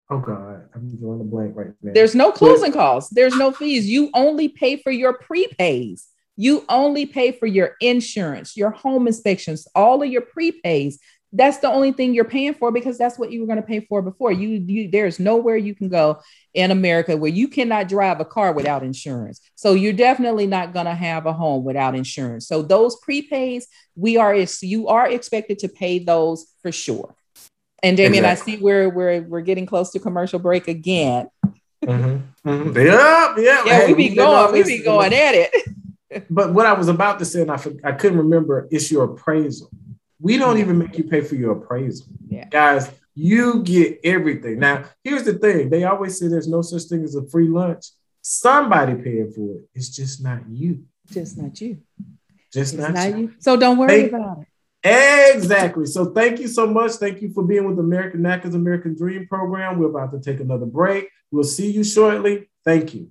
oh 0.09 0.21
god, 0.21 0.69
I'm 0.73 0.97
drawing 0.97 1.21
a 1.21 1.25
blank 1.25 1.57
right 1.57 1.73
now. 1.83 1.93
There's 1.93 2.15
no 2.15 2.31
closing 2.31 2.71
but, 2.71 2.79
costs, 2.79 3.11
there's 3.13 3.35
no 3.35 3.51
fees. 3.51 3.89
You 3.89 4.11
only 4.15 4.49
pay 4.49 4.77
for 4.77 4.93
your 4.93 5.19
prepays. 5.19 6.05
You 6.37 6.65
only 6.69 7.07
pay 7.07 7.33
for 7.33 7.47
your 7.47 7.77
insurance, 7.81 8.57
your 8.57 8.71
home 8.71 9.07
inspections, 9.09 9.67
all 9.75 10.03
of 10.03 10.09
your 10.09 10.23
prepays 10.23 10.99
that's 11.33 11.59
the 11.59 11.69
only 11.69 11.93
thing 11.93 12.13
you're 12.13 12.25
paying 12.25 12.55
for 12.55 12.71
because 12.71 12.99
that's 12.99 13.19
what 13.19 13.33
you 13.33 13.41
were 13.41 13.47
going 13.47 13.61
to 13.61 13.67
pay 13.67 13.81
for 13.81 14.03
before. 14.03 14.33
You, 14.33 14.49
you 14.67 14.91
there's 14.91 15.19
nowhere 15.19 15.57
you 15.57 15.75
can 15.75 15.89
go 15.89 16.21
in 16.53 16.71
America 16.71 17.17
where 17.17 17.31
you 17.31 17.49
cannot 17.49 17.89
drive 17.89 18.21
a 18.21 18.25
car 18.25 18.53
without 18.53 18.83
insurance. 18.83 19.41
So 19.55 19.73
you're 19.73 19.95
definitely 19.95 20.47
not 20.47 20.75
going 20.75 20.87
to 20.87 20.95
have 20.95 21.25
a 21.27 21.33
home 21.33 21.65
without 21.65 21.95
insurance. 21.95 22.47
So 22.47 22.61
those 22.61 23.01
prepays, 23.01 23.67
we 23.97 24.19
are 24.19 24.35
you 24.61 24.89
are 24.89 25.09
expected 25.09 25.59
to 25.61 25.69
pay 25.69 25.99
those 25.99 26.47
for 26.61 26.71
sure. 26.71 27.15
And 27.83 27.97
Damien, 27.97 28.25
exactly. 28.25 28.53
I 28.53 28.57
see 28.57 28.63
we're 28.63 28.89
we're 28.91 29.23
we're 29.23 29.41
getting 29.41 29.67
close 29.67 29.91
to 29.93 29.99
commercial 29.99 30.39
break 30.39 30.69
again. 30.69 31.29
Mm-hmm. 31.85 32.49
Mm-hmm. 32.49 32.77
Yeah, 32.79 33.35
yeah. 33.39 33.65
Yeah, 33.65 33.81
hey, 33.87 33.87
we 33.89 34.09
be 34.11 34.15
going, 34.15 34.53
we 34.53 34.63
be 34.63 34.83
going 34.83 35.13
at 35.13 35.35
it. 35.35 36.27
but 36.31 36.53
what 36.53 36.67
I 36.67 36.75
was 36.75 36.89
about 36.89 37.19
to 37.19 37.25
say, 37.25 37.43
and 37.43 37.51
I, 37.51 37.61
I 37.83 37.93
couldn't 37.93 38.19
remember, 38.19 38.69
is 38.71 38.91
your 38.91 39.05
appraisal. 39.05 39.71
We 40.23 40.39
don't 40.39 40.59
even 40.59 40.79
make 40.79 40.97
you 40.97 41.05
pay 41.05 41.21
for 41.21 41.35
your 41.35 41.53
appraisal. 41.53 42.07
Yeah. 42.29 42.49
Guys, 42.49 42.91
you 43.15 43.63
get 43.65 43.99
everything. 44.05 44.61
Now, 44.61 44.85
here's 45.03 45.25
the 45.25 45.35
thing. 45.35 45.69
They 45.69 45.83
always 45.83 46.19
say 46.19 46.29
there's 46.29 46.49
no 46.49 46.63
such 46.63 46.85
thing 46.85 47.03
as 47.03 47.17
a 47.17 47.27
free 47.27 47.49
lunch. 47.49 47.87
Somebody 48.23 48.95
paying 48.95 49.33
for 49.33 49.57
it. 49.57 49.69
It's 49.75 49.89
just 49.89 50.23
not 50.23 50.49
you. 50.49 50.85
Just 51.11 51.37
not 51.37 51.61
you. 51.61 51.79
Just 52.53 52.79
not, 52.79 52.95
not, 52.95 53.11
you. 53.11 53.17
you. 53.17 53.35
So 53.41 53.57
don't 53.57 53.79
worry 53.79 54.03
thank, 54.03 54.13
about 54.13 54.43
it. 54.43 55.35
Exactly. 55.35 55.87
So 55.87 56.07
thank 56.07 56.39
you 56.39 56.47
so 56.47 56.69
much. 56.69 56.93
Thank 56.93 57.21
you 57.21 57.33
for 57.33 57.43
being 57.43 57.65
with 57.69 57.79
American 57.81 58.21
NACA's 58.21 58.55
American 58.55 58.95
Dream 58.95 59.27
program. 59.27 59.81
We're 59.81 59.91
about 59.91 60.13
to 60.13 60.21
take 60.21 60.41
another 60.41 60.67
break. 60.67 61.09
We'll 61.33 61.45
see 61.45 61.71
you 61.71 61.83
shortly. 61.83 62.49
Thank 62.65 62.95
you. 62.95 63.11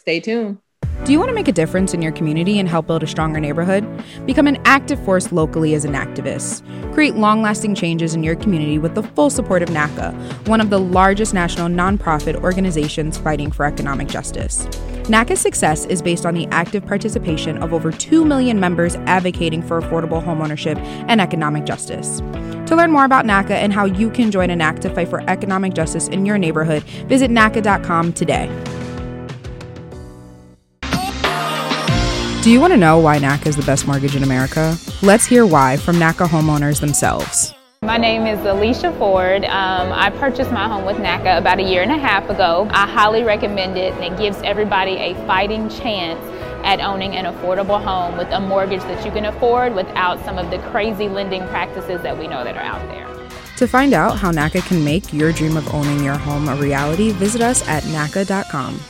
Stay 0.00 0.18
tuned. 0.18 0.58
Do 1.04 1.12
you 1.12 1.18
want 1.18 1.30
to 1.30 1.34
make 1.34 1.48
a 1.48 1.52
difference 1.52 1.94
in 1.94 2.02
your 2.02 2.12
community 2.12 2.58
and 2.58 2.68
help 2.68 2.86
build 2.86 3.02
a 3.02 3.06
stronger 3.06 3.40
neighborhood? 3.40 3.86
Become 4.26 4.46
an 4.46 4.60
active 4.66 5.02
force 5.02 5.32
locally 5.32 5.72
as 5.74 5.86
an 5.86 5.94
activist. 5.94 6.62
Create 6.92 7.14
long 7.14 7.40
lasting 7.40 7.74
changes 7.74 8.14
in 8.14 8.22
your 8.22 8.36
community 8.36 8.78
with 8.78 8.94
the 8.94 9.02
full 9.02 9.30
support 9.30 9.62
of 9.62 9.70
NACA, 9.70 10.12
one 10.46 10.60
of 10.60 10.68
the 10.68 10.78
largest 10.78 11.32
national 11.32 11.68
nonprofit 11.68 12.36
organizations 12.42 13.16
fighting 13.16 13.50
for 13.50 13.64
economic 13.64 14.08
justice. 14.08 14.66
NACA's 15.04 15.40
success 15.40 15.86
is 15.86 16.02
based 16.02 16.26
on 16.26 16.34
the 16.34 16.46
active 16.48 16.84
participation 16.84 17.56
of 17.62 17.72
over 17.72 17.90
2 17.90 18.22
million 18.26 18.60
members 18.60 18.94
advocating 19.06 19.62
for 19.62 19.80
affordable 19.80 20.22
homeownership 20.22 20.76
and 21.08 21.18
economic 21.18 21.64
justice. 21.64 22.18
To 22.66 22.76
learn 22.76 22.92
more 22.92 23.06
about 23.06 23.24
NACA 23.24 23.52
and 23.52 23.72
how 23.72 23.86
you 23.86 24.10
can 24.10 24.30
join 24.30 24.50
Enact 24.50 24.82
to 24.82 24.90
fight 24.94 25.08
for 25.08 25.22
economic 25.30 25.72
justice 25.72 26.08
in 26.08 26.26
your 26.26 26.36
neighborhood, 26.36 26.82
visit 27.08 27.30
NACA.com 27.30 28.12
today. 28.12 28.48
Do 32.42 32.50
you 32.50 32.58
want 32.58 32.72
to 32.72 32.78
know 32.78 32.98
why 32.98 33.18
NACA 33.18 33.48
is 33.48 33.56
the 33.56 33.62
best 33.64 33.86
mortgage 33.86 34.16
in 34.16 34.22
America? 34.22 34.74
Let's 35.02 35.26
hear 35.26 35.44
why 35.44 35.76
from 35.76 35.96
NACA 35.96 36.26
homeowners 36.26 36.80
themselves. 36.80 37.52
My 37.82 37.98
name 37.98 38.26
is 38.26 38.42
Alicia 38.46 38.92
Ford. 38.92 39.44
Um, 39.44 39.92
I 39.92 40.08
purchased 40.08 40.50
my 40.50 40.66
home 40.66 40.86
with 40.86 40.96
NACA 40.96 41.36
about 41.36 41.58
a 41.58 41.62
year 41.62 41.82
and 41.82 41.92
a 41.92 41.98
half 41.98 42.30
ago. 42.30 42.66
I 42.70 42.86
highly 42.86 43.24
recommend 43.24 43.76
it, 43.76 43.92
and 43.92 44.02
it 44.02 44.18
gives 44.18 44.38
everybody 44.38 44.92
a 44.92 45.14
fighting 45.26 45.68
chance 45.68 46.18
at 46.64 46.80
owning 46.80 47.14
an 47.14 47.26
affordable 47.26 47.82
home 47.84 48.16
with 48.16 48.28
a 48.28 48.40
mortgage 48.40 48.80
that 48.84 49.04
you 49.04 49.12
can 49.12 49.26
afford 49.26 49.74
without 49.74 50.18
some 50.24 50.38
of 50.38 50.50
the 50.50 50.60
crazy 50.70 51.10
lending 51.10 51.46
practices 51.48 52.00
that 52.00 52.18
we 52.18 52.26
know 52.26 52.42
that 52.42 52.56
are 52.56 52.62
out 52.62 52.80
there. 52.88 53.06
To 53.58 53.68
find 53.68 53.92
out 53.92 54.16
how 54.16 54.32
NACA 54.32 54.66
can 54.66 54.82
make 54.82 55.12
your 55.12 55.30
dream 55.32 55.58
of 55.58 55.74
owning 55.74 56.02
your 56.02 56.16
home 56.16 56.48
a 56.48 56.56
reality, 56.56 57.10
visit 57.12 57.42
us 57.42 57.68
at 57.68 57.82
NACA.com. 57.82 58.80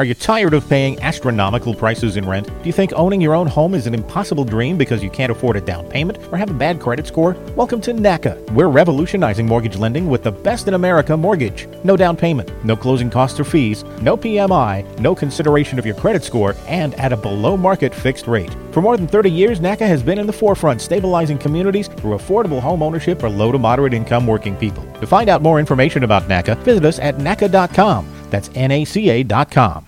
Are 0.00 0.04
you 0.04 0.14
tired 0.14 0.54
of 0.54 0.68
paying 0.68 1.02
astronomical 1.02 1.74
prices 1.74 2.16
in 2.16 2.24
rent? 2.24 2.46
Do 2.46 2.66
you 2.66 2.72
think 2.72 2.92
owning 2.94 3.20
your 3.20 3.34
own 3.34 3.48
home 3.48 3.74
is 3.74 3.88
an 3.88 3.94
impossible 3.94 4.44
dream 4.44 4.78
because 4.78 5.02
you 5.02 5.10
can't 5.10 5.32
afford 5.32 5.56
a 5.56 5.60
down 5.60 5.90
payment 5.90 6.18
or 6.30 6.38
have 6.38 6.50
a 6.50 6.54
bad 6.54 6.78
credit 6.78 7.04
score? 7.04 7.32
Welcome 7.56 7.80
to 7.80 7.92
NACA. 7.92 8.48
We're 8.52 8.68
revolutionizing 8.68 9.44
mortgage 9.44 9.76
lending 9.76 10.06
with 10.08 10.22
the 10.22 10.30
best 10.30 10.68
in 10.68 10.74
America 10.74 11.16
mortgage. 11.16 11.66
No 11.82 11.96
down 11.96 12.16
payment, 12.16 12.48
no 12.64 12.76
closing 12.76 13.10
costs 13.10 13.40
or 13.40 13.44
fees, 13.44 13.82
no 14.00 14.16
PMI, 14.16 15.00
no 15.00 15.16
consideration 15.16 15.80
of 15.80 15.84
your 15.84 15.96
credit 15.96 16.22
score, 16.22 16.54
and 16.68 16.94
at 16.94 17.12
a 17.12 17.16
below 17.16 17.56
market 17.56 17.92
fixed 17.92 18.28
rate. 18.28 18.54
For 18.70 18.80
more 18.80 18.96
than 18.96 19.08
30 19.08 19.32
years, 19.32 19.58
NACA 19.58 19.88
has 19.88 20.00
been 20.00 20.20
in 20.20 20.28
the 20.28 20.32
forefront 20.32 20.80
stabilizing 20.80 21.38
communities 21.38 21.88
through 21.88 22.16
affordable 22.16 22.60
home 22.60 22.84
ownership 22.84 23.18
for 23.18 23.28
low 23.28 23.50
to 23.50 23.58
moderate 23.58 23.94
income 23.94 24.28
working 24.28 24.54
people. 24.54 24.84
To 25.00 25.08
find 25.08 25.28
out 25.28 25.42
more 25.42 25.58
information 25.58 26.04
about 26.04 26.28
NACA, 26.28 26.56
visit 26.58 26.84
us 26.84 27.00
at 27.00 27.18
NACA.com. 27.18 28.08
That's 28.30 28.50
NACA.com. 28.50 29.87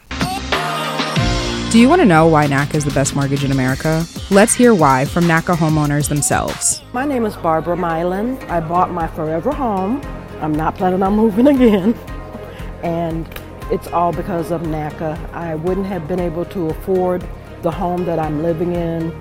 Do 1.70 1.78
you 1.78 1.88
want 1.88 2.00
to 2.00 2.04
know 2.04 2.26
why 2.26 2.48
NACA 2.48 2.74
is 2.74 2.84
the 2.84 2.90
best 2.90 3.14
mortgage 3.14 3.44
in 3.44 3.52
America? 3.52 4.04
Let's 4.28 4.52
hear 4.52 4.74
why 4.74 5.04
from 5.04 5.22
NACA 5.26 5.54
homeowners 5.54 6.08
themselves. 6.08 6.82
My 6.92 7.06
name 7.06 7.24
is 7.24 7.36
Barbara 7.36 7.76
Mylan. 7.76 8.42
I 8.50 8.58
bought 8.58 8.90
my 8.90 9.06
forever 9.06 9.52
home. 9.52 10.02
I'm 10.40 10.50
not 10.50 10.74
planning 10.74 11.00
on 11.04 11.14
moving 11.14 11.46
again. 11.46 11.94
And 12.82 13.24
it's 13.70 13.86
all 13.86 14.12
because 14.12 14.50
of 14.50 14.62
NACA. 14.62 15.32
I 15.32 15.54
wouldn't 15.54 15.86
have 15.86 16.08
been 16.08 16.18
able 16.18 16.44
to 16.46 16.70
afford 16.70 17.24
the 17.62 17.70
home 17.70 18.04
that 18.04 18.18
I'm 18.18 18.42
living 18.42 18.74
in 18.74 19.14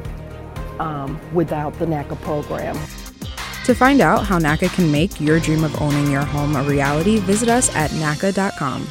um, 0.79 1.19
without 1.35 1.77
the 1.77 1.85
NACA 1.85 2.19
program. 2.21 2.73
To 3.65 3.75
find 3.75 4.01
out 4.01 4.25
how 4.25 4.39
NACA 4.39 4.73
can 4.73 4.91
make 4.91 5.21
your 5.21 5.39
dream 5.39 5.63
of 5.63 5.79
owning 5.79 6.09
your 6.09 6.25
home 6.25 6.55
a 6.55 6.63
reality, 6.63 7.19
visit 7.19 7.47
us 7.47 7.69
at 7.75 7.91
NACA.com. 7.91 8.87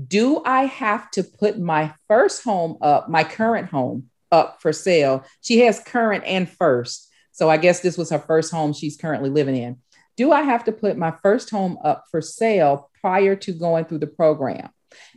Do 0.07 0.41
I 0.43 0.65
have 0.65 1.11
to 1.11 1.23
put 1.23 1.59
my 1.59 1.93
first 2.07 2.43
home 2.43 2.77
up, 2.81 3.09
my 3.09 3.23
current 3.23 3.69
home 3.69 4.09
up 4.31 4.61
for 4.61 4.73
sale? 4.73 5.25
She 5.41 5.59
has 5.59 5.79
current 5.79 6.23
and 6.25 6.49
first. 6.49 7.10
So 7.31 7.49
I 7.49 7.57
guess 7.57 7.79
this 7.79 7.97
was 7.97 8.09
her 8.09 8.19
first 8.19 8.51
home 8.51 8.73
she's 8.73 8.97
currently 8.97 9.29
living 9.29 9.55
in. 9.55 9.77
Do 10.17 10.31
I 10.31 10.41
have 10.41 10.65
to 10.65 10.71
put 10.71 10.97
my 10.97 11.11
first 11.23 11.49
home 11.49 11.77
up 11.83 12.05
for 12.11 12.21
sale 12.21 12.89
prior 12.99 13.35
to 13.37 13.53
going 13.53 13.85
through 13.85 13.99
the 13.99 14.07
program? 14.07 14.69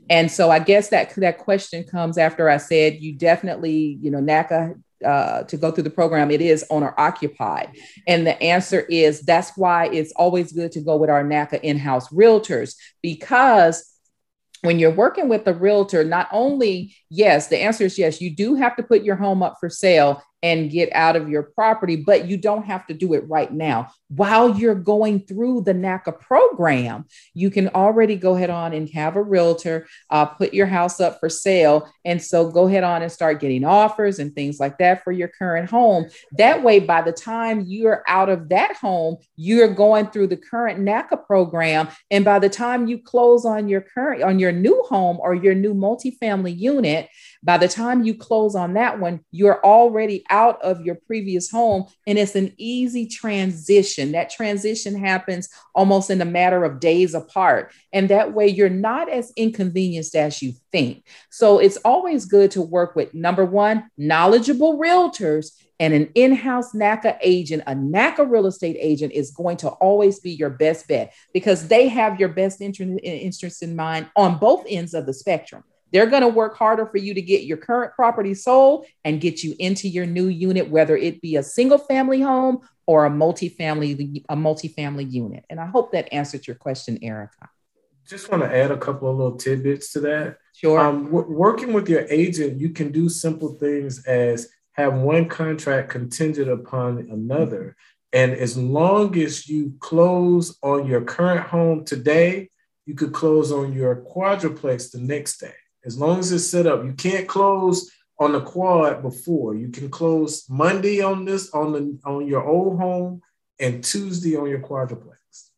And 0.08 0.30
so 0.30 0.50
I 0.50 0.60
guess 0.60 0.90
that 0.90 1.14
that 1.16 1.38
question 1.38 1.84
comes 1.84 2.16
after 2.18 2.48
I 2.48 2.58
said 2.58 3.00
you 3.00 3.12
definitely, 3.14 3.98
you 4.00 4.10
know, 4.10 4.20
NACA 4.20 4.80
uh, 5.04 5.42
to 5.44 5.56
go 5.56 5.70
through 5.70 5.84
the 5.84 5.90
program, 5.90 6.30
it 6.30 6.40
is 6.40 6.64
owner 6.70 6.94
occupied. 6.96 7.70
And 8.06 8.26
the 8.26 8.40
answer 8.42 8.80
is 8.80 9.20
that's 9.22 9.56
why 9.56 9.88
it's 9.88 10.12
always 10.12 10.52
good 10.52 10.72
to 10.72 10.80
go 10.80 10.96
with 10.96 11.10
our 11.10 11.24
NACA 11.24 11.60
in 11.62 11.78
house 11.78 12.08
realtors 12.08 12.76
because 13.02 13.90
when 14.62 14.78
you're 14.78 14.90
working 14.90 15.28
with 15.28 15.46
a 15.46 15.52
realtor, 15.52 16.04
not 16.04 16.26
only, 16.32 16.96
yes, 17.10 17.48
the 17.48 17.58
answer 17.58 17.84
is 17.84 17.98
yes, 17.98 18.22
you 18.22 18.34
do 18.34 18.54
have 18.54 18.76
to 18.76 18.82
put 18.82 19.02
your 19.02 19.16
home 19.16 19.42
up 19.42 19.56
for 19.60 19.68
sale 19.68 20.22
and 20.44 20.70
get 20.70 20.90
out 20.92 21.16
of 21.16 21.30
your 21.30 21.42
property, 21.42 21.96
but 21.96 22.28
you 22.28 22.36
don't 22.36 22.66
have 22.66 22.86
to 22.86 22.92
do 22.92 23.14
it 23.14 23.26
right 23.30 23.50
now. 23.50 23.88
While 24.08 24.58
you're 24.58 24.74
going 24.74 25.20
through 25.20 25.62
the 25.62 25.72
NACA 25.72 26.20
program, 26.20 27.06
you 27.32 27.50
can 27.50 27.68
already 27.68 28.14
go 28.14 28.36
ahead 28.36 28.50
on 28.50 28.74
and 28.74 28.86
have 28.90 29.16
a 29.16 29.22
realtor 29.22 29.86
uh, 30.10 30.26
put 30.26 30.52
your 30.52 30.66
house 30.66 31.00
up 31.00 31.18
for 31.18 31.30
sale. 31.30 31.90
And 32.04 32.22
so 32.22 32.50
go 32.50 32.68
ahead 32.68 32.84
on 32.84 33.00
and 33.00 33.10
start 33.10 33.40
getting 33.40 33.64
offers 33.64 34.18
and 34.18 34.34
things 34.34 34.60
like 34.60 34.76
that 34.78 35.02
for 35.02 35.12
your 35.12 35.28
current 35.28 35.70
home. 35.70 36.10
That 36.32 36.62
way, 36.62 36.78
by 36.78 37.00
the 37.00 37.12
time 37.12 37.64
you're 37.66 38.04
out 38.06 38.28
of 38.28 38.50
that 38.50 38.76
home, 38.76 39.16
you're 39.36 39.72
going 39.72 40.08
through 40.08 40.26
the 40.26 40.36
current 40.36 40.78
NACA 40.78 41.24
program. 41.24 41.88
And 42.10 42.22
by 42.22 42.38
the 42.38 42.50
time 42.50 42.86
you 42.86 42.98
close 42.98 43.46
on 43.46 43.66
your 43.66 43.80
current, 43.80 44.22
on 44.22 44.38
your 44.38 44.52
new 44.52 44.84
home 44.90 45.16
or 45.20 45.34
your 45.34 45.54
new 45.54 45.72
multifamily 45.72 46.58
unit, 46.58 47.08
by 47.44 47.58
the 47.58 47.68
time 47.68 48.04
you 48.04 48.14
close 48.14 48.54
on 48.54 48.74
that 48.74 48.98
one, 48.98 49.20
you're 49.30 49.62
already 49.62 50.24
out 50.30 50.60
of 50.62 50.80
your 50.80 50.94
previous 51.06 51.50
home 51.50 51.84
and 52.06 52.18
it's 52.18 52.34
an 52.34 52.54
easy 52.56 53.06
transition. 53.06 54.12
That 54.12 54.30
transition 54.30 54.98
happens 54.98 55.50
almost 55.74 56.10
in 56.10 56.22
a 56.22 56.24
matter 56.26 56.64
of 56.64 56.80
days 56.80 57.12
apart. 57.12 57.72
And 57.92 58.08
that 58.08 58.32
way 58.32 58.48
you're 58.48 58.70
not 58.70 59.10
as 59.10 59.32
inconvenienced 59.36 60.16
as 60.16 60.42
you 60.42 60.54
think. 60.72 61.06
So 61.30 61.58
it's 61.58 61.76
always 61.78 62.24
good 62.24 62.50
to 62.52 62.62
work 62.62 62.96
with 62.96 63.12
number 63.12 63.44
one, 63.44 63.90
knowledgeable 63.98 64.78
realtors 64.78 65.50
and 65.80 65.92
an 65.92 66.08
in-house 66.14 66.72
NACA 66.72 67.18
agent, 67.20 67.64
a 67.66 67.74
NACA 67.74 68.30
real 68.30 68.46
estate 68.46 68.76
agent 68.78 69.12
is 69.12 69.32
going 69.32 69.56
to 69.58 69.68
always 69.68 70.20
be 70.20 70.30
your 70.30 70.50
best 70.50 70.86
bet 70.88 71.12
because 71.34 71.68
they 71.68 71.88
have 71.88 72.20
your 72.20 72.28
best 72.28 72.60
interest 72.62 73.62
in 73.62 73.76
mind 73.76 74.08
on 74.16 74.38
both 74.38 74.64
ends 74.68 74.94
of 74.94 75.04
the 75.04 75.12
spectrum. 75.12 75.64
They're 75.94 76.06
going 76.06 76.22
to 76.22 76.28
work 76.28 76.56
harder 76.56 76.86
for 76.86 76.98
you 76.98 77.14
to 77.14 77.22
get 77.22 77.44
your 77.44 77.56
current 77.56 77.92
property 77.94 78.34
sold 78.34 78.84
and 79.04 79.20
get 79.20 79.44
you 79.44 79.54
into 79.60 79.88
your 79.88 80.06
new 80.06 80.26
unit, 80.26 80.68
whether 80.68 80.96
it 80.96 81.22
be 81.22 81.36
a 81.36 81.42
single 81.44 81.78
family 81.78 82.20
home 82.20 82.62
or 82.84 83.06
a 83.06 83.10
multifamily 83.10 84.24
a 84.28 84.34
multifamily 84.34 85.12
unit. 85.12 85.44
And 85.48 85.60
I 85.60 85.66
hope 85.66 85.92
that 85.92 86.12
answered 86.12 86.48
your 86.48 86.56
question, 86.56 86.98
Erica. 87.00 87.48
Just 88.08 88.28
want 88.28 88.42
to 88.42 88.52
add 88.52 88.72
a 88.72 88.76
couple 88.76 89.08
of 89.08 89.16
little 89.16 89.36
tidbits 89.36 89.92
to 89.92 90.00
that. 90.00 90.38
Sure. 90.52 90.80
Um, 90.80 91.04
w- 91.04 91.30
working 91.30 91.72
with 91.72 91.88
your 91.88 92.04
agent, 92.10 92.60
you 92.60 92.70
can 92.70 92.90
do 92.90 93.08
simple 93.08 93.54
things 93.54 94.04
as 94.04 94.48
have 94.72 94.94
one 94.94 95.28
contract 95.28 95.90
contingent 95.90 96.50
upon 96.50 97.06
another. 97.08 97.76
And 98.12 98.32
as 98.32 98.58
long 98.58 99.16
as 99.16 99.48
you 99.48 99.74
close 99.78 100.58
on 100.60 100.88
your 100.88 101.02
current 101.02 101.46
home 101.46 101.84
today, 101.84 102.50
you 102.84 102.94
could 102.94 103.12
close 103.12 103.52
on 103.52 103.72
your 103.72 103.94
quadruplex 103.94 104.90
the 104.90 104.98
next 104.98 105.38
day 105.38 105.54
as 105.84 105.98
long 105.98 106.18
as 106.18 106.32
it's 106.32 106.46
set 106.46 106.66
up. 106.66 106.84
You 106.84 106.92
can't 106.92 107.28
close 107.28 107.90
on 108.18 108.32
the 108.32 108.40
quad 108.40 109.02
before. 109.02 109.54
You 109.54 109.68
can 109.68 109.88
close 109.90 110.44
Monday 110.48 111.00
on 111.02 111.24
this 111.24 111.50
on 111.50 111.72
the 111.72 111.98
on 112.04 112.26
your 112.26 112.46
old 112.46 112.78
home 112.78 113.22
and 113.58 113.82
Tuesday 113.82 114.36
on 114.36 114.48
your 114.48 114.60
quadruplex. 114.60 115.50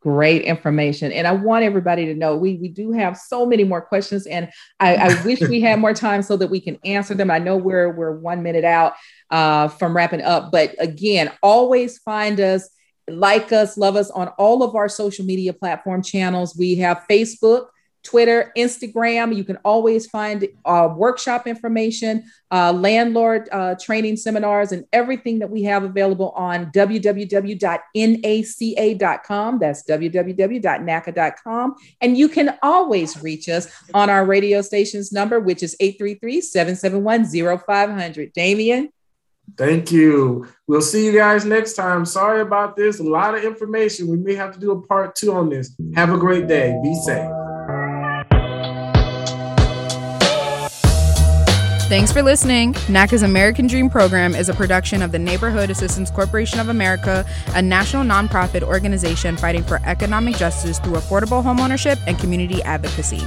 great 0.00 0.42
information. 0.42 1.10
And 1.12 1.26
I 1.26 1.32
want 1.32 1.64
everybody 1.64 2.06
to 2.06 2.14
know 2.14 2.36
we, 2.36 2.54
we 2.54 2.68
do 2.68 2.92
have 2.92 3.16
so 3.16 3.44
many 3.44 3.64
more 3.64 3.80
questions, 3.80 4.26
and 4.26 4.50
I, 4.78 4.96
I 4.96 5.22
wish 5.24 5.40
we 5.40 5.60
had 5.60 5.80
more 5.80 5.94
time 5.94 6.22
so 6.22 6.36
that 6.36 6.50
we 6.50 6.60
can 6.60 6.78
answer 6.84 7.14
them. 7.14 7.30
I 7.30 7.38
know 7.38 7.56
we're 7.56 7.90
we're 7.90 8.16
one 8.18 8.42
minute 8.42 8.64
out 8.64 8.94
uh, 9.30 9.68
from 9.68 9.96
wrapping 9.96 10.22
up, 10.22 10.52
but 10.52 10.74
again, 10.78 11.32
always 11.42 11.98
find 11.98 12.40
us, 12.40 12.68
like 13.08 13.52
us, 13.52 13.76
love 13.76 13.96
us 13.96 14.10
on 14.10 14.28
all 14.38 14.62
of 14.62 14.74
our 14.74 14.88
social 14.88 15.24
media 15.24 15.52
platform 15.52 16.02
channels. 16.02 16.56
We 16.56 16.76
have 16.76 17.04
Facebook. 17.10 17.66
Twitter, 18.02 18.52
Instagram. 18.56 19.34
You 19.36 19.44
can 19.44 19.56
always 19.64 20.06
find 20.06 20.48
uh, 20.64 20.88
workshop 20.94 21.46
information, 21.46 22.24
uh, 22.50 22.72
landlord 22.72 23.48
uh, 23.52 23.74
training 23.80 24.16
seminars, 24.16 24.72
and 24.72 24.84
everything 24.92 25.38
that 25.40 25.50
we 25.50 25.62
have 25.64 25.82
available 25.84 26.30
on 26.30 26.72
www.naca.com. 26.72 27.58
That's 29.58 29.82
www.naca.com. 29.82 31.74
And 32.00 32.16
you 32.16 32.28
can 32.28 32.58
always 32.62 33.22
reach 33.22 33.48
us 33.48 33.68
on 33.94 34.10
our 34.10 34.24
radio 34.24 34.62
station's 34.62 35.12
number, 35.12 35.40
which 35.40 35.62
is 35.62 35.76
833 35.80 36.40
771 36.40 37.58
0500. 37.58 38.32
Damien? 38.32 38.90
Thank 39.56 39.90
you. 39.90 40.46
We'll 40.66 40.82
see 40.82 41.06
you 41.06 41.12
guys 41.12 41.44
next 41.44 41.74
time. 41.74 42.04
Sorry 42.04 42.42
about 42.42 42.76
this. 42.76 43.00
A 43.00 43.02
lot 43.02 43.34
of 43.34 43.44
information. 43.44 44.06
We 44.06 44.16
may 44.16 44.34
have 44.34 44.52
to 44.52 44.60
do 44.60 44.72
a 44.72 44.82
part 44.82 45.16
two 45.16 45.32
on 45.32 45.48
this. 45.48 45.74
Have 45.94 46.12
a 46.12 46.18
great 46.18 46.46
day. 46.46 46.78
Be 46.82 46.94
safe. 46.94 47.30
Thanks 51.88 52.12
for 52.12 52.22
listening. 52.22 52.74
NACA's 52.74 53.22
American 53.22 53.66
Dream 53.66 53.88
program 53.88 54.34
is 54.34 54.50
a 54.50 54.54
production 54.54 55.00
of 55.00 55.10
the 55.10 55.18
Neighborhood 55.18 55.70
Assistance 55.70 56.10
Corporation 56.10 56.60
of 56.60 56.68
America, 56.68 57.24
a 57.54 57.62
national 57.62 58.04
nonprofit 58.04 58.62
organization 58.62 59.38
fighting 59.38 59.62
for 59.62 59.80
economic 59.86 60.36
justice 60.36 60.78
through 60.78 60.96
affordable 60.96 61.42
homeownership 61.42 61.98
and 62.06 62.18
community 62.18 62.62
advocacy. 62.64 63.22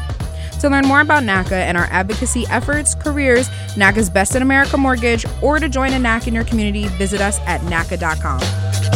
To 0.59 0.70
learn 0.70 0.86
more 0.86 1.01
about 1.01 1.24
NACA 1.24 1.53
and 1.53 1.76
our 1.76 1.86
advocacy 1.86 2.45
efforts, 2.51 2.93
careers, 2.93 3.49
NACA's 3.76 4.12
Best 4.12 4.36
in 4.36 4.43
America 4.43 4.78
Mortgage, 4.78 5.26
or 5.41 5.57
to 5.57 5.68
join 5.68 5.93
a 5.93 5.97
NACA 5.97 6.28
in 6.28 6.36
your 6.36 6.43
community, 6.43 6.88
visit 6.99 7.20
us 7.20 7.39
at 7.47 7.62
NACA.com. 7.62 8.91